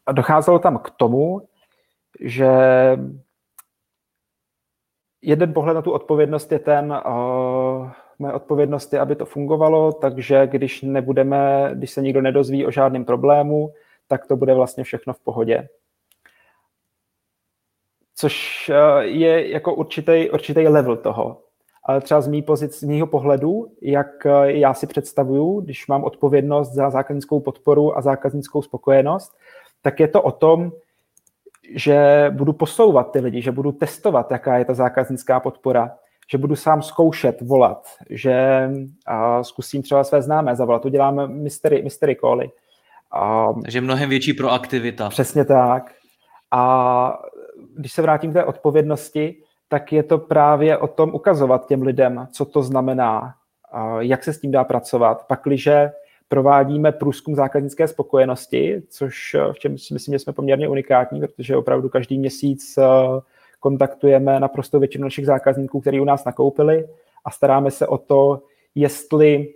A 0.06 0.12
docházelo 0.12 0.58
tam 0.58 0.78
k 0.78 0.90
tomu, 0.90 1.48
že 2.20 2.50
jeden 5.22 5.52
pohled 5.52 5.74
na 5.74 5.82
tu 5.82 5.92
odpovědnost 5.92 6.52
je 6.52 6.58
ten, 6.58 7.00
moje 8.18 8.32
odpovědnost 8.32 8.92
je, 8.92 9.00
aby 9.00 9.16
to 9.16 9.26
fungovalo, 9.26 9.92
takže 9.92 10.46
když 10.46 10.82
nebudeme, 10.82 11.70
když 11.74 11.90
se 11.90 12.02
nikdo 12.02 12.22
nedozví 12.22 12.66
o 12.66 12.70
žádném 12.70 13.04
problému, 13.04 13.72
tak 14.08 14.26
to 14.26 14.36
bude 14.36 14.54
vlastně 14.54 14.84
všechno 14.84 15.12
v 15.12 15.20
pohodě. 15.20 15.68
Což 18.14 18.68
eh, 18.74 19.04
je 19.04 19.50
jako 19.50 19.74
určitý, 19.74 20.30
určitý 20.30 20.68
level 20.68 20.96
toho. 20.96 21.42
Ale 21.84 22.00
třeba 22.00 22.20
z, 22.20 22.28
mý 22.28 22.42
pozic, 22.42 22.78
z 22.78 22.82
mýho 22.82 23.06
pohledu, 23.06 23.66
jak 23.82 24.26
eh, 24.26 24.52
já 24.52 24.74
si 24.74 24.86
představuju, 24.86 25.60
když 25.60 25.86
mám 25.86 26.04
odpovědnost 26.04 26.72
za 26.72 26.90
zákaznickou 26.90 27.40
podporu 27.40 27.98
a 27.98 28.00
zákaznickou 28.00 28.62
spokojenost, 28.62 29.38
tak 29.82 30.00
je 30.00 30.08
to 30.08 30.22
o 30.22 30.32
tom, 30.32 30.72
že 31.74 32.26
budu 32.30 32.52
posouvat 32.52 33.12
ty 33.12 33.20
lidi, 33.20 33.42
že 33.42 33.52
budu 33.52 33.72
testovat, 33.72 34.30
jaká 34.30 34.58
je 34.58 34.64
ta 34.64 34.74
zákaznická 34.74 35.40
podpora, 35.40 35.96
že 36.30 36.38
budu 36.38 36.56
sám 36.56 36.82
zkoušet 36.82 37.40
volat, 37.40 37.88
že 38.10 38.68
a 39.06 39.44
zkusím 39.44 39.82
třeba 39.82 40.04
své 40.04 40.22
známé 40.22 40.56
zavolat, 40.56 40.82
to 40.82 40.88
děláme 40.88 41.26
mystery, 41.26 41.82
mystery 41.82 42.16
cally. 42.20 42.50
A, 43.10 43.46
Takže 43.62 43.80
mnohem 43.80 44.10
větší 44.10 44.32
proaktivita. 44.32 45.08
Přesně 45.08 45.44
tak. 45.44 45.94
A 46.50 47.18
když 47.76 47.92
se 47.92 48.02
vrátím 48.02 48.30
k 48.30 48.34
té 48.34 48.44
odpovědnosti, 48.44 49.42
tak 49.68 49.92
je 49.92 50.02
to 50.02 50.18
právě 50.18 50.78
o 50.78 50.86
tom 50.86 51.14
ukazovat 51.14 51.66
těm 51.66 51.82
lidem, 51.82 52.28
co 52.32 52.44
to 52.44 52.62
znamená, 52.62 53.34
jak 53.98 54.24
se 54.24 54.32
s 54.32 54.40
tím 54.40 54.50
dá 54.50 54.64
pracovat. 54.64 55.26
Pakliže 55.26 55.90
provádíme 56.28 56.92
průzkum 56.92 57.34
zákaznické 57.34 57.88
spokojenosti, 57.88 58.82
což 58.88 59.36
v 59.52 59.58
čem 59.58 59.78
si 59.78 59.94
myslím, 59.94 60.14
že 60.14 60.18
jsme 60.18 60.32
poměrně 60.32 60.68
unikátní, 60.68 61.20
protože 61.20 61.56
opravdu 61.56 61.88
každý 61.88 62.18
měsíc 62.18 62.78
kontaktujeme 63.60 64.40
naprosto 64.40 64.78
většinu 64.78 65.04
našich 65.04 65.26
zákazníků, 65.26 65.80
kteří 65.80 66.00
u 66.00 66.04
nás 66.04 66.24
nakoupili 66.24 66.88
a 67.24 67.30
staráme 67.30 67.70
se 67.70 67.86
o 67.86 67.98
to, 67.98 68.42
jestli 68.74 69.54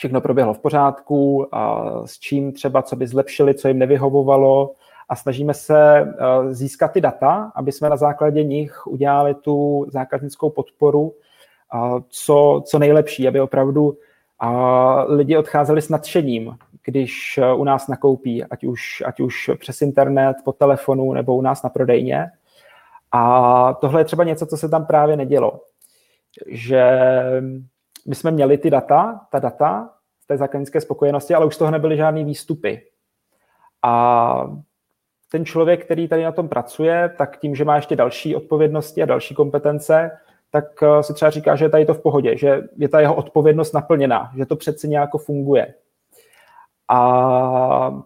všechno 0.00 0.20
proběhlo 0.20 0.54
v 0.54 0.58
pořádku, 0.58 1.48
a 1.54 1.92
s 2.06 2.18
čím 2.18 2.52
třeba, 2.52 2.82
co 2.82 2.96
by 2.96 3.06
zlepšili, 3.06 3.54
co 3.54 3.68
jim 3.68 3.78
nevyhovovalo 3.78 4.72
a 5.08 5.16
snažíme 5.16 5.54
se 5.54 6.00
eh, 6.00 6.54
získat 6.54 6.92
ty 6.92 7.00
data, 7.00 7.52
aby 7.54 7.72
jsme 7.72 7.88
na 7.88 7.96
základě 7.96 8.44
nich 8.44 8.86
udělali 8.86 9.34
tu 9.34 9.86
zákaznickou 9.88 10.50
podporu 10.50 11.12
co, 12.08 12.62
co 12.66 12.78
nejlepší, 12.78 13.28
aby 13.28 13.40
opravdu 13.40 13.98
lidi 15.06 15.36
odcházeli 15.36 15.82
s 15.82 15.88
nadšením, 15.88 16.56
když 16.84 17.38
eh, 17.38 17.54
u 17.54 17.64
nás 17.64 17.88
nakoupí, 17.88 18.44
ať 18.44 18.64
už, 18.64 19.02
ať 19.06 19.20
už 19.20 19.50
přes 19.58 19.82
internet, 19.82 20.36
po 20.44 20.52
telefonu 20.52 21.12
nebo 21.12 21.36
u 21.36 21.40
nás 21.40 21.62
na 21.62 21.70
prodejně. 21.70 22.26
A 23.12 23.74
tohle 23.80 24.00
je 24.00 24.04
třeba 24.04 24.24
něco, 24.24 24.46
co 24.46 24.56
se 24.56 24.68
tam 24.68 24.86
právě 24.86 25.16
nedělo. 25.16 25.60
Že 26.46 26.82
my 28.06 28.14
jsme 28.14 28.30
měli 28.30 28.58
ty 28.58 28.70
data, 28.70 29.20
ta 29.30 29.38
data 29.38 29.90
z 30.20 30.26
té 30.26 30.36
zákaznické 30.36 30.80
spokojenosti, 30.80 31.34
ale 31.34 31.46
už 31.46 31.54
z 31.54 31.58
toho 31.58 31.70
nebyly 31.70 31.96
žádné 31.96 32.24
výstupy. 32.24 32.82
A 33.82 34.44
ten 35.30 35.44
člověk, 35.44 35.84
který 35.84 36.08
tady 36.08 36.24
na 36.24 36.32
tom 36.32 36.48
pracuje, 36.48 37.14
tak 37.18 37.38
tím, 37.38 37.54
že 37.54 37.64
má 37.64 37.76
ještě 37.76 37.96
další 37.96 38.36
odpovědnosti 38.36 39.02
a 39.02 39.06
další 39.06 39.34
kompetence, 39.34 40.10
tak 40.50 40.82
eh, 40.82 41.02
si 41.02 41.14
třeba 41.14 41.30
říká, 41.30 41.56
že 41.56 41.64
je 41.64 41.68
tady 41.68 41.86
to 41.86 41.94
v 41.94 42.02
pohodě, 42.02 42.36
že 42.36 42.62
je 42.76 42.88
ta 42.88 43.00
jeho 43.00 43.14
odpovědnost 43.14 43.72
naplněná, 43.72 44.30
že 44.36 44.46
to 44.46 44.56
přeci 44.56 44.88
nějak 44.88 45.10
funguje. 45.16 45.74
A 46.88 48.02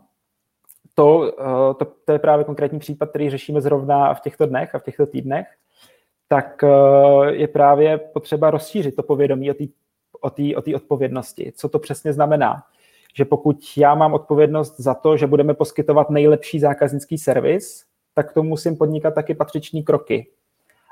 to, 0.95 1.33
eh, 1.41 1.75
to, 1.75 1.93
to 2.05 2.13
je 2.13 2.19
právě 2.19 2.45
konkrétní 2.45 2.79
případ, 2.79 3.09
který 3.11 3.31
řešíme 3.31 3.61
zrovna 3.61 4.15
v 4.15 4.21
těchto 4.21 4.47
dnech 4.47 4.75
a 4.75 4.79
v 4.79 4.83
těchto 4.83 5.07
týdnech, 5.07 5.47
tak 6.29 6.65
eh, 6.65 6.69
je 7.31 7.49
právě 7.49 7.99
potřeba 7.99 8.51
rozšířit 8.51 8.97
to 8.97 9.03
povědomí 9.03 9.51
o 9.51 9.55
té 9.55 9.65
o 10.25 10.31
tý, 10.31 10.57
o 10.57 10.63
tý 10.63 10.75
odpovědnosti. 10.75 11.53
Co 11.57 11.69
to 11.69 11.79
přesně 11.79 12.13
znamená? 12.13 12.63
Že 13.15 13.25
pokud 13.25 13.57
já 13.77 13.95
mám 13.95 14.15
odpovědnost 14.15 14.81
za 14.81 14.95
to, 14.95 15.17
že 15.17 15.27
budeme 15.27 15.55
poskytovat 15.55 16.11
nejlepší 16.11 16.61
zákaznický 16.61 17.19
servis, 17.19 17.85
tak 18.15 18.33
tomu 18.33 18.49
musím 18.49 18.77
podnikat 18.77 19.15
taky 19.15 19.35
patřiční 19.35 19.83
kroky. 19.83 20.27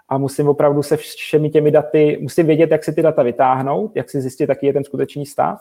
a 0.09 0.19
musím 0.19 0.49
opravdu 0.49 0.83
se 0.83 0.97
všemi 0.97 1.51
těmi 1.51 1.71
daty, 1.71 2.19
musím 2.21 2.47
vědět, 2.47 2.71
jak 2.71 2.85
si 2.85 2.93
ty 2.93 3.03
data 3.03 3.23
vytáhnout, 3.23 3.97
jak 3.97 4.11
si 4.11 4.21
zjistit, 4.21 4.49
jaký 4.49 4.67
je 4.67 4.73
ten 4.73 4.85
skutečný 4.85 5.27
stav 5.27 5.61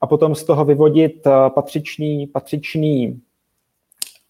a 0.00 0.06
potom 0.06 0.34
z 0.34 0.44
toho 0.44 0.64
vyvodit 0.64 1.26
eh, 1.26 1.30
patřičný, 1.50 2.26
patřičný, 2.26 3.20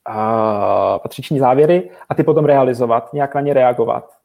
uh, 0.09 0.99
patřičný 0.99 1.38
závěry 1.38 1.90
a 2.09 2.14
ty 2.14 2.23
potom 2.23 2.44
realizovat, 2.44 3.12
nějak 3.12 3.35
na 3.35 3.40
ně 3.40 3.55
reagovat. 3.55 4.24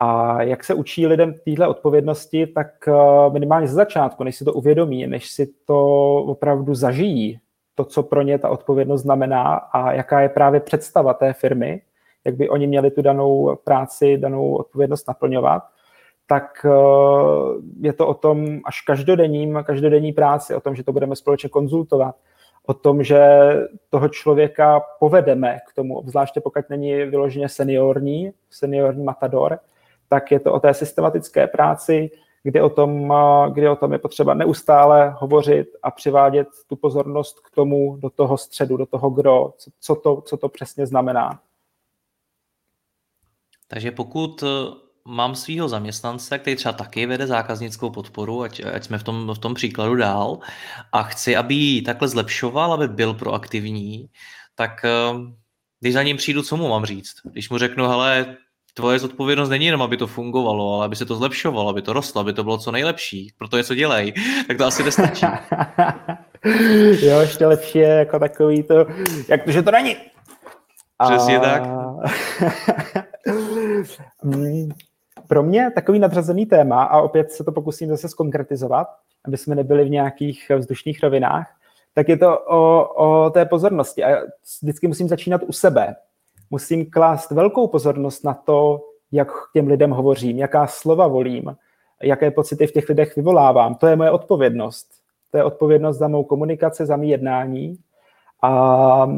A 0.00 0.42
jak 0.42 0.64
se 0.64 0.74
učí 0.74 1.06
lidem 1.06 1.34
téhle 1.44 1.68
odpovědnosti, 1.68 2.46
tak 2.46 2.66
uh, 2.86 3.32
minimálně 3.32 3.66
ze 3.66 3.74
začátku, 3.74 4.24
než 4.24 4.36
si 4.36 4.44
to 4.44 4.52
uvědomí, 4.52 5.06
než 5.06 5.30
si 5.30 5.46
to 5.64 5.78
opravdu 6.14 6.74
zažijí, 6.74 7.40
to, 7.74 7.84
co 7.84 8.02
pro 8.02 8.22
ně 8.22 8.38
ta 8.38 8.48
odpovědnost 8.48 9.02
znamená 9.02 9.54
a 9.54 9.92
jaká 9.92 10.20
je 10.20 10.28
právě 10.28 10.60
představa 10.60 11.14
té 11.14 11.32
firmy, 11.32 11.82
jak 12.24 12.36
by 12.36 12.48
oni 12.48 12.66
měli 12.66 12.90
tu 12.90 13.02
danou 13.02 13.56
práci, 13.64 14.18
danou 14.18 14.54
odpovědnost 14.54 15.08
naplňovat, 15.08 15.62
tak 16.26 16.66
eh, 16.66 16.70
je 17.80 17.92
to 17.92 18.06
o 18.06 18.14
tom 18.14 18.60
až 18.64 18.80
každodenním, 18.80 19.62
každodenní 19.66 20.12
práci, 20.12 20.54
o 20.54 20.60
tom, 20.60 20.74
že 20.74 20.84
to 20.84 20.92
budeme 20.92 21.16
společně 21.16 21.48
konzultovat, 21.48 22.16
o 22.66 22.74
tom, 22.74 23.02
že 23.02 23.20
toho 23.90 24.08
člověka 24.08 24.80
povedeme 24.98 25.58
k 25.68 25.74
tomu, 25.74 25.98
obzvláště 25.98 26.40
pokud 26.40 26.70
není 26.70 26.94
vyloženě 26.94 27.48
seniorní, 27.48 28.32
seniorní 28.50 29.04
matador, 29.04 29.58
tak 30.08 30.30
je 30.30 30.40
to 30.40 30.52
o 30.52 30.60
té 30.60 30.74
systematické 30.74 31.46
práci, 31.46 32.10
kdy 32.42 32.60
o 32.60 32.68
tom, 32.68 33.12
eh, 33.12 33.50
kdy 33.50 33.68
o 33.68 33.76
tom 33.76 33.92
je 33.92 33.98
potřeba 33.98 34.34
neustále 34.34 35.14
hovořit 35.18 35.68
a 35.82 35.90
přivádět 35.90 36.48
tu 36.66 36.76
pozornost 36.76 37.40
k 37.40 37.50
tomu 37.50 37.96
do 37.96 38.10
toho 38.10 38.38
středu, 38.38 38.76
do 38.76 38.86
toho 38.86 39.10
gro, 39.10 39.54
co 39.80 39.94
to, 39.94 40.20
co 40.20 40.36
to 40.36 40.48
přesně 40.48 40.86
znamená. 40.86 41.40
Takže 43.68 43.90
pokud 43.90 44.42
eh, 44.42 44.46
mám 45.04 45.34
svého 45.34 45.68
zaměstnance, 45.68 46.38
který 46.38 46.56
třeba 46.56 46.72
taky 46.72 47.06
vede 47.06 47.26
zákaznickou 47.26 47.90
podporu, 47.90 48.42
ať, 48.42 48.62
ať 48.74 48.84
jsme 48.84 48.98
v 48.98 49.02
tom, 49.02 49.34
v 49.34 49.38
tom 49.38 49.54
příkladu 49.54 49.94
dál, 49.94 50.38
a 50.92 51.02
chci, 51.02 51.36
aby 51.36 51.54
ji 51.54 51.82
takhle 51.82 52.08
zlepšoval, 52.08 52.72
aby 52.72 52.88
byl 52.88 53.14
proaktivní, 53.14 54.10
tak 54.54 54.84
eh, 54.84 54.90
když 55.80 55.94
za 55.94 56.02
ním 56.02 56.16
přijdu, 56.16 56.42
co 56.42 56.56
mu 56.56 56.68
mám 56.68 56.84
říct? 56.84 57.14
Když 57.24 57.50
mu 57.50 57.58
řeknu, 57.58 57.88
hele, 57.88 58.36
tvoje 58.78 58.98
zodpovědnost 58.98 59.48
není 59.48 59.66
jenom, 59.66 59.82
aby 59.82 59.96
to 59.96 60.06
fungovalo, 60.06 60.74
ale 60.74 60.84
aby 60.84 60.96
se 60.96 61.06
to 61.06 61.14
zlepšovalo, 61.14 61.68
aby 61.68 61.82
to 61.82 61.92
rostlo, 61.92 62.20
aby 62.20 62.32
to 62.32 62.44
bylo 62.44 62.58
co 62.58 62.72
nejlepší. 62.72 63.32
Proto 63.38 63.56
něco 63.56 63.74
dělej. 63.74 64.12
Tak 64.48 64.56
to 64.56 64.66
asi 64.66 64.82
nestačí. 64.82 65.26
jo, 67.06 67.20
ještě 67.20 67.46
lepší 67.46 67.78
je 67.78 67.88
jako 67.88 68.18
takový 68.18 68.62
to, 68.62 68.86
jak 69.28 69.44
to, 69.44 69.50
že 69.50 69.62
to 69.62 69.70
není. 69.70 69.96
Přesně 71.04 71.38
a... 71.38 71.40
tak. 71.40 71.62
Mm, 74.22 74.68
pro 75.28 75.42
mě 75.42 75.70
takový 75.74 75.98
nadřazený 75.98 76.46
téma, 76.46 76.82
a 76.82 77.00
opět 77.00 77.32
se 77.32 77.44
to 77.44 77.52
pokusím 77.52 77.88
zase 77.88 78.08
skonkretizovat, 78.08 78.88
aby 79.24 79.36
jsme 79.36 79.54
nebyli 79.54 79.84
v 79.84 79.90
nějakých 79.90 80.50
vzdušných 80.58 81.02
rovinách, 81.02 81.46
tak 81.94 82.08
je 82.08 82.16
to 82.16 82.38
o, 82.38 82.84
o 82.96 83.30
té 83.30 83.44
pozornosti. 83.44 84.04
A 84.04 84.22
vždycky 84.62 84.88
musím 84.88 85.08
začínat 85.08 85.40
u 85.46 85.52
sebe. 85.52 85.96
Musím 86.50 86.90
klást 86.90 87.30
velkou 87.30 87.68
pozornost 87.68 88.24
na 88.24 88.34
to, 88.34 88.80
jak 89.12 89.32
k 89.32 89.52
těm 89.52 89.66
lidem 89.66 89.90
hovořím, 89.90 90.38
jaká 90.38 90.66
slova 90.66 91.06
volím, 91.06 91.56
jaké 92.02 92.30
pocity 92.30 92.66
v 92.66 92.72
těch 92.72 92.88
lidech 92.88 93.16
vyvolávám. 93.16 93.74
To 93.74 93.86
je 93.86 93.96
moje 93.96 94.10
odpovědnost. 94.10 94.88
To 95.30 95.36
je 95.36 95.44
odpovědnost 95.44 95.98
za 95.98 96.08
mou 96.08 96.24
komunikaci, 96.24 96.86
za 96.86 96.96
mý 96.96 97.10
jednání. 97.10 97.78
A 98.42 99.10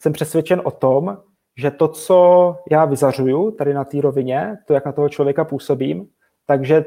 jsem 0.00 0.12
přesvědčen 0.12 0.60
o 0.64 0.70
tom, 0.70 1.18
že 1.56 1.70
to, 1.70 1.88
co 1.88 2.56
já 2.70 2.84
vyzařuju 2.84 3.50
tady 3.50 3.74
na 3.74 3.84
té 3.84 4.00
rovině, 4.00 4.58
to, 4.66 4.74
jak 4.74 4.86
na 4.86 4.92
toho 4.92 5.08
člověka 5.08 5.44
působím, 5.44 6.08
takže 6.46 6.84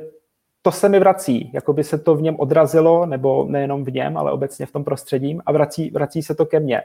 to 0.62 0.72
se 0.72 0.90
mi 0.90 1.00
vrací, 1.00 1.52
jako 1.54 1.74
by 1.74 1.84
se 1.84 1.98
to 1.98 2.16
v 2.16 2.22
něm 2.22 2.36
odrazilo, 2.40 3.06
nebo 3.06 3.46
nejenom 3.50 3.84
v 3.84 3.94
něm, 3.94 4.18
ale 4.18 4.32
obecně 4.32 4.66
v 4.66 4.72
tom 4.72 4.84
prostředím 4.84 5.42
a 5.46 5.52
vrací, 5.52 5.90
vrací 5.90 6.24
se 6.24 6.36
to 6.36 6.46
ke 6.46 6.60
mně. 6.60 6.82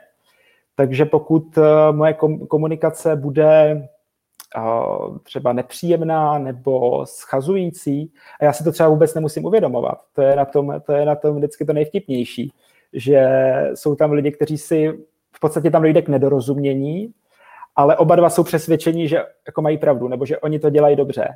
Takže 0.75 1.05
pokud 1.05 1.59
eh, 1.59 1.93
moje 1.93 2.15
komunikace 2.49 3.17
bude 3.17 3.71
eh, 3.71 4.61
třeba 5.23 5.53
nepříjemná 5.53 6.39
nebo 6.39 7.07
schazující, 7.07 8.13
a 8.41 8.45
já 8.45 8.53
si 8.53 8.65
to 8.65 8.73
třeba 8.73 8.89
vůbec 8.89 9.15
nemusím 9.15 9.45
uvědomovat, 9.45 9.99
to 10.13 10.23
je 10.23 10.37
na 10.37 10.45
tom, 10.45 10.75
to 10.87 10.93
je 10.93 11.05
na 11.05 11.15
tom 11.15 11.37
vždycky 11.37 11.65
to 11.65 11.73
nejvtipnější, 11.73 12.53
že 12.93 13.29
jsou 13.75 13.95
tam 13.95 14.13
lidi, 14.13 14.33
kteří 14.33 14.59
si 14.59 14.93
v 15.33 15.41
podstatě 15.41 15.71
tam 15.71 15.83
dojde 15.83 16.03
k 16.03 16.09
nedorozumění, 16.09 17.13
ale 17.77 17.97
oba 17.97 18.17
dva 18.17 18.31
jsou 18.31 18.45
přesvědčení, 18.45 19.09
že 19.09 19.25
jako 19.47 19.63
mají 19.63 19.79
pravdu, 19.79 20.09
nebo 20.09 20.27
že 20.27 20.39
oni 20.39 20.59
to 20.59 20.71
dělají 20.71 20.97
dobře. 20.97 21.29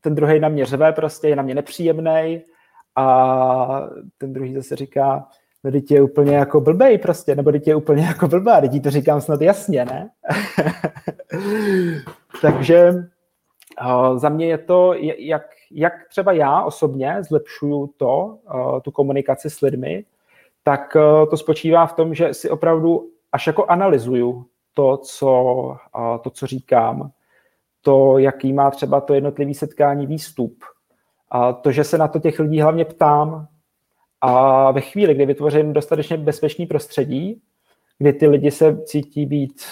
Ten 0.00 0.14
druhý 0.14 0.40
na 0.40 0.48
mě 0.48 0.66
řve 0.66 0.92
prostě, 0.92 1.28
je 1.28 1.36
na 1.36 1.42
mě 1.42 1.54
nepříjemný 1.54 2.42
a 2.96 3.88
ten 4.18 4.32
druhý 4.32 4.54
zase 4.54 4.76
říká, 4.76 5.28
no 5.64 5.70
teď 5.70 5.90
je 5.90 6.02
úplně 6.02 6.36
jako 6.36 6.60
blbej 6.60 6.98
prostě, 6.98 7.34
nebo 7.34 7.52
teď 7.52 7.66
je 7.66 7.74
úplně 7.74 8.04
jako 8.04 8.28
blbá, 8.28 8.60
teď 8.60 8.82
to 8.82 8.90
říkám 8.90 9.20
snad 9.20 9.40
jasně, 9.40 9.84
ne? 9.84 10.10
Takže 12.42 12.92
uh, 13.86 14.18
za 14.18 14.28
mě 14.28 14.46
je 14.46 14.58
to, 14.58 14.94
jak, 15.18 15.42
jak 15.70 15.92
třeba 16.08 16.32
já 16.32 16.62
osobně 16.62 17.16
zlepšuju 17.20 17.90
to, 17.96 18.38
uh, 18.54 18.80
tu 18.80 18.90
komunikaci 18.90 19.50
s 19.50 19.60
lidmi, 19.60 20.04
tak 20.62 20.96
uh, 20.96 21.30
to 21.30 21.36
spočívá 21.36 21.86
v 21.86 21.92
tom, 21.92 22.14
že 22.14 22.34
si 22.34 22.50
opravdu 22.50 23.08
až 23.32 23.46
jako 23.46 23.66
analyzuju 23.66 24.46
to, 24.74 24.96
co, 24.96 25.76
to, 26.22 26.30
co 26.30 26.46
říkám, 26.46 27.10
to, 27.82 28.18
jaký 28.18 28.52
má 28.52 28.70
třeba 28.70 29.00
to 29.00 29.14
jednotlivý 29.14 29.54
setkání 29.54 30.06
výstup, 30.06 30.64
a 31.30 31.52
to, 31.52 31.72
že 31.72 31.84
se 31.84 31.98
na 31.98 32.08
to 32.08 32.18
těch 32.18 32.38
lidí 32.38 32.60
hlavně 32.60 32.84
ptám 32.84 33.46
a 34.26 34.70
ve 34.70 34.80
chvíli, 34.80 35.14
kdy 35.14 35.26
vytvořím 35.26 35.72
dostatečně 35.72 36.16
bezpečný 36.16 36.66
prostředí, 36.66 37.42
kdy 37.98 38.12
ty 38.12 38.26
lidi 38.26 38.50
se 38.50 38.82
cítí 38.84 39.26
být 39.26 39.62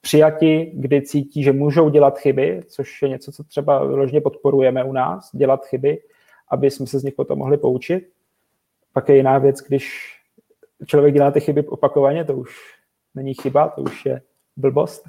přijati, 0.00 0.72
kdy 0.74 1.02
cítí, 1.02 1.42
že 1.42 1.52
můžou 1.52 1.88
dělat 1.88 2.18
chyby, 2.18 2.62
což 2.66 3.02
je 3.02 3.08
něco, 3.08 3.32
co 3.32 3.44
třeba 3.44 3.84
vyloženě 3.84 4.20
podporujeme 4.20 4.84
u 4.84 4.92
nás, 4.92 5.30
dělat 5.34 5.64
chyby, 5.66 5.98
aby 6.50 6.70
jsme 6.70 6.86
se 6.86 6.98
z 6.98 7.04
nich 7.04 7.14
potom 7.14 7.38
mohli 7.38 7.56
poučit. 7.56 8.08
Pak 8.92 9.08
je 9.08 9.16
jiná 9.16 9.38
věc, 9.38 9.60
když 9.68 10.16
člověk 10.86 11.14
dělá 11.14 11.30
ty 11.30 11.40
chyby 11.40 11.66
opakovaně, 11.66 12.24
to 12.24 12.36
už 12.36 12.50
není 13.14 13.34
chyba, 13.34 13.68
to 13.68 13.82
už 13.82 14.06
je 14.06 14.20
blbost. 14.56 15.04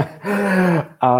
a 1.00 1.12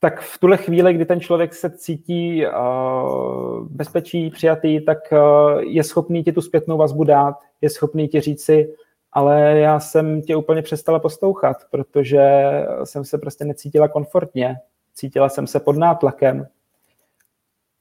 tak 0.00 0.20
v 0.20 0.38
tuhle 0.38 0.56
chvíli, 0.56 0.94
kdy 0.94 1.04
ten 1.04 1.20
člověk 1.20 1.54
se 1.54 1.70
cítí 1.70 2.46
uh, 2.46 3.66
bezpečí, 3.68 4.30
přijatý, 4.30 4.84
tak 4.84 4.98
uh, 5.12 5.60
je 5.60 5.84
schopný 5.84 6.24
ti 6.24 6.32
tu 6.32 6.40
zpětnou 6.40 6.76
vazbu 6.76 7.04
dát, 7.04 7.34
je 7.60 7.70
schopný 7.70 8.08
ti 8.08 8.20
říci, 8.20 8.74
ale 9.12 9.58
já 9.58 9.80
jsem 9.80 10.22
tě 10.22 10.36
úplně 10.36 10.62
přestala 10.62 10.98
poslouchat, 10.98 11.56
protože 11.70 12.50
jsem 12.84 13.04
se 13.04 13.18
prostě 13.18 13.44
necítila 13.44 13.88
komfortně, 13.88 14.56
cítila 14.94 15.28
jsem 15.28 15.46
se 15.46 15.60
pod 15.60 15.76
nátlakem. 15.76 16.46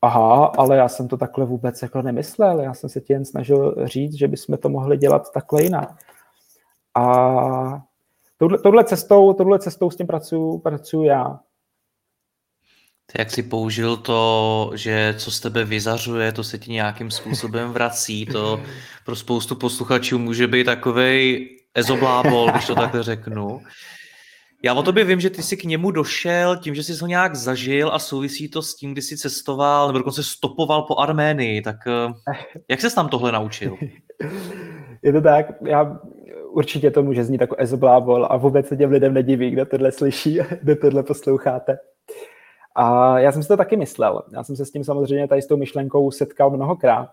Aha, 0.01 0.45
ale 0.45 0.77
já 0.77 0.87
jsem 0.87 1.07
to 1.07 1.17
takhle 1.17 1.45
vůbec 1.45 1.81
jako 1.81 2.01
nemyslel, 2.01 2.59
já 2.59 2.73
jsem 2.73 2.89
se 2.89 3.01
ti 3.01 3.13
jen 3.13 3.25
snažil 3.25 3.75
říct, 3.87 4.13
že 4.13 4.27
bychom 4.27 4.57
to 4.57 4.69
mohli 4.69 4.97
dělat 4.97 5.31
takhle 5.31 5.63
jinak. 5.63 5.89
A 6.95 7.81
touhle, 8.37 8.57
touhle, 8.57 8.83
cestou, 8.83 9.33
touhle 9.33 9.59
cestou 9.59 9.91
s 9.91 9.95
tím 9.95 10.07
pracuju, 10.07 10.57
pracuju 10.57 11.03
já. 11.03 11.39
Jak 13.17 13.31
jsi 13.31 13.43
použil 13.43 13.97
to, 13.97 14.71
že 14.75 15.15
co 15.17 15.31
z 15.31 15.39
tebe 15.39 15.65
vyzařuje, 15.65 16.31
to 16.31 16.43
se 16.43 16.57
ti 16.57 16.71
nějakým 16.71 17.11
způsobem 17.11 17.71
vrací, 17.71 18.25
to 18.25 18.61
pro 19.05 19.15
spoustu 19.15 19.55
posluchačů 19.55 20.19
může 20.19 20.47
být 20.47 20.63
takovej 20.63 21.49
ezoblábol, 21.75 22.51
když 22.51 22.67
to 22.67 22.75
takhle 22.75 23.03
řeknu. 23.03 23.61
Já 24.63 24.73
o 24.73 24.83
tobě 24.83 25.03
vím, 25.03 25.19
že 25.19 25.29
ty 25.29 25.43
jsi 25.43 25.57
k 25.57 25.63
němu 25.63 25.91
došel 25.91 26.57
tím, 26.57 26.75
že 26.75 26.83
jsi 26.83 26.93
ho 27.01 27.07
nějak 27.07 27.35
zažil 27.35 27.91
a 27.93 27.99
souvisí 27.99 28.49
to 28.49 28.61
s 28.61 28.75
tím, 28.75 28.91
kdy 28.91 29.01
jsi 29.01 29.17
cestoval 29.17 29.87
nebo 29.87 29.97
dokonce 29.97 30.23
stopoval 30.23 30.81
po 30.81 30.99
Arménii. 30.99 31.61
Tak 31.61 31.75
eh, 31.87 32.33
jak 32.69 32.81
se 32.81 32.95
tam 32.95 33.09
tohle 33.09 33.31
naučil? 33.31 33.77
Je 35.03 35.13
to 35.13 35.21
tak, 35.21 35.45
já 35.65 35.99
určitě 36.51 36.91
to 36.91 37.03
může 37.03 37.23
znít 37.23 37.41
jako 37.41 37.55
ezoblábol 37.59 38.27
a 38.29 38.37
vůbec 38.37 38.67
se 38.67 38.77
těm 38.77 38.91
lidem 38.91 39.13
nediví, 39.13 39.51
kdo 39.51 39.65
tohle 39.65 39.91
slyší, 39.91 40.39
kdo 40.61 40.75
tohle 40.75 41.03
posloucháte. 41.03 41.77
A 42.75 43.19
já 43.19 43.31
jsem 43.31 43.43
si 43.43 43.47
to 43.47 43.57
taky 43.57 43.77
myslel. 43.77 44.23
Já 44.33 44.43
jsem 44.43 44.55
se 44.55 44.65
s 44.65 44.71
tím 44.71 44.83
samozřejmě 44.83 45.27
tady 45.27 45.41
s 45.41 45.47
tou 45.47 45.57
myšlenkou 45.57 46.11
setkal 46.11 46.49
mnohokrát. 46.49 47.09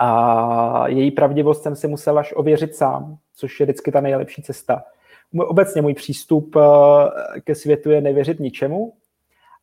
A 0.00 0.88
její 0.88 1.10
pravdivost 1.10 1.62
jsem 1.62 1.76
si 1.76 1.88
musel 1.88 2.18
až 2.18 2.32
ověřit 2.36 2.74
sám, 2.74 3.16
což 3.36 3.60
je 3.60 3.66
vždycky 3.66 3.92
ta 3.92 4.00
nejlepší 4.00 4.42
cesta. 4.42 4.84
Obecně 5.38 5.82
můj 5.82 5.94
přístup 5.94 6.56
eh, 6.56 7.40
ke 7.40 7.54
světu 7.54 7.90
je 7.90 8.00
nevěřit 8.00 8.40
ničemu 8.40 8.92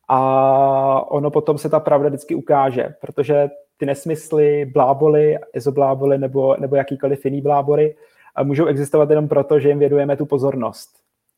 a 0.08 1.10
ono 1.10 1.30
potom 1.30 1.58
se 1.58 1.68
ta 1.68 1.80
pravda 1.80 2.08
vždycky 2.08 2.34
ukáže, 2.34 2.94
protože 3.00 3.50
ty 3.76 3.86
nesmysly, 3.86 4.64
bláboli, 4.64 5.38
ezobláboli 5.52 6.18
nebo, 6.18 6.56
nebo 6.58 6.76
jakýkoliv 6.76 7.24
jiný 7.24 7.40
blábory 7.40 7.96
můžou 8.42 8.66
existovat 8.66 9.10
jenom 9.10 9.28
proto, 9.28 9.60
že 9.60 9.68
jim 9.68 9.78
vědujeme 9.78 10.16
tu 10.16 10.26
pozornost, 10.26 10.90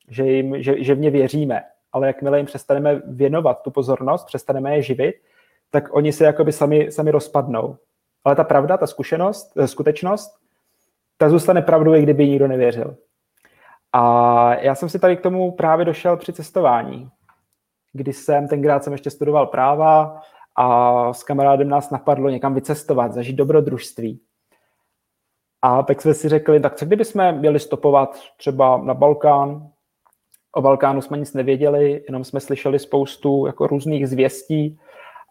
že, 0.09 0.25
jim, 0.27 0.63
že, 0.63 0.85
že 0.85 0.95
v 0.95 0.99
ně 0.99 1.11
věříme. 1.11 1.63
Ale 1.93 2.07
jakmile 2.07 2.39
jim 2.39 2.47
přestaneme 2.47 3.03
věnovat 3.07 3.63
tu 3.63 3.71
pozornost, 3.71 4.25
přestaneme 4.25 4.77
je 4.77 4.83
živit, 4.83 5.15
tak 5.71 5.95
oni 5.95 6.13
se 6.13 6.25
jakoby 6.25 6.53
sami, 6.53 6.93
sami 6.93 7.11
rozpadnou. 7.11 7.77
Ale 8.25 8.37
ta 8.37 8.45
pravda, 8.45 8.77
ta 8.77 8.87
zkušenost, 8.87 9.55
ta 9.55 9.67
skutečnost, 9.67 10.39
ta 11.17 11.29
zůstane 11.29 11.63
pravdou, 11.63 11.95
i 11.95 12.03
kdyby 12.03 12.29
nikdo 12.29 12.49
nevěřil. 12.49 12.97
A 13.93 14.55
já 14.55 14.75
jsem 14.75 14.89
si 14.89 14.99
tady 14.99 15.17
k 15.17 15.21
tomu 15.21 15.53
právě 15.53 15.85
došel 15.85 16.17
při 16.17 16.33
cestování, 16.33 17.11
kdy 17.93 18.13
jsem, 18.13 18.49
tenkrát 18.49 18.85
jsem 18.85 18.93
ještě 18.93 19.11
studoval 19.11 19.47
práva 19.47 20.21
a 20.57 21.13
s 21.13 21.23
kamarádem 21.23 21.69
nás 21.69 21.91
napadlo 21.91 22.29
někam 22.29 22.55
vycestovat, 22.55 23.13
zažít 23.13 23.37
dobrodružství. 23.37 24.21
A 25.63 25.83
tak 25.83 26.03
jsme 26.03 26.15
si 26.15 26.29
řekli, 26.29 26.61
tak 26.61 26.75
co 26.75 26.87
kdyby 26.87 27.05
jsme 27.05 27.33
měli 27.33 27.61
stopovat 27.61 28.21
třeba 28.37 28.79
na 28.79 28.95
Balkán, 28.95 29.69
O 30.53 30.63
Balkánu 30.63 31.03
jsme 31.03 31.19
nic 31.19 31.35
nevěděli, 31.35 32.05
jenom 32.07 32.25
jsme 32.25 32.41
slyšeli 32.41 32.79
spoustu 32.79 33.47
jako 33.47 33.67
různých 33.67 34.09
zvěstí 34.09 34.79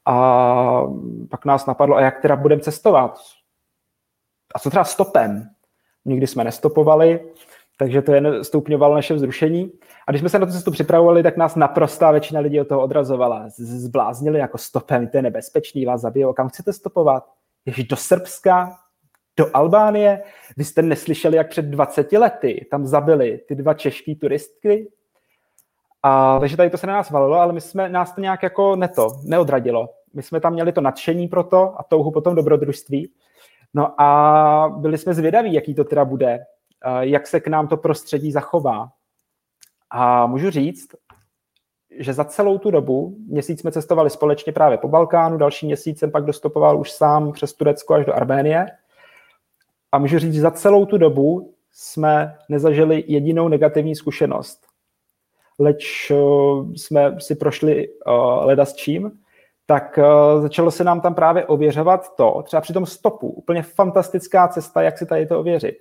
a 0.06 0.84
pak 1.30 1.46
nás 1.46 1.66
napadlo, 1.66 1.96
a 1.96 2.02
jak 2.02 2.22
teda 2.22 2.36
budeme 2.36 2.62
cestovat? 2.62 3.20
A 4.56 4.60
co 4.60 4.70
třeba 4.70 4.84
stopem? 4.84 5.50
Nikdy 6.06 6.28
jsme 6.28 6.44
nestopovali, 6.44 7.20
takže 7.78 8.02
to 8.02 8.14
jen 8.14 8.44
stupňovalo 8.44 8.96
naše 8.96 9.14
vzrušení. 9.14 9.72
A 10.08 10.12
když 10.12 10.20
jsme 10.20 10.30
se 10.30 10.40
na 10.40 10.46
tu 10.46 10.52
cestu 10.52 10.72
připravovali, 10.72 11.24
tak 11.24 11.38
nás 11.38 11.56
naprostá 11.56 12.12
většina 12.12 12.40
lidí 12.40 12.62
od 12.62 12.68
toho 12.68 12.82
odrazovala. 12.82 13.46
Zbláznili 13.58 14.40
jako 14.40 14.58
stopem, 14.58 15.08
to 15.08 15.18
je 15.18 15.22
nebezpečný, 15.22 15.86
vás 15.86 16.02
zabijou. 16.02 16.34
Kam 16.34 16.50
chcete 16.50 16.74
stopovat? 16.74 17.24
Ježíš 17.66 17.88
do 17.88 17.96
Srbska? 17.96 18.78
Do 19.38 19.48
Albánie? 19.54 20.24
Vy 20.58 20.64
jste 20.64 20.82
neslyšeli, 20.82 21.38
jak 21.38 21.50
před 21.50 21.66
20 21.66 22.12
lety 22.12 22.68
tam 22.72 22.86
zabili 22.86 23.38
ty 23.48 23.56
dva 23.56 23.74
češské 23.74 24.16
turistky? 24.16 24.92
A, 26.04 26.40
takže 26.40 26.58
tady 26.58 26.70
to 26.70 26.78
se 26.78 26.88
na 26.88 26.94
nás 26.94 27.12
valilo, 27.12 27.36
ale 27.36 27.54
my 27.54 27.62
jsme, 27.62 27.90
nás 27.90 28.12
to 28.16 28.22
nějak 28.22 28.44
jako 28.44 28.76
neto, 28.76 29.12
neodradilo. 29.24 29.90
My 30.14 30.24
jsme 30.24 30.40
tam 30.40 30.54
měli 30.54 30.72
to 30.72 30.82
nadšení 30.82 31.28
pro 31.28 31.44
to 31.44 31.80
a 31.80 31.84
touhu 31.84 32.12
potom 32.12 32.36
dobrodružství. 32.36 33.12
No 33.74 34.02
a 34.02 34.74
byli 34.78 34.98
jsme 34.98 35.14
zvědaví, 35.14 35.54
jaký 35.54 35.76
to 35.76 35.84
teda 35.84 36.06
bude, 36.06 36.40
jak 37.00 37.28
se 37.28 37.40
k 37.40 37.48
nám 37.48 37.68
to 37.68 37.78
prostředí 37.78 38.32
zachová. 38.32 38.90
A 39.90 40.26
můžu 40.26 40.50
říct, 40.50 40.88
že 42.00 42.14
za 42.14 42.26
celou 42.26 42.58
tu 42.58 42.72
dobu, 42.72 43.18
měsíc 43.28 43.60
jsme 43.60 43.72
cestovali 43.72 44.10
společně 44.10 44.54
právě 44.54 44.78
po 44.78 44.88
Balkánu, 44.88 45.38
další 45.38 45.66
měsíc 45.66 46.00
jsem 46.00 46.12
pak 46.12 46.26
dostopoval 46.26 46.80
už 46.80 46.92
sám 46.92 47.32
přes 47.32 47.54
Turecko 47.54 47.94
až 47.94 48.06
do 48.06 48.16
Arménie. 48.16 48.68
A 49.92 49.98
můžu 49.98 50.20
říct, 50.20 50.34
že 50.34 50.42
za 50.42 50.52
celou 50.52 50.86
tu 50.86 50.98
dobu 50.98 51.54
jsme 51.72 52.38
nezažili 52.50 53.04
jedinou 53.08 53.48
negativní 53.48 53.96
zkušenost 53.96 54.69
leč 55.60 56.12
jsme 56.76 57.16
si 57.20 57.36
prošli 57.36 57.90
leda 58.42 58.66
s 58.66 58.76
čím, 58.76 59.12
tak 59.66 60.00
začalo 60.40 60.72
se 60.72 60.84
nám 60.84 61.02
tam 61.02 61.16
právě 61.16 61.46
ověřovat 61.46 62.16
to, 62.16 62.42
třeba 62.46 62.62
při 62.62 62.74
tom 62.74 62.86
stopu, 62.86 63.30
úplně 63.30 63.62
fantastická 63.62 64.48
cesta, 64.48 64.82
jak 64.82 64.98
si 64.98 65.06
tady 65.06 65.26
to 65.26 65.40
ověřit. 65.40 65.76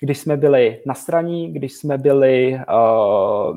Když 0.00 0.18
jsme 0.18 0.36
byli 0.36 0.82
na 0.86 0.94
straní, 0.94 1.52
když 1.52 1.72
jsme 1.72 1.98
byli, 1.98 2.60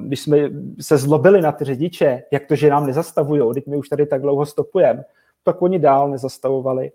když 0.05 0.19
jsme 0.19 0.37
se 0.81 0.97
zlobili 0.97 1.41
na 1.41 1.51
ty 1.51 1.65
řidiče, 1.65 2.23
jak 2.31 2.45
to, 2.45 2.55
že 2.55 2.69
nám 2.69 2.87
nezastavují, 2.87 3.53
teď 3.53 3.67
my 3.67 3.77
už 3.77 3.89
tady 3.89 4.05
tak 4.05 4.21
dlouho 4.21 4.45
stopujeme, 4.45 5.03
tak 5.43 5.61
oni 5.61 5.79
dál 5.79 6.09
nezastavovali. 6.09 6.91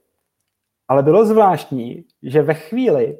Ale 0.88 1.02
bylo 1.02 1.24
zvláštní, 1.24 2.04
že 2.22 2.42
ve 2.42 2.54
chvíli, 2.54 3.18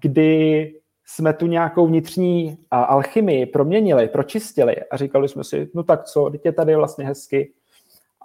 kdy 0.00 0.74
jsme 1.06 1.32
tu 1.32 1.46
nějakou 1.46 1.86
vnitřní 1.86 2.58
alchymii 2.70 3.46
proměnili, 3.46 4.08
pročistili 4.08 4.76
a 4.90 4.96
říkali 4.96 5.28
jsme 5.28 5.44
si, 5.44 5.70
no 5.74 5.82
tak 5.82 6.04
co, 6.04 6.30
teď 6.30 6.44
je 6.44 6.52
tady 6.52 6.76
vlastně 6.76 7.06
hezky 7.06 7.52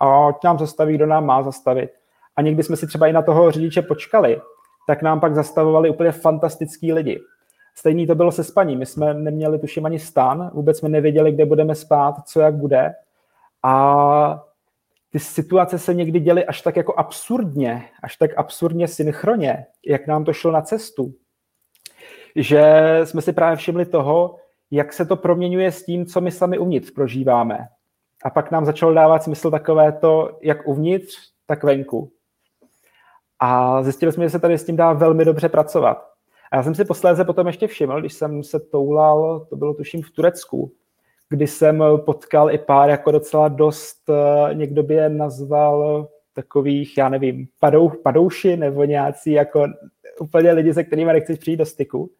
a 0.02 0.30
nám 0.44 0.60
zastaví, 0.60 0.96
kdo 0.96 1.06
nám 1.06 1.26
má 1.26 1.44
zastavit. 1.44 1.90
A 2.36 2.42
někdy 2.42 2.64
jsme 2.64 2.76
si 2.76 2.88
třeba 2.88 3.08
i 3.08 3.14
na 3.14 3.22
toho 3.22 3.52
řidiče 3.52 3.82
počkali, 3.82 4.42
tak 4.88 5.02
nám 5.02 5.20
pak 5.20 5.36
zastavovali 5.36 5.90
úplně 5.90 6.12
fantastický 6.12 6.94
lidi. 6.94 7.20
Stejný 7.76 8.08
to 8.08 8.16
bylo 8.16 8.32
se 8.32 8.44
spaní. 8.44 8.76
My 8.76 8.86
jsme 8.86 9.14
neměli 9.14 9.60
tuším 9.60 9.86
ani 9.86 10.00
stan, 10.00 10.52
vůbec 10.54 10.78
jsme 10.78 10.90
nevěděli, 10.90 11.32
kde 11.32 11.46
budeme 11.46 11.76
spát, 11.76 12.16
co 12.26 12.40
jak 12.40 12.56
bude. 12.56 12.94
A 13.64 14.44
ty 15.12 15.20
situace 15.20 15.80
se 15.80 15.94
někdy 15.94 16.20
děly 16.20 16.46
až 16.46 16.62
tak 16.62 16.76
jako 16.76 16.94
absurdně, 16.98 17.86
až 18.04 18.16
tak 18.16 18.32
absurdně 18.38 18.88
synchronně, 18.88 19.66
jak 19.86 20.08
nám 20.08 20.26
to 20.26 20.34
šlo 20.34 20.52
na 20.52 20.62
cestu 20.62 21.14
že 22.40 22.64
jsme 23.04 23.22
si 23.22 23.34
právě 23.34 23.58
všimli 23.58 23.86
toho, 23.86 24.36
jak 24.72 24.94
se 24.94 25.06
to 25.06 25.16
proměňuje 25.16 25.72
s 25.72 25.86
tím, 25.86 26.06
co 26.06 26.22
my 26.22 26.32
sami 26.32 26.58
uvnitř 26.58 26.92
prožíváme. 26.92 27.68
A 28.24 28.30
pak 28.30 28.52
nám 28.52 28.66
začalo 28.66 28.94
dávat 28.94 29.24
smysl 29.24 29.52
takové 29.52 29.92
to, 29.92 30.38
jak 30.42 30.68
uvnitř, 30.68 31.18
tak 31.46 31.64
venku. 31.64 32.12
A 33.40 33.84
zjistili 33.84 34.12
jsme, 34.12 34.26
že 34.26 34.30
se 34.30 34.40
tady 34.40 34.58
s 34.58 34.66
tím 34.66 34.76
dá 34.76 34.94
velmi 34.94 35.26
dobře 35.26 35.50
pracovat. 35.50 36.10
A 36.52 36.56
já 36.56 36.64
jsem 36.64 36.76
si 36.76 36.86
posléze 36.86 37.26
potom 37.26 37.48
ještě 37.48 37.68
všiml, 37.68 38.00
když 38.00 38.14
jsem 38.14 38.44
se 38.44 38.60
toulal, 38.60 39.46
to 39.50 39.56
bylo 39.56 39.74
tuším 39.74 40.02
v 40.02 40.12
Turecku, 40.12 40.72
kdy 41.30 41.48
jsem 41.48 41.84
potkal 42.06 42.52
i 42.52 42.58
pár 42.58 42.90
jako 42.90 43.12
docela 43.12 43.48
dost, 43.48 44.10
eh, 44.10 44.54
někdo 44.54 44.84
by 44.84 44.94
je 44.94 45.10
nazval 45.10 46.08
takových, 46.34 46.98
já 46.98 47.10
nevím, 47.10 47.48
padou, 47.60 47.90
padouši 47.90 48.58
nebo 48.58 48.84
nějací 48.84 49.32
jako 49.32 49.68
úplně 50.20 50.52
lidi, 50.52 50.74
se 50.74 50.84
kterými 50.84 51.14
nechceš 51.14 51.40
přijít 51.40 51.58
do 51.58 51.66
styku 51.66 52.12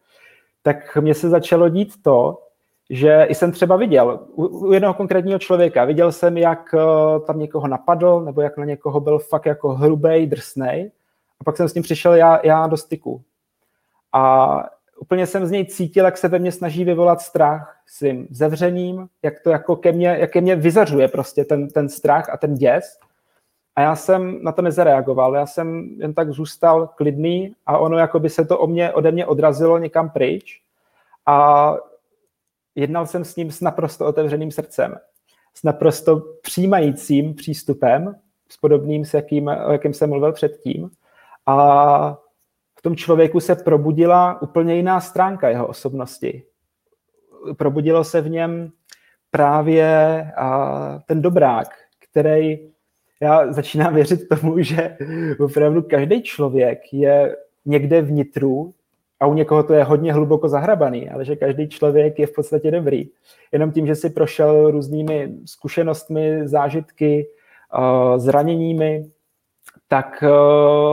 tak 0.62 0.96
mně 0.96 1.14
se 1.14 1.28
začalo 1.28 1.68
dít 1.68 2.02
to, 2.02 2.42
že 2.90 3.26
jsem 3.30 3.52
třeba 3.52 3.76
viděl 3.76 4.20
u, 4.34 4.72
jednoho 4.72 4.94
konkrétního 4.94 5.38
člověka, 5.38 5.84
viděl 5.84 6.12
jsem, 6.12 6.36
jak 6.36 6.74
uh, 6.74 7.26
tam 7.26 7.38
někoho 7.38 7.68
napadl, 7.68 8.20
nebo 8.20 8.40
jak 8.40 8.56
na 8.56 8.64
někoho 8.64 9.00
byl 9.00 9.18
fakt 9.18 9.46
jako 9.46 9.68
hrubej, 9.68 10.26
drsnej, 10.26 10.90
a 11.40 11.44
pak 11.44 11.56
jsem 11.56 11.68
s 11.68 11.74
ním 11.74 11.82
přišel 11.82 12.14
já, 12.14 12.40
já 12.44 12.66
do 12.66 12.76
styku. 12.76 13.22
A 14.12 14.64
úplně 15.00 15.26
jsem 15.26 15.46
z 15.46 15.50
něj 15.50 15.66
cítil, 15.66 16.04
jak 16.04 16.18
se 16.18 16.28
ve 16.28 16.38
mně 16.38 16.52
snaží 16.52 16.84
vyvolat 16.84 17.20
strach 17.20 17.76
svým 17.86 18.26
zevřením, 18.30 19.08
jak 19.22 19.40
to 19.40 19.50
jako 19.50 19.76
ke 19.76 19.92
mně, 19.92 20.16
jak 20.20 20.30
ke 20.30 20.40
mně 20.40 20.56
vyzařuje 20.56 21.08
prostě 21.08 21.44
ten, 21.44 21.68
ten 21.68 21.88
strach 21.88 22.30
a 22.30 22.36
ten 22.36 22.54
děs. 22.54 22.98
A 23.80 23.82
já 23.82 23.96
jsem 23.96 24.44
na 24.44 24.52
to 24.52 24.62
nezareagoval, 24.62 25.34
já 25.34 25.46
jsem 25.46 25.96
jen 25.98 26.14
tak 26.14 26.30
zůstal 26.30 26.86
klidný 26.86 27.54
a 27.66 27.78
ono 27.78 27.98
jako 27.98 28.20
by 28.20 28.30
se 28.30 28.44
to 28.44 28.58
o 28.58 28.66
mě, 28.66 28.92
ode 28.92 29.12
mě 29.12 29.26
odrazilo 29.26 29.78
někam 29.78 30.10
pryč 30.10 30.62
a 31.26 31.74
jednal 32.74 33.06
jsem 33.06 33.24
s 33.24 33.36
ním 33.36 33.50
s 33.50 33.60
naprosto 33.60 34.06
otevřeným 34.06 34.50
srdcem, 34.50 34.96
s 35.54 35.62
naprosto 35.62 36.22
přijímajícím 36.42 37.34
přístupem, 37.34 38.14
s 38.48 38.56
podobným, 38.56 39.04
s 39.04 39.14
jakým, 39.14 39.48
o 39.48 39.72
jakým 39.72 39.94
jsem 39.94 40.10
mluvil 40.10 40.32
předtím. 40.32 40.90
A 41.46 42.18
v 42.78 42.82
tom 42.82 42.96
člověku 42.96 43.40
se 43.40 43.54
probudila 43.54 44.42
úplně 44.42 44.74
jiná 44.74 45.00
stránka 45.00 45.48
jeho 45.48 45.66
osobnosti. 45.66 46.42
Probudilo 47.56 48.04
se 48.04 48.20
v 48.20 48.30
něm 48.30 48.72
právě 49.30 50.26
ten 51.06 51.22
dobrák, 51.22 51.68
který 52.10 52.69
já 53.20 53.52
začínám 53.52 53.94
věřit 53.94 54.28
tomu, 54.28 54.62
že 54.62 54.96
opravdu 55.40 55.82
každý 55.82 56.22
člověk 56.22 56.92
je 56.92 57.36
někde 57.64 58.02
vnitru 58.02 58.74
a 59.20 59.26
u 59.26 59.34
někoho 59.34 59.62
to 59.62 59.74
je 59.74 59.84
hodně 59.84 60.12
hluboko 60.12 60.48
zahrabaný, 60.48 61.10
ale 61.10 61.24
že 61.24 61.36
každý 61.36 61.68
člověk 61.68 62.18
je 62.18 62.26
v 62.26 62.32
podstatě 62.32 62.70
dobrý. 62.70 63.08
Jenom 63.52 63.72
tím, 63.72 63.86
že 63.86 63.94
si 63.94 64.10
prošel 64.10 64.70
různými 64.70 65.34
zkušenostmi, 65.44 66.48
zážitky, 66.48 67.26
eh, 67.26 68.18
zraněními, 68.18 69.04
tak 69.88 70.22
eh, 70.22 70.28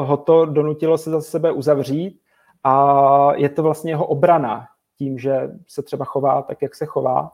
ho 0.03 0.17
to 0.25 0.45
donutilo 0.45 0.97
se 0.97 1.09
za 1.09 1.21
sebe 1.21 1.51
uzavřít 1.51 2.19
a 2.63 3.35
je 3.35 3.49
to 3.49 3.63
vlastně 3.63 3.91
jeho 3.91 4.05
obrana 4.05 4.67
tím, 4.97 5.19
že 5.19 5.49
se 5.67 5.83
třeba 5.83 6.05
chová 6.05 6.41
tak, 6.41 6.61
jak 6.61 6.75
se 6.75 6.85
chová. 6.85 7.31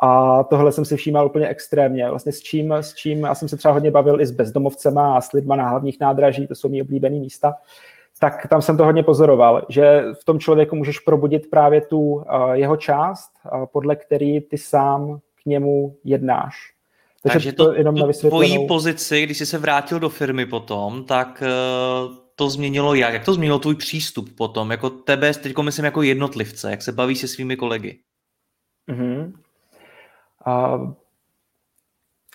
A 0.00 0.42
tohle 0.44 0.72
jsem 0.72 0.84
si 0.84 0.96
všímal 0.96 1.26
úplně 1.26 1.48
extrémně. 1.48 2.10
Vlastně 2.10 2.32
s 2.32 2.40
čím, 2.40 2.72
s 2.72 2.94
čím, 2.94 3.24
já 3.24 3.34
jsem 3.34 3.48
se 3.48 3.56
třeba 3.56 3.74
hodně 3.74 3.90
bavil 3.90 4.20
i 4.20 4.26
s 4.26 4.30
bezdomovcema 4.30 5.16
a 5.16 5.20
s 5.20 5.32
lidma 5.32 5.56
na 5.56 5.68
hlavních 5.68 6.00
nádraží, 6.00 6.46
to 6.46 6.54
jsou 6.54 6.68
mý 6.68 6.82
oblíbené 6.82 7.16
místa, 7.16 7.54
tak 8.20 8.46
tam 8.50 8.62
jsem 8.62 8.76
to 8.76 8.84
hodně 8.84 9.02
pozoroval, 9.02 9.66
že 9.68 10.02
v 10.20 10.24
tom 10.24 10.38
člověku 10.38 10.76
můžeš 10.76 10.98
probudit 10.98 11.50
právě 11.50 11.80
tu 11.80 12.00
uh, 12.00 12.24
jeho 12.52 12.76
část, 12.76 13.30
uh, 13.52 13.66
podle 13.72 13.96
který 13.96 14.40
ty 14.40 14.58
sám 14.58 15.18
k 15.42 15.46
němu 15.46 15.96
jednáš. 16.04 16.54
Takže, 17.22 17.34
Takže 17.34 17.52
to, 17.52 17.64
to 17.64 17.74
jenom 17.74 17.94
na 17.94 18.06
tvojí 18.12 18.66
pozici, 18.66 19.22
když 19.22 19.38
jsi 19.38 19.46
se 19.46 19.58
vrátil 19.58 20.00
do 20.00 20.08
firmy 20.08 20.46
potom, 20.46 21.04
tak 21.04 21.42
uh, 21.42 22.14
to 22.34 22.50
změnilo 22.50 22.94
jak? 22.94 23.12
Jak 23.12 23.24
to 23.24 23.34
změnilo 23.34 23.58
tvůj 23.58 23.74
přístup 23.74 24.36
potom? 24.36 24.70
Jako 24.70 24.90
tebe, 24.90 25.34
teď 25.34 25.56
myslím 25.62 25.84
jako 25.84 26.02
jednotlivce, 26.02 26.70
jak 26.70 26.82
se 26.82 26.92
baví 26.92 27.16
se 27.16 27.28
svými 27.28 27.56
kolegy? 27.56 27.98
Mm-hmm. 28.90 29.32
A 30.48 30.80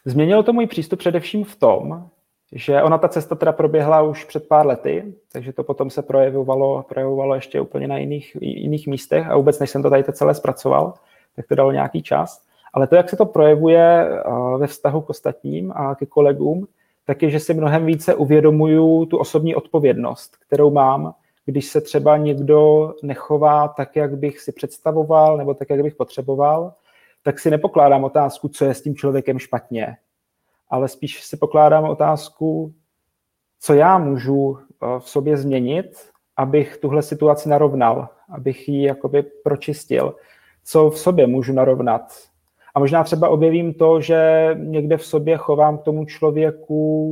změnilo 0.05 0.43
to 0.43 0.53
můj 0.53 0.68
přístup 0.68 0.99
především 0.99 1.43
v 1.43 1.55
tom, 1.55 2.09
že 2.51 2.84
ona 2.84 2.97
ta 2.97 3.07
cesta 3.07 3.36
teda 3.36 3.51
proběhla 3.51 4.01
už 4.01 4.24
před 4.24 4.47
pár 4.47 4.68
lety, 4.68 5.14
takže 5.32 5.53
to 5.53 5.64
potom 5.64 5.89
se 5.89 6.01
projevovalo, 6.01 6.86
projevovalo 6.89 7.36
ještě 7.36 7.61
úplně 7.61 7.88
na 7.88 7.97
jiných, 7.97 8.38
jiných 8.41 8.88
místech 8.88 9.28
a 9.28 9.38
vůbec 9.38 9.59
než 9.59 9.70
jsem 9.70 9.84
to 9.84 9.89
tady 9.89 10.03
celé 10.03 10.34
zpracoval, 10.34 10.93
tak 11.36 11.47
to 11.47 11.55
dalo 11.55 11.72
nějaký 11.72 12.03
čas. 12.03 12.41
Ale 12.74 12.88
to, 12.88 12.95
jak 12.95 13.09
se 13.09 13.18
to 13.18 13.26
projevuje 13.26 14.09
ve 14.57 14.68
vztahu 14.68 15.01
k 15.01 15.09
ostatním 15.09 15.72
a 15.76 15.95
ke 15.95 16.05
kolegům, 16.05 16.68
tak 17.05 17.22
je, 17.22 17.30
že 17.30 17.39
si 17.39 17.53
mnohem 17.53 17.86
více 17.86 18.16
uvědomuju 18.16 19.05
tu 19.05 19.18
osobní 19.18 19.55
odpovědnost, 19.55 20.38
kterou 20.47 20.72
mám, 20.72 21.14
když 21.45 21.66
se 21.66 21.82
třeba 21.82 22.18
někdo 22.18 22.93
nechová 23.03 23.68
tak, 23.68 23.95
jak 23.95 24.18
bych 24.18 24.39
si 24.39 24.51
představoval, 24.51 25.38
nebo 25.38 25.53
tak, 25.53 25.70
jak 25.70 25.82
bych 25.82 25.95
potřeboval, 25.95 26.74
tak 27.24 27.39
si 27.39 27.51
nepokládám 27.51 28.03
otázku, 28.03 28.47
co 28.47 28.65
je 28.65 28.74
s 28.74 28.82
tím 28.82 28.95
člověkem 28.95 29.39
špatně, 29.39 29.97
ale 30.69 30.88
spíš 30.88 31.24
si 31.24 31.38
pokládám 31.38 31.84
otázku, 31.84 32.74
co 33.59 33.74
já 33.74 33.97
můžu 33.97 34.57
eh, 34.59 34.99
v 34.99 35.09
sobě 35.09 35.38
změnit, 35.38 36.13
abych 36.38 36.78
tuhle 36.78 37.01
situaci 37.01 37.49
narovnal, 37.49 38.09
abych 38.30 38.69
ji 38.69 38.84
jakoby 38.84 39.24
pročistil, 39.24 40.15
co 40.63 40.89
v 40.89 40.99
sobě 40.99 41.28
můžu 41.28 41.53
narovnat. 41.53 42.01
A 42.76 42.80
možná 42.80 43.03
třeba 43.03 43.30
objevím 43.30 43.74
to, 43.74 44.01
že 44.01 44.49
někde 44.59 44.97
v 44.97 45.05
sobě 45.05 45.38
chovám 45.38 45.78
k 45.78 45.82
tomu 45.82 46.05
člověku 46.05 47.11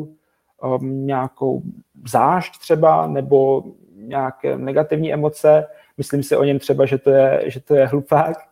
um, 0.63 1.07
nějakou 1.07 1.61
zášť 2.07 2.59
třeba, 2.59 3.07
nebo 3.07 3.63
nějaké 3.95 4.57
negativní 4.57 5.13
emoce, 5.13 5.67
myslím 5.97 6.23
si 6.23 6.35
o 6.35 6.43
něm 6.43 6.59
třeba, 6.59 6.85
že 6.85 6.97
to 6.97 7.09
je, 7.09 7.43
že 7.45 7.59
to 7.59 7.75
je 7.75 7.85
hlupák. 7.85 8.50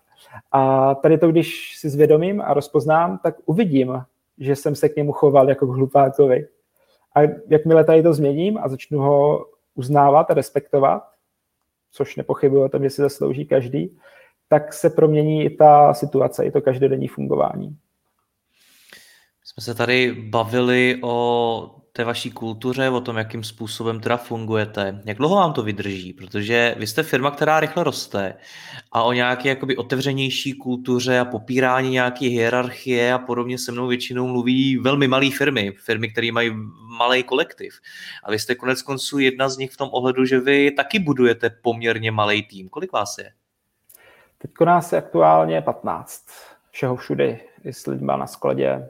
A 0.52 0.96
tady 0.96 1.18
to, 1.18 1.32
když 1.32 1.78
si 1.78 1.90
zvědomím 1.90 2.42
a 2.42 2.54
rozpoznám, 2.54 3.20
tak 3.24 3.36
uvidím, 3.46 4.04
že 4.38 4.56
jsem 4.56 4.76
se 4.76 4.90
k 4.90 4.96
němu 4.96 5.12
choval 5.12 5.50
jako 5.50 5.68
k 5.68 5.76
hlupákovi. 5.76 6.48
A 7.16 7.20
jakmile 7.48 7.84
tady 7.84 8.04
to 8.04 8.14
změním 8.14 8.58
a 8.58 8.68
začnu 8.68 9.00
ho 9.00 9.46
uznávat 9.76 10.32
a 10.32 10.34
respektovat, 10.34 11.04
což 11.92 12.16
nepochybuji 12.16 12.64
o 12.64 12.70
tom, 12.70 12.84
že 12.84 12.90
si 12.90 13.02
zaslouží 13.02 13.46
každý, 13.46 13.98
tak 14.48 14.74
se 14.74 14.90
promění 14.90 15.44
i 15.44 15.50
ta 15.50 15.94
situace, 15.94 16.46
i 16.46 16.52
to 16.52 16.62
každodenní 16.62 17.08
fungování. 17.08 17.78
Jsme 19.44 19.64
se 19.64 19.76
tady 19.76 20.12
bavili 20.30 21.00
o 21.04 21.76
té 21.94 22.04
vaší 22.04 22.32
kultuře, 22.32 22.90
o 22.90 23.02
tom, 23.02 23.18
jakým 23.18 23.44
způsobem 23.44 24.00
teda 24.00 24.18
fungujete. 24.18 25.02
Jak 25.06 25.18
dlouho 25.18 25.36
vám 25.36 25.54
to 25.54 25.64
vydrží? 25.64 26.14
Protože 26.14 26.76
vy 26.78 26.88
jste 26.88 27.04
firma, 27.04 27.32
která 27.32 27.60
rychle 27.60 27.84
roste 27.84 28.34
a 28.92 29.04
o 29.04 29.14
nějaké 29.14 29.50
jakoby 29.50 29.78
otevřenější 29.78 30.54
kultuře 30.54 31.20
a 31.20 31.26
popírání 31.26 31.90
nějaké 31.90 32.26
hierarchie 32.26 33.14
a 33.14 33.20
podobně 33.20 33.58
se 33.58 33.72
mnou 33.72 33.88
většinou 33.88 34.28
mluví 34.28 34.78
velmi 34.78 35.08
malé 35.08 35.30
firmy, 35.32 35.72
firmy, 35.72 36.10
které 36.12 36.32
mají 36.32 36.52
malý 36.98 37.24
kolektiv. 37.24 37.80
A 38.24 38.32
vy 38.32 38.40
jste 38.40 38.56
konec 38.56 38.82
konců 38.82 39.20
jedna 39.20 39.50
z 39.50 39.58
nich 39.58 39.72
v 39.72 39.78
tom 39.78 39.90
ohledu, 39.92 40.26
že 40.26 40.40
vy 40.40 40.72
taky 40.72 41.00
budujete 41.00 41.50
poměrně 41.50 42.12
malý 42.12 42.44
tým. 42.44 42.70
Kolik 42.70 42.92
vás 42.92 43.18
je? 43.18 43.32
Teď 44.38 44.52
nás 44.66 44.92
je 44.92 44.98
aktuálně 44.98 45.62
15. 45.62 46.26
Všeho 46.72 46.96
všudy, 46.96 47.40
i 47.64 47.74
s 47.74 47.88
lidma 47.88 48.18
na 48.18 48.28
skladě, 48.28 48.90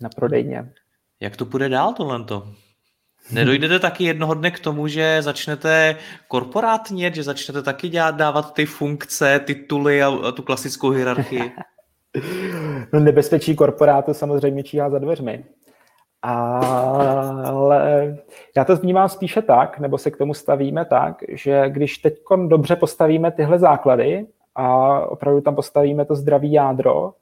na 0.00 0.08
prodejně. 0.08 0.72
Jak 1.20 1.36
to 1.36 1.44
bude 1.44 1.68
dál 1.68 1.92
tohleto? 1.92 2.48
Nedojdete 3.32 3.78
taky 3.78 4.04
jednoho 4.04 4.34
dne 4.34 4.50
k 4.50 4.60
tomu, 4.60 4.88
že 4.88 5.22
začnete 5.22 5.96
korporátně, 6.28 7.12
že 7.14 7.22
začnete 7.22 7.62
taky 7.62 7.88
dělat, 7.88 8.16
dávat 8.16 8.54
ty 8.54 8.66
funkce, 8.66 9.40
tituly 9.44 10.02
a, 10.02 10.08
a 10.08 10.32
tu 10.32 10.42
klasickou 10.42 10.90
hierarchii? 10.90 11.52
No 12.92 13.00
nebezpečí 13.00 13.56
korporátu 13.56 14.14
samozřejmě 14.14 14.62
číhá 14.62 14.90
za 14.90 14.98
dveřmi. 14.98 15.44
Ale 16.22 18.16
já 18.56 18.64
to 18.64 18.76
vnímám 18.76 19.08
spíše 19.08 19.42
tak, 19.42 19.78
nebo 19.78 19.98
se 19.98 20.10
k 20.10 20.16
tomu 20.16 20.34
stavíme 20.34 20.84
tak, 20.84 21.16
že 21.28 21.64
když 21.68 21.98
teď 21.98 22.14
dobře 22.46 22.76
postavíme 22.76 23.30
tyhle 23.30 23.58
základy 23.58 24.26
a 24.54 24.98
opravdu 25.00 25.40
tam 25.40 25.54
postavíme 25.54 26.04
to 26.04 26.14
zdravý 26.14 26.52
jádro 26.52 27.12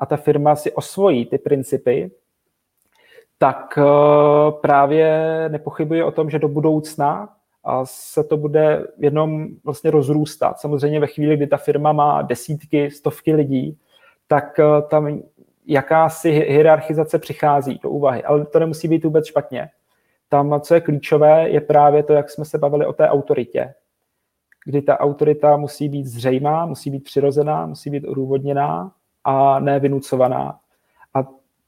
a 0.00 0.06
ta 0.06 0.16
firma 0.16 0.56
si 0.56 0.72
osvojí 0.72 1.26
ty 1.26 1.38
principy, 1.38 2.10
tak 3.44 3.78
eh, 3.78 3.82
právě 4.62 5.08
nepochybuje 5.48 6.04
o 6.04 6.10
tom, 6.10 6.30
že 6.30 6.38
do 6.38 6.48
budoucna 6.48 7.28
se 7.84 8.24
to 8.24 8.36
bude 8.36 8.86
jenom 8.98 9.46
vlastně 9.64 9.90
rozrůstat. 9.90 10.60
Samozřejmě 10.60 11.00
ve 11.00 11.06
chvíli, 11.06 11.36
kdy 11.36 11.46
ta 11.46 11.56
firma 11.56 11.92
má 11.92 12.22
desítky, 12.22 12.90
stovky 12.90 13.34
lidí, 13.34 13.78
tak 14.28 14.58
eh, 14.58 14.64
tam 14.90 15.20
jakási 15.66 16.30
hierarchizace 16.30 17.18
přichází 17.18 17.80
do 17.82 17.90
úvahy, 17.90 18.22
ale 18.24 18.46
to 18.46 18.58
nemusí 18.58 18.88
být 18.88 19.04
vůbec 19.04 19.26
špatně. 19.26 19.68
Tam, 20.28 20.60
co 20.60 20.74
je 20.74 20.80
klíčové, 20.80 21.48
je 21.48 21.60
právě 21.60 22.02
to, 22.02 22.12
jak 22.12 22.30
jsme 22.30 22.44
se 22.44 22.58
bavili 22.58 22.86
o 22.86 22.92
té 22.92 23.08
autoritě. 23.08 23.74
Kdy 24.64 24.82
ta 24.82 25.00
autorita 25.00 25.56
musí 25.56 25.88
být 25.88 26.06
zřejmá, 26.06 26.66
musí 26.66 26.90
být 26.90 27.04
přirozená, 27.04 27.66
musí 27.66 27.90
být 27.90 28.04
odůvodněná 28.04 28.92
a 29.24 29.60
nevynucovaná. 29.60 30.48
A 30.48 30.63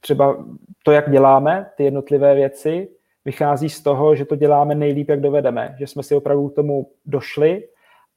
třeba 0.01 0.45
to, 0.83 0.93
jak 0.93 1.11
děláme 1.11 1.71
ty 1.77 1.85
jednotlivé 1.85 2.35
věci, 2.35 2.89
vychází 3.25 3.69
z 3.69 3.83
toho, 3.83 4.17
že 4.17 4.25
to 4.25 4.37
děláme 4.37 4.75
nejlíp, 4.75 5.09
jak 5.09 5.21
dovedeme, 5.21 5.77
že 5.79 5.87
jsme 5.87 6.03
si 6.03 6.15
opravdu 6.15 6.49
k 6.49 6.55
tomu 6.55 6.91
došli 7.07 7.69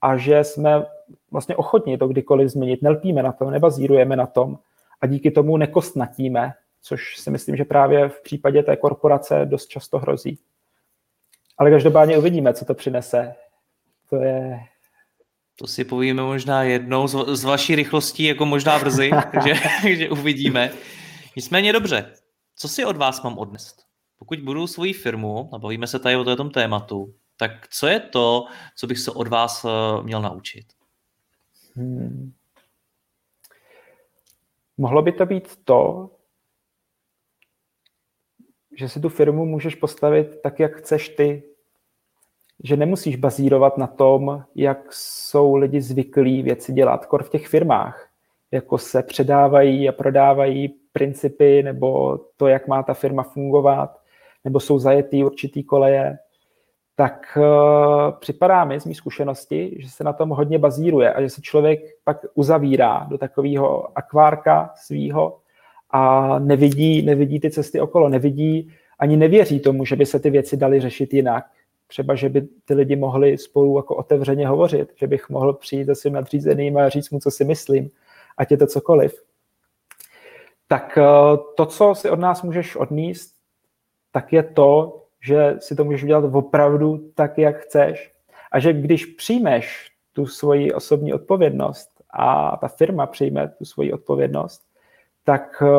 a 0.01 0.17
že 0.17 0.43
jsme 0.43 0.85
vlastně 1.31 1.55
ochotni 1.55 1.97
to 1.97 2.07
kdykoliv 2.07 2.49
změnit. 2.49 2.81
Nelpíme 2.81 3.23
na 3.23 3.31
tom, 3.31 3.51
nebazírujeme 3.51 4.15
na 4.15 4.25
tom 4.25 4.57
a 5.01 5.07
díky 5.07 5.31
tomu 5.31 5.57
nekostnatíme, 5.57 6.53
což 6.81 7.17
si 7.17 7.31
myslím, 7.31 7.55
že 7.55 7.65
právě 7.65 8.09
v 8.09 8.21
případě 8.21 8.63
té 8.63 8.75
korporace 8.75 9.45
dost 9.45 9.67
často 9.67 9.99
hrozí. 9.99 10.39
Ale 11.57 11.71
každopádně 11.71 12.17
uvidíme, 12.17 12.53
co 12.53 12.65
to 12.65 12.73
přinese. 12.73 13.35
To 14.09 14.15
je... 14.15 14.59
To 15.55 15.67
si 15.67 15.83
povíme 15.83 16.21
možná 16.21 16.63
jednou 16.63 17.07
z, 17.07 17.35
z 17.35 17.43
vaší 17.43 17.75
rychlostí, 17.75 18.23
jako 18.23 18.45
možná 18.45 18.79
brzy, 18.79 19.11
že, 19.43 19.53
že 19.95 20.09
uvidíme. 20.09 20.71
Nicméně 21.35 21.73
dobře, 21.73 22.13
co 22.55 22.67
si 22.67 22.85
od 22.85 22.97
vás 22.97 23.23
mám 23.23 23.37
odnést? 23.37 23.85
Pokud 24.19 24.39
budu 24.39 24.67
svoji 24.67 24.93
firmu, 24.93 25.49
a 25.53 25.57
bavíme 25.57 25.87
se 25.87 25.99
tady 25.99 26.15
o 26.15 26.35
tom 26.35 26.49
tématu, 26.49 27.13
tak 27.37 27.67
co 27.69 27.87
je 27.87 27.99
to, 27.99 28.45
co 28.75 28.87
bych 28.87 28.99
se 28.99 29.11
od 29.11 29.27
vás 29.27 29.65
eh, 29.65 30.03
měl 30.03 30.21
naučit? 30.21 30.65
Hmm. 31.75 32.33
Mohlo 34.77 35.01
by 35.01 35.11
to 35.11 35.25
být 35.25 35.65
to, 35.65 36.09
že 38.77 38.89
si 38.89 38.99
tu 38.99 39.09
firmu 39.09 39.45
můžeš 39.45 39.75
postavit 39.75 40.41
tak, 40.43 40.59
jak 40.59 40.75
chceš 40.75 41.09
ty. 41.09 41.43
Že 42.63 42.77
nemusíš 42.77 43.15
bazírovat 43.15 43.77
na 43.77 43.87
tom, 43.87 44.43
jak 44.55 44.93
jsou 44.93 45.55
lidi 45.55 45.81
zvyklí 45.81 46.41
věci 46.43 46.73
dělat, 46.73 47.05
kor 47.05 47.23
v 47.23 47.29
těch 47.29 47.47
firmách, 47.47 48.09
jako 48.51 48.77
se 48.77 49.03
předávají 49.03 49.89
a 49.89 49.91
prodávají 49.91 50.78
principy 50.93 51.63
nebo 51.63 52.17
to, 52.37 52.47
jak 52.47 52.67
má 52.67 52.83
ta 52.83 52.93
firma 52.93 53.23
fungovat, 53.23 53.99
nebo 54.43 54.59
jsou 54.59 54.79
zajetý 54.79 55.23
určitý 55.23 55.63
koleje, 55.63 56.17
tak 56.95 57.37
uh, 57.37 57.43
připadá 58.19 58.65
mi 58.65 58.79
z 58.79 58.85
mých 58.85 58.97
zkušenosti, 58.97 59.75
že 59.79 59.89
se 59.89 60.03
na 60.03 60.13
tom 60.13 60.29
hodně 60.29 60.59
bazíruje 60.59 61.13
a 61.13 61.21
že 61.21 61.29
se 61.29 61.41
člověk 61.41 61.79
pak 62.03 62.25
uzavírá 62.33 63.07
do 63.09 63.17
takového 63.17 63.97
akvárka 63.97 64.73
svýho 64.75 65.37
a 65.89 66.39
nevidí, 66.39 67.01
nevidí 67.01 67.39
ty 67.39 67.51
cesty 67.51 67.81
okolo, 67.81 68.09
nevidí, 68.09 68.73
ani 68.99 69.17
nevěří 69.17 69.59
tomu, 69.59 69.85
že 69.85 69.95
by 69.95 70.05
se 70.05 70.19
ty 70.19 70.29
věci 70.29 70.57
daly 70.57 70.79
řešit 70.79 71.13
jinak. 71.13 71.45
Třeba, 71.87 72.15
že 72.15 72.29
by 72.29 72.41
ty 72.65 72.73
lidi 72.73 72.95
mohli 72.95 73.37
spolu 73.37 73.77
jako 73.77 73.95
otevřeně 73.95 74.47
hovořit, 74.47 74.89
že 74.95 75.07
bych 75.07 75.29
mohl 75.29 75.53
přijít 75.53 75.85
za 75.85 75.95
svým 75.95 76.13
nadřízeným 76.13 76.77
a 76.77 76.89
říct 76.89 77.09
mu, 77.09 77.19
co 77.19 77.31
si 77.31 77.45
myslím, 77.45 77.89
ať 78.37 78.51
je 78.51 78.57
to 78.57 78.67
cokoliv 78.67 79.28
tak 80.69 80.97
eh, 80.97 81.03
to, 81.57 81.65
co 81.65 81.95
si 81.95 82.09
od 82.09 82.19
nás 82.19 82.43
můžeš 82.43 82.75
odníst, 82.75 83.35
tak 84.11 84.33
je 84.33 84.43
to, 84.43 85.01
že 85.21 85.55
si 85.59 85.75
to 85.75 85.83
můžeš 85.83 86.03
udělat 86.03 86.33
opravdu 86.33 87.11
tak, 87.15 87.37
jak 87.37 87.57
chceš 87.57 88.13
a 88.51 88.59
že 88.59 88.73
když 88.73 89.05
přijmeš 89.05 89.91
tu 90.13 90.25
svoji 90.25 90.73
osobní 90.73 91.13
odpovědnost 91.13 91.89
a 92.09 92.57
ta 92.57 92.67
firma 92.67 93.05
přijme 93.05 93.47
tu 93.47 93.65
svoji 93.65 93.93
odpovědnost, 93.93 94.61
tak 95.23 95.63
eh, 95.65 95.69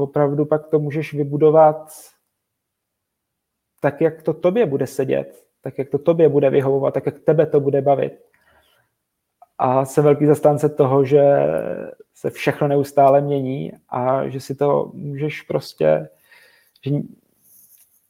opravdu 0.00 0.44
pak 0.44 0.66
to 0.66 0.78
můžeš 0.78 1.14
vybudovat 1.14 1.92
tak, 3.80 4.00
jak 4.00 4.22
to 4.22 4.34
tobě 4.34 4.66
bude 4.66 4.86
sedět, 4.86 5.46
tak, 5.60 5.78
jak 5.78 5.88
to 5.88 5.98
tobě 5.98 6.28
bude 6.28 6.50
vyhovovat, 6.50 6.94
tak, 6.94 7.06
jak 7.06 7.18
tebe 7.18 7.46
to 7.46 7.60
bude 7.60 7.82
bavit. 7.82 8.31
A 9.58 9.84
jsem 9.84 10.04
velký 10.04 10.26
zastánce 10.26 10.68
toho, 10.68 11.04
že 11.04 11.22
se 12.14 12.30
všechno 12.30 12.68
neustále 12.68 13.20
mění 13.20 13.72
a 13.88 14.28
že 14.28 14.40
si 14.40 14.54
to 14.54 14.90
můžeš 14.94 15.42
prostě, 15.42 16.08
že 16.84 16.90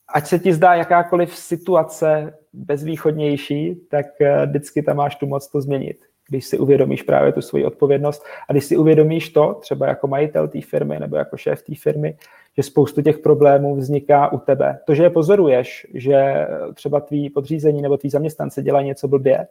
ať 0.08 0.26
se 0.26 0.38
ti 0.38 0.52
zdá 0.52 0.74
jakákoliv 0.74 1.36
situace 1.36 2.34
bezvýchodnější, 2.52 3.74
tak 3.90 4.06
eh, 4.20 4.46
vždycky 4.46 4.82
tam 4.82 4.96
máš 4.96 5.16
tu 5.16 5.26
moc 5.26 5.48
to 5.48 5.60
změnit, 5.60 5.96
když 6.28 6.44
si 6.44 6.58
uvědomíš 6.58 7.02
právě 7.02 7.32
tu 7.32 7.40
svoji 7.42 7.64
odpovědnost 7.64 8.24
a 8.48 8.52
když 8.52 8.64
si 8.64 8.76
uvědomíš 8.76 9.30
to, 9.30 9.54
třeba 9.54 9.86
jako 9.86 10.06
majitel 10.06 10.48
té 10.48 10.60
firmy 10.60 11.00
nebo 11.00 11.16
jako 11.16 11.36
šéf 11.36 11.62
té 11.62 11.74
firmy, 11.74 12.16
že 12.56 12.62
spoustu 12.62 13.02
těch 13.02 13.18
problémů 13.18 13.76
vzniká 13.76 14.32
u 14.32 14.38
tebe. 14.38 14.78
To, 14.86 14.94
že 14.94 15.02
je 15.02 15.10
pozoruješ, 15.10 15.86
že 15.94 16.46
třeba 16.74 17.00
tvý 17.00 17.30
podřízení 17.30 17.82
nebo 17.82 17.96
tvý 17.96 18.10
zaměstnanci 18.10 18.62
dělají 18.62 18.86
něco 18.86 19.08
blbě, 19.08 19.46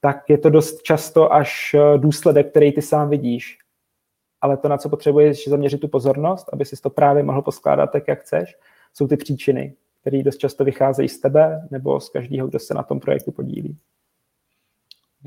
tak 0.00 0.30
je 0.30 0.38
to 0.38 0.50
dost 0.50 0.82
často 0.82 1.32
až 1.32 1.74
eh, 1.74 1.98
důsledek, 1.98 2.50
který 2.50 2.72
ty 2.72 2.82
sám 2.82 3.10
vidíš. 3.10 3.58
ale 4.40 4.56
to, 4.56 4.68
na 4.68 4.78
co 4.78 4.88
potřebuješ 4.88 5.48
zaměřit 5.48 5.80
tu 5.80 5.88
pozornost, 5.88 6.46
aby 6.52 6.64
si 6.64 6.76
to 6.76 6.90
právě 6.90 7.22
mohl 7.22 7.42
poskládat 7.42 7.86
tak, 7.86 8.08
jak 8.08 8.20
chceš, 8.20 8.56
jsou 8.94 9.06
ty 9.06 9.16
příčiny, 9.16 9.74
které 10.00 10.22
dost 10.22 10.36
často 10.36 10.64
vycházejí 10.64 11.08
z 11.08 11.20
tebe 11.20 11.68
nebo 11.70 12.00
z 12.00 12.08
každého, 12.08 12.48
kdo 12.48 12.58
se 12.58 12.74
na 12.74 12.82
tom 12.82 13.00
projektu 13.00 13.32
podílí. 13.32 13.78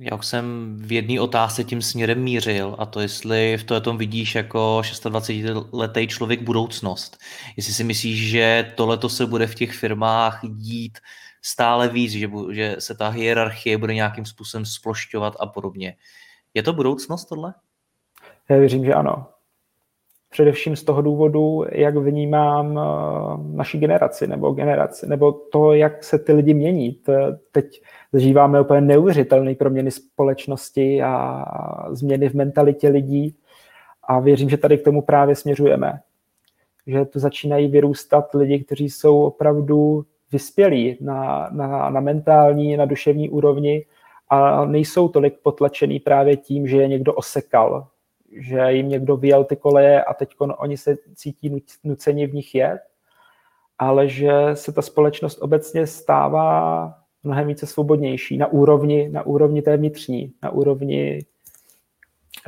Já 0.04 0.18
už 0.18 0.26
jsem 0.26 0.76
v 0.80 0.92
jedné 0.92 1.22
otázce 1.22 1.64
tím 1.64 1.82
směrem 1.82 2.24
mířil 2.24 2.76
a 2.80 2.86
to 2.86 3.00
jestli 3.00 3.58
v 3.58 3.82
tom 3.82 3.98
vidíš 3.98 4.36
jako 4.36 4.82
26-letý 4.82 6.08
člověk 6.08 6.42
budoucnost. 6.42 7.18
Jestli 7.58 7.74
si 7.74 7.84
myslíš, 7.84 8.30
že 8.30 8.74
tohleto 8.76 9.10
se 9.10 9.26
bude 9.26 9.48
v 9.48 9.56
těch 9.56 9.72
firmách 9.74 10.40
dít 10.44 10.98
stále 11.42 11.88
víc, 11.88 12.12
že, 12.12 12.30
že 12.52 12.76
se 12.80 12.96
ta 12.96 13.10
hierarchie 13.10 13.78
bude 13.78 13.94
nějakým 13.94 14.26
způsobem 14.26 14.66
splošťovat 14.66 15.34
a 15.40 15.48
podobně. 15.48 15.96
Je 16.54 16.64
to 16.64 16.74
budoucnost 16.74 17.26
tohle? 17.26 17.54
Já 18.50 18.58
věřím, 18.58 18.86
že 18.86 18.94
ano. 18.94 19.31
Především 20.32 20.76
z 20.76 20.84
toho 20.84 21.02
důvodu, 21.02 21.66
jak 21.72 21.98
vnímám 21.98 22.78
eh, 22.78 22.82
naší 23.56 23.80
generaci 23.80 24.28
nebo 24.28 24.52
generaci, 24.52 25.08
nebo 25.08 25.32
to, 25.32 25.74
jak 25.74 26.04
se 26.04 26.20
ty 26.20 26.34
lidi 26.34 26.54
mění. 26.54 27.00
Teď 27.52 27.82
zažíváme 28.14 28.62
úplně 28.62 28.82
neuvěřitelné 28.82 29.56
proměny 29.56 29.92
společnosti 29.92 31.02
a 31.02 31.46
změny 31.90 32.30
v 32.30 32.34
mentalitě 32.34 32.90
lidí 32.90 33.36
a 34.04 34.20
věřím, 34.20 34.50
že 34.50 34.58
tady 34.58 34.78
k 34.78 34.84
tomu 34.84 35.02
právě 35.02 35.36
směřujeme. 35.36 36.00
Že 36.88 37.06
tu 37.06 37.20
začínají 37.20 37.68
vyrůstat 37.68 38.34
lidi, 38.34 38.64
kteří 38.64 38.90
jsou 38.90 39.22
opravdu 39.22 40.06
vyspělí 40.32 40.98
na, 41.02 41.50
na, 41.52 41.90
na 41.90 42.00
mentální, 42.00 42.78
na 42.78 42.86
duševní 42.86 43.30
úrovni 43.30 43.86
a 44.30 44.66
nejsou 44.66 45.08
tolik 45.08 45.34
potlačený 45.44 46.00
právě 46.00 46.38
tím, 46.38 46.68
že 46.68 46.78
je 46.78 46.88
někdo 46.88 47.14
osekal, 47.14 47.88
že 48.40 48.60
jim 48.70 48.90
někdo 48.90 49.18
vyjel 49.18 49.44
ty 49.44 49.56
koleje 49.56 50.04
a 50.04 50.14
teď 50.14 50.30
oni 50.40 50.78
se 50.78 50.96
cítí 51.16 51.64
nuceni 51.84 52.28
v 52.28 52.34
nich 52.34 52.56
jet, 52.56 52.82
ale 53.80 54.08
že 54.08 54.32
se 54.54 54.72
ta 54.72 54.82
společnost 54.82 55.38
obecně 55.42 55.88
stává 55.88 56.94
mnohem 57.24 57.48
více 57.48 57.66
svobodnější 57.66 58.38
na 58.38 58.48
úrovni, 58.48 59.10
na 59.10 59.26
úrovni 59.26 59.62
té 59.62 59.78
vnitřní, 59.78 60.34
na 60.44 60.50
úrovni 60.50 61.26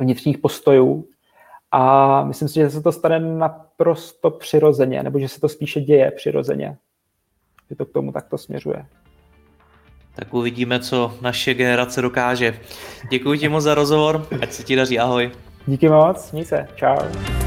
vnitřních 0.00 0.38
postojů. 0.38 1.08
A 1.70 2.24
myslím 2.24 2.48
si, 2.48 2.54
že 2.54 2.70
se 2.70 2.82
to 2.82 2.92
stane 2.92 3.20
naprosto 3.20 4.30
přirozeně, 4.30 5.02
nebo 5.02 5.18
že 5.18 5.28
se 5.28 5.40
to 5.40 5.48
spíše 5.48 5.80
děje 5.80 6.10
přirozeně. 6.10 6.76
Že 7.70 7.76
to 7.76 7.86
k 7.86 7.92
tomu 7.92 8.12
takto 8.12 8.38
směřuje. 8.38 8.86
Tak 10.14 10.34
uvidíme, 10.34 10.80
co 10.80 11.18
naše 11.20 11.54
generace 11.54 12.02
dokáže. 12.02 12.60
Děkuji 13.10 13.38
ti 13.38 13.48
moc 13.48 13.64
za 13.64 13.74
rozhovor, 13.74 14.26
ať 14.42 14.52
se 14.52 14.62
ti 14.62 14.76
daří, 14.76 14.98
ahoj. 14.98 15.30
Díky 15.66 15.88
moc, 15.88 16.32
měj 16.32 16.44
se, 16.44 16.66
čau. 16.74 17.43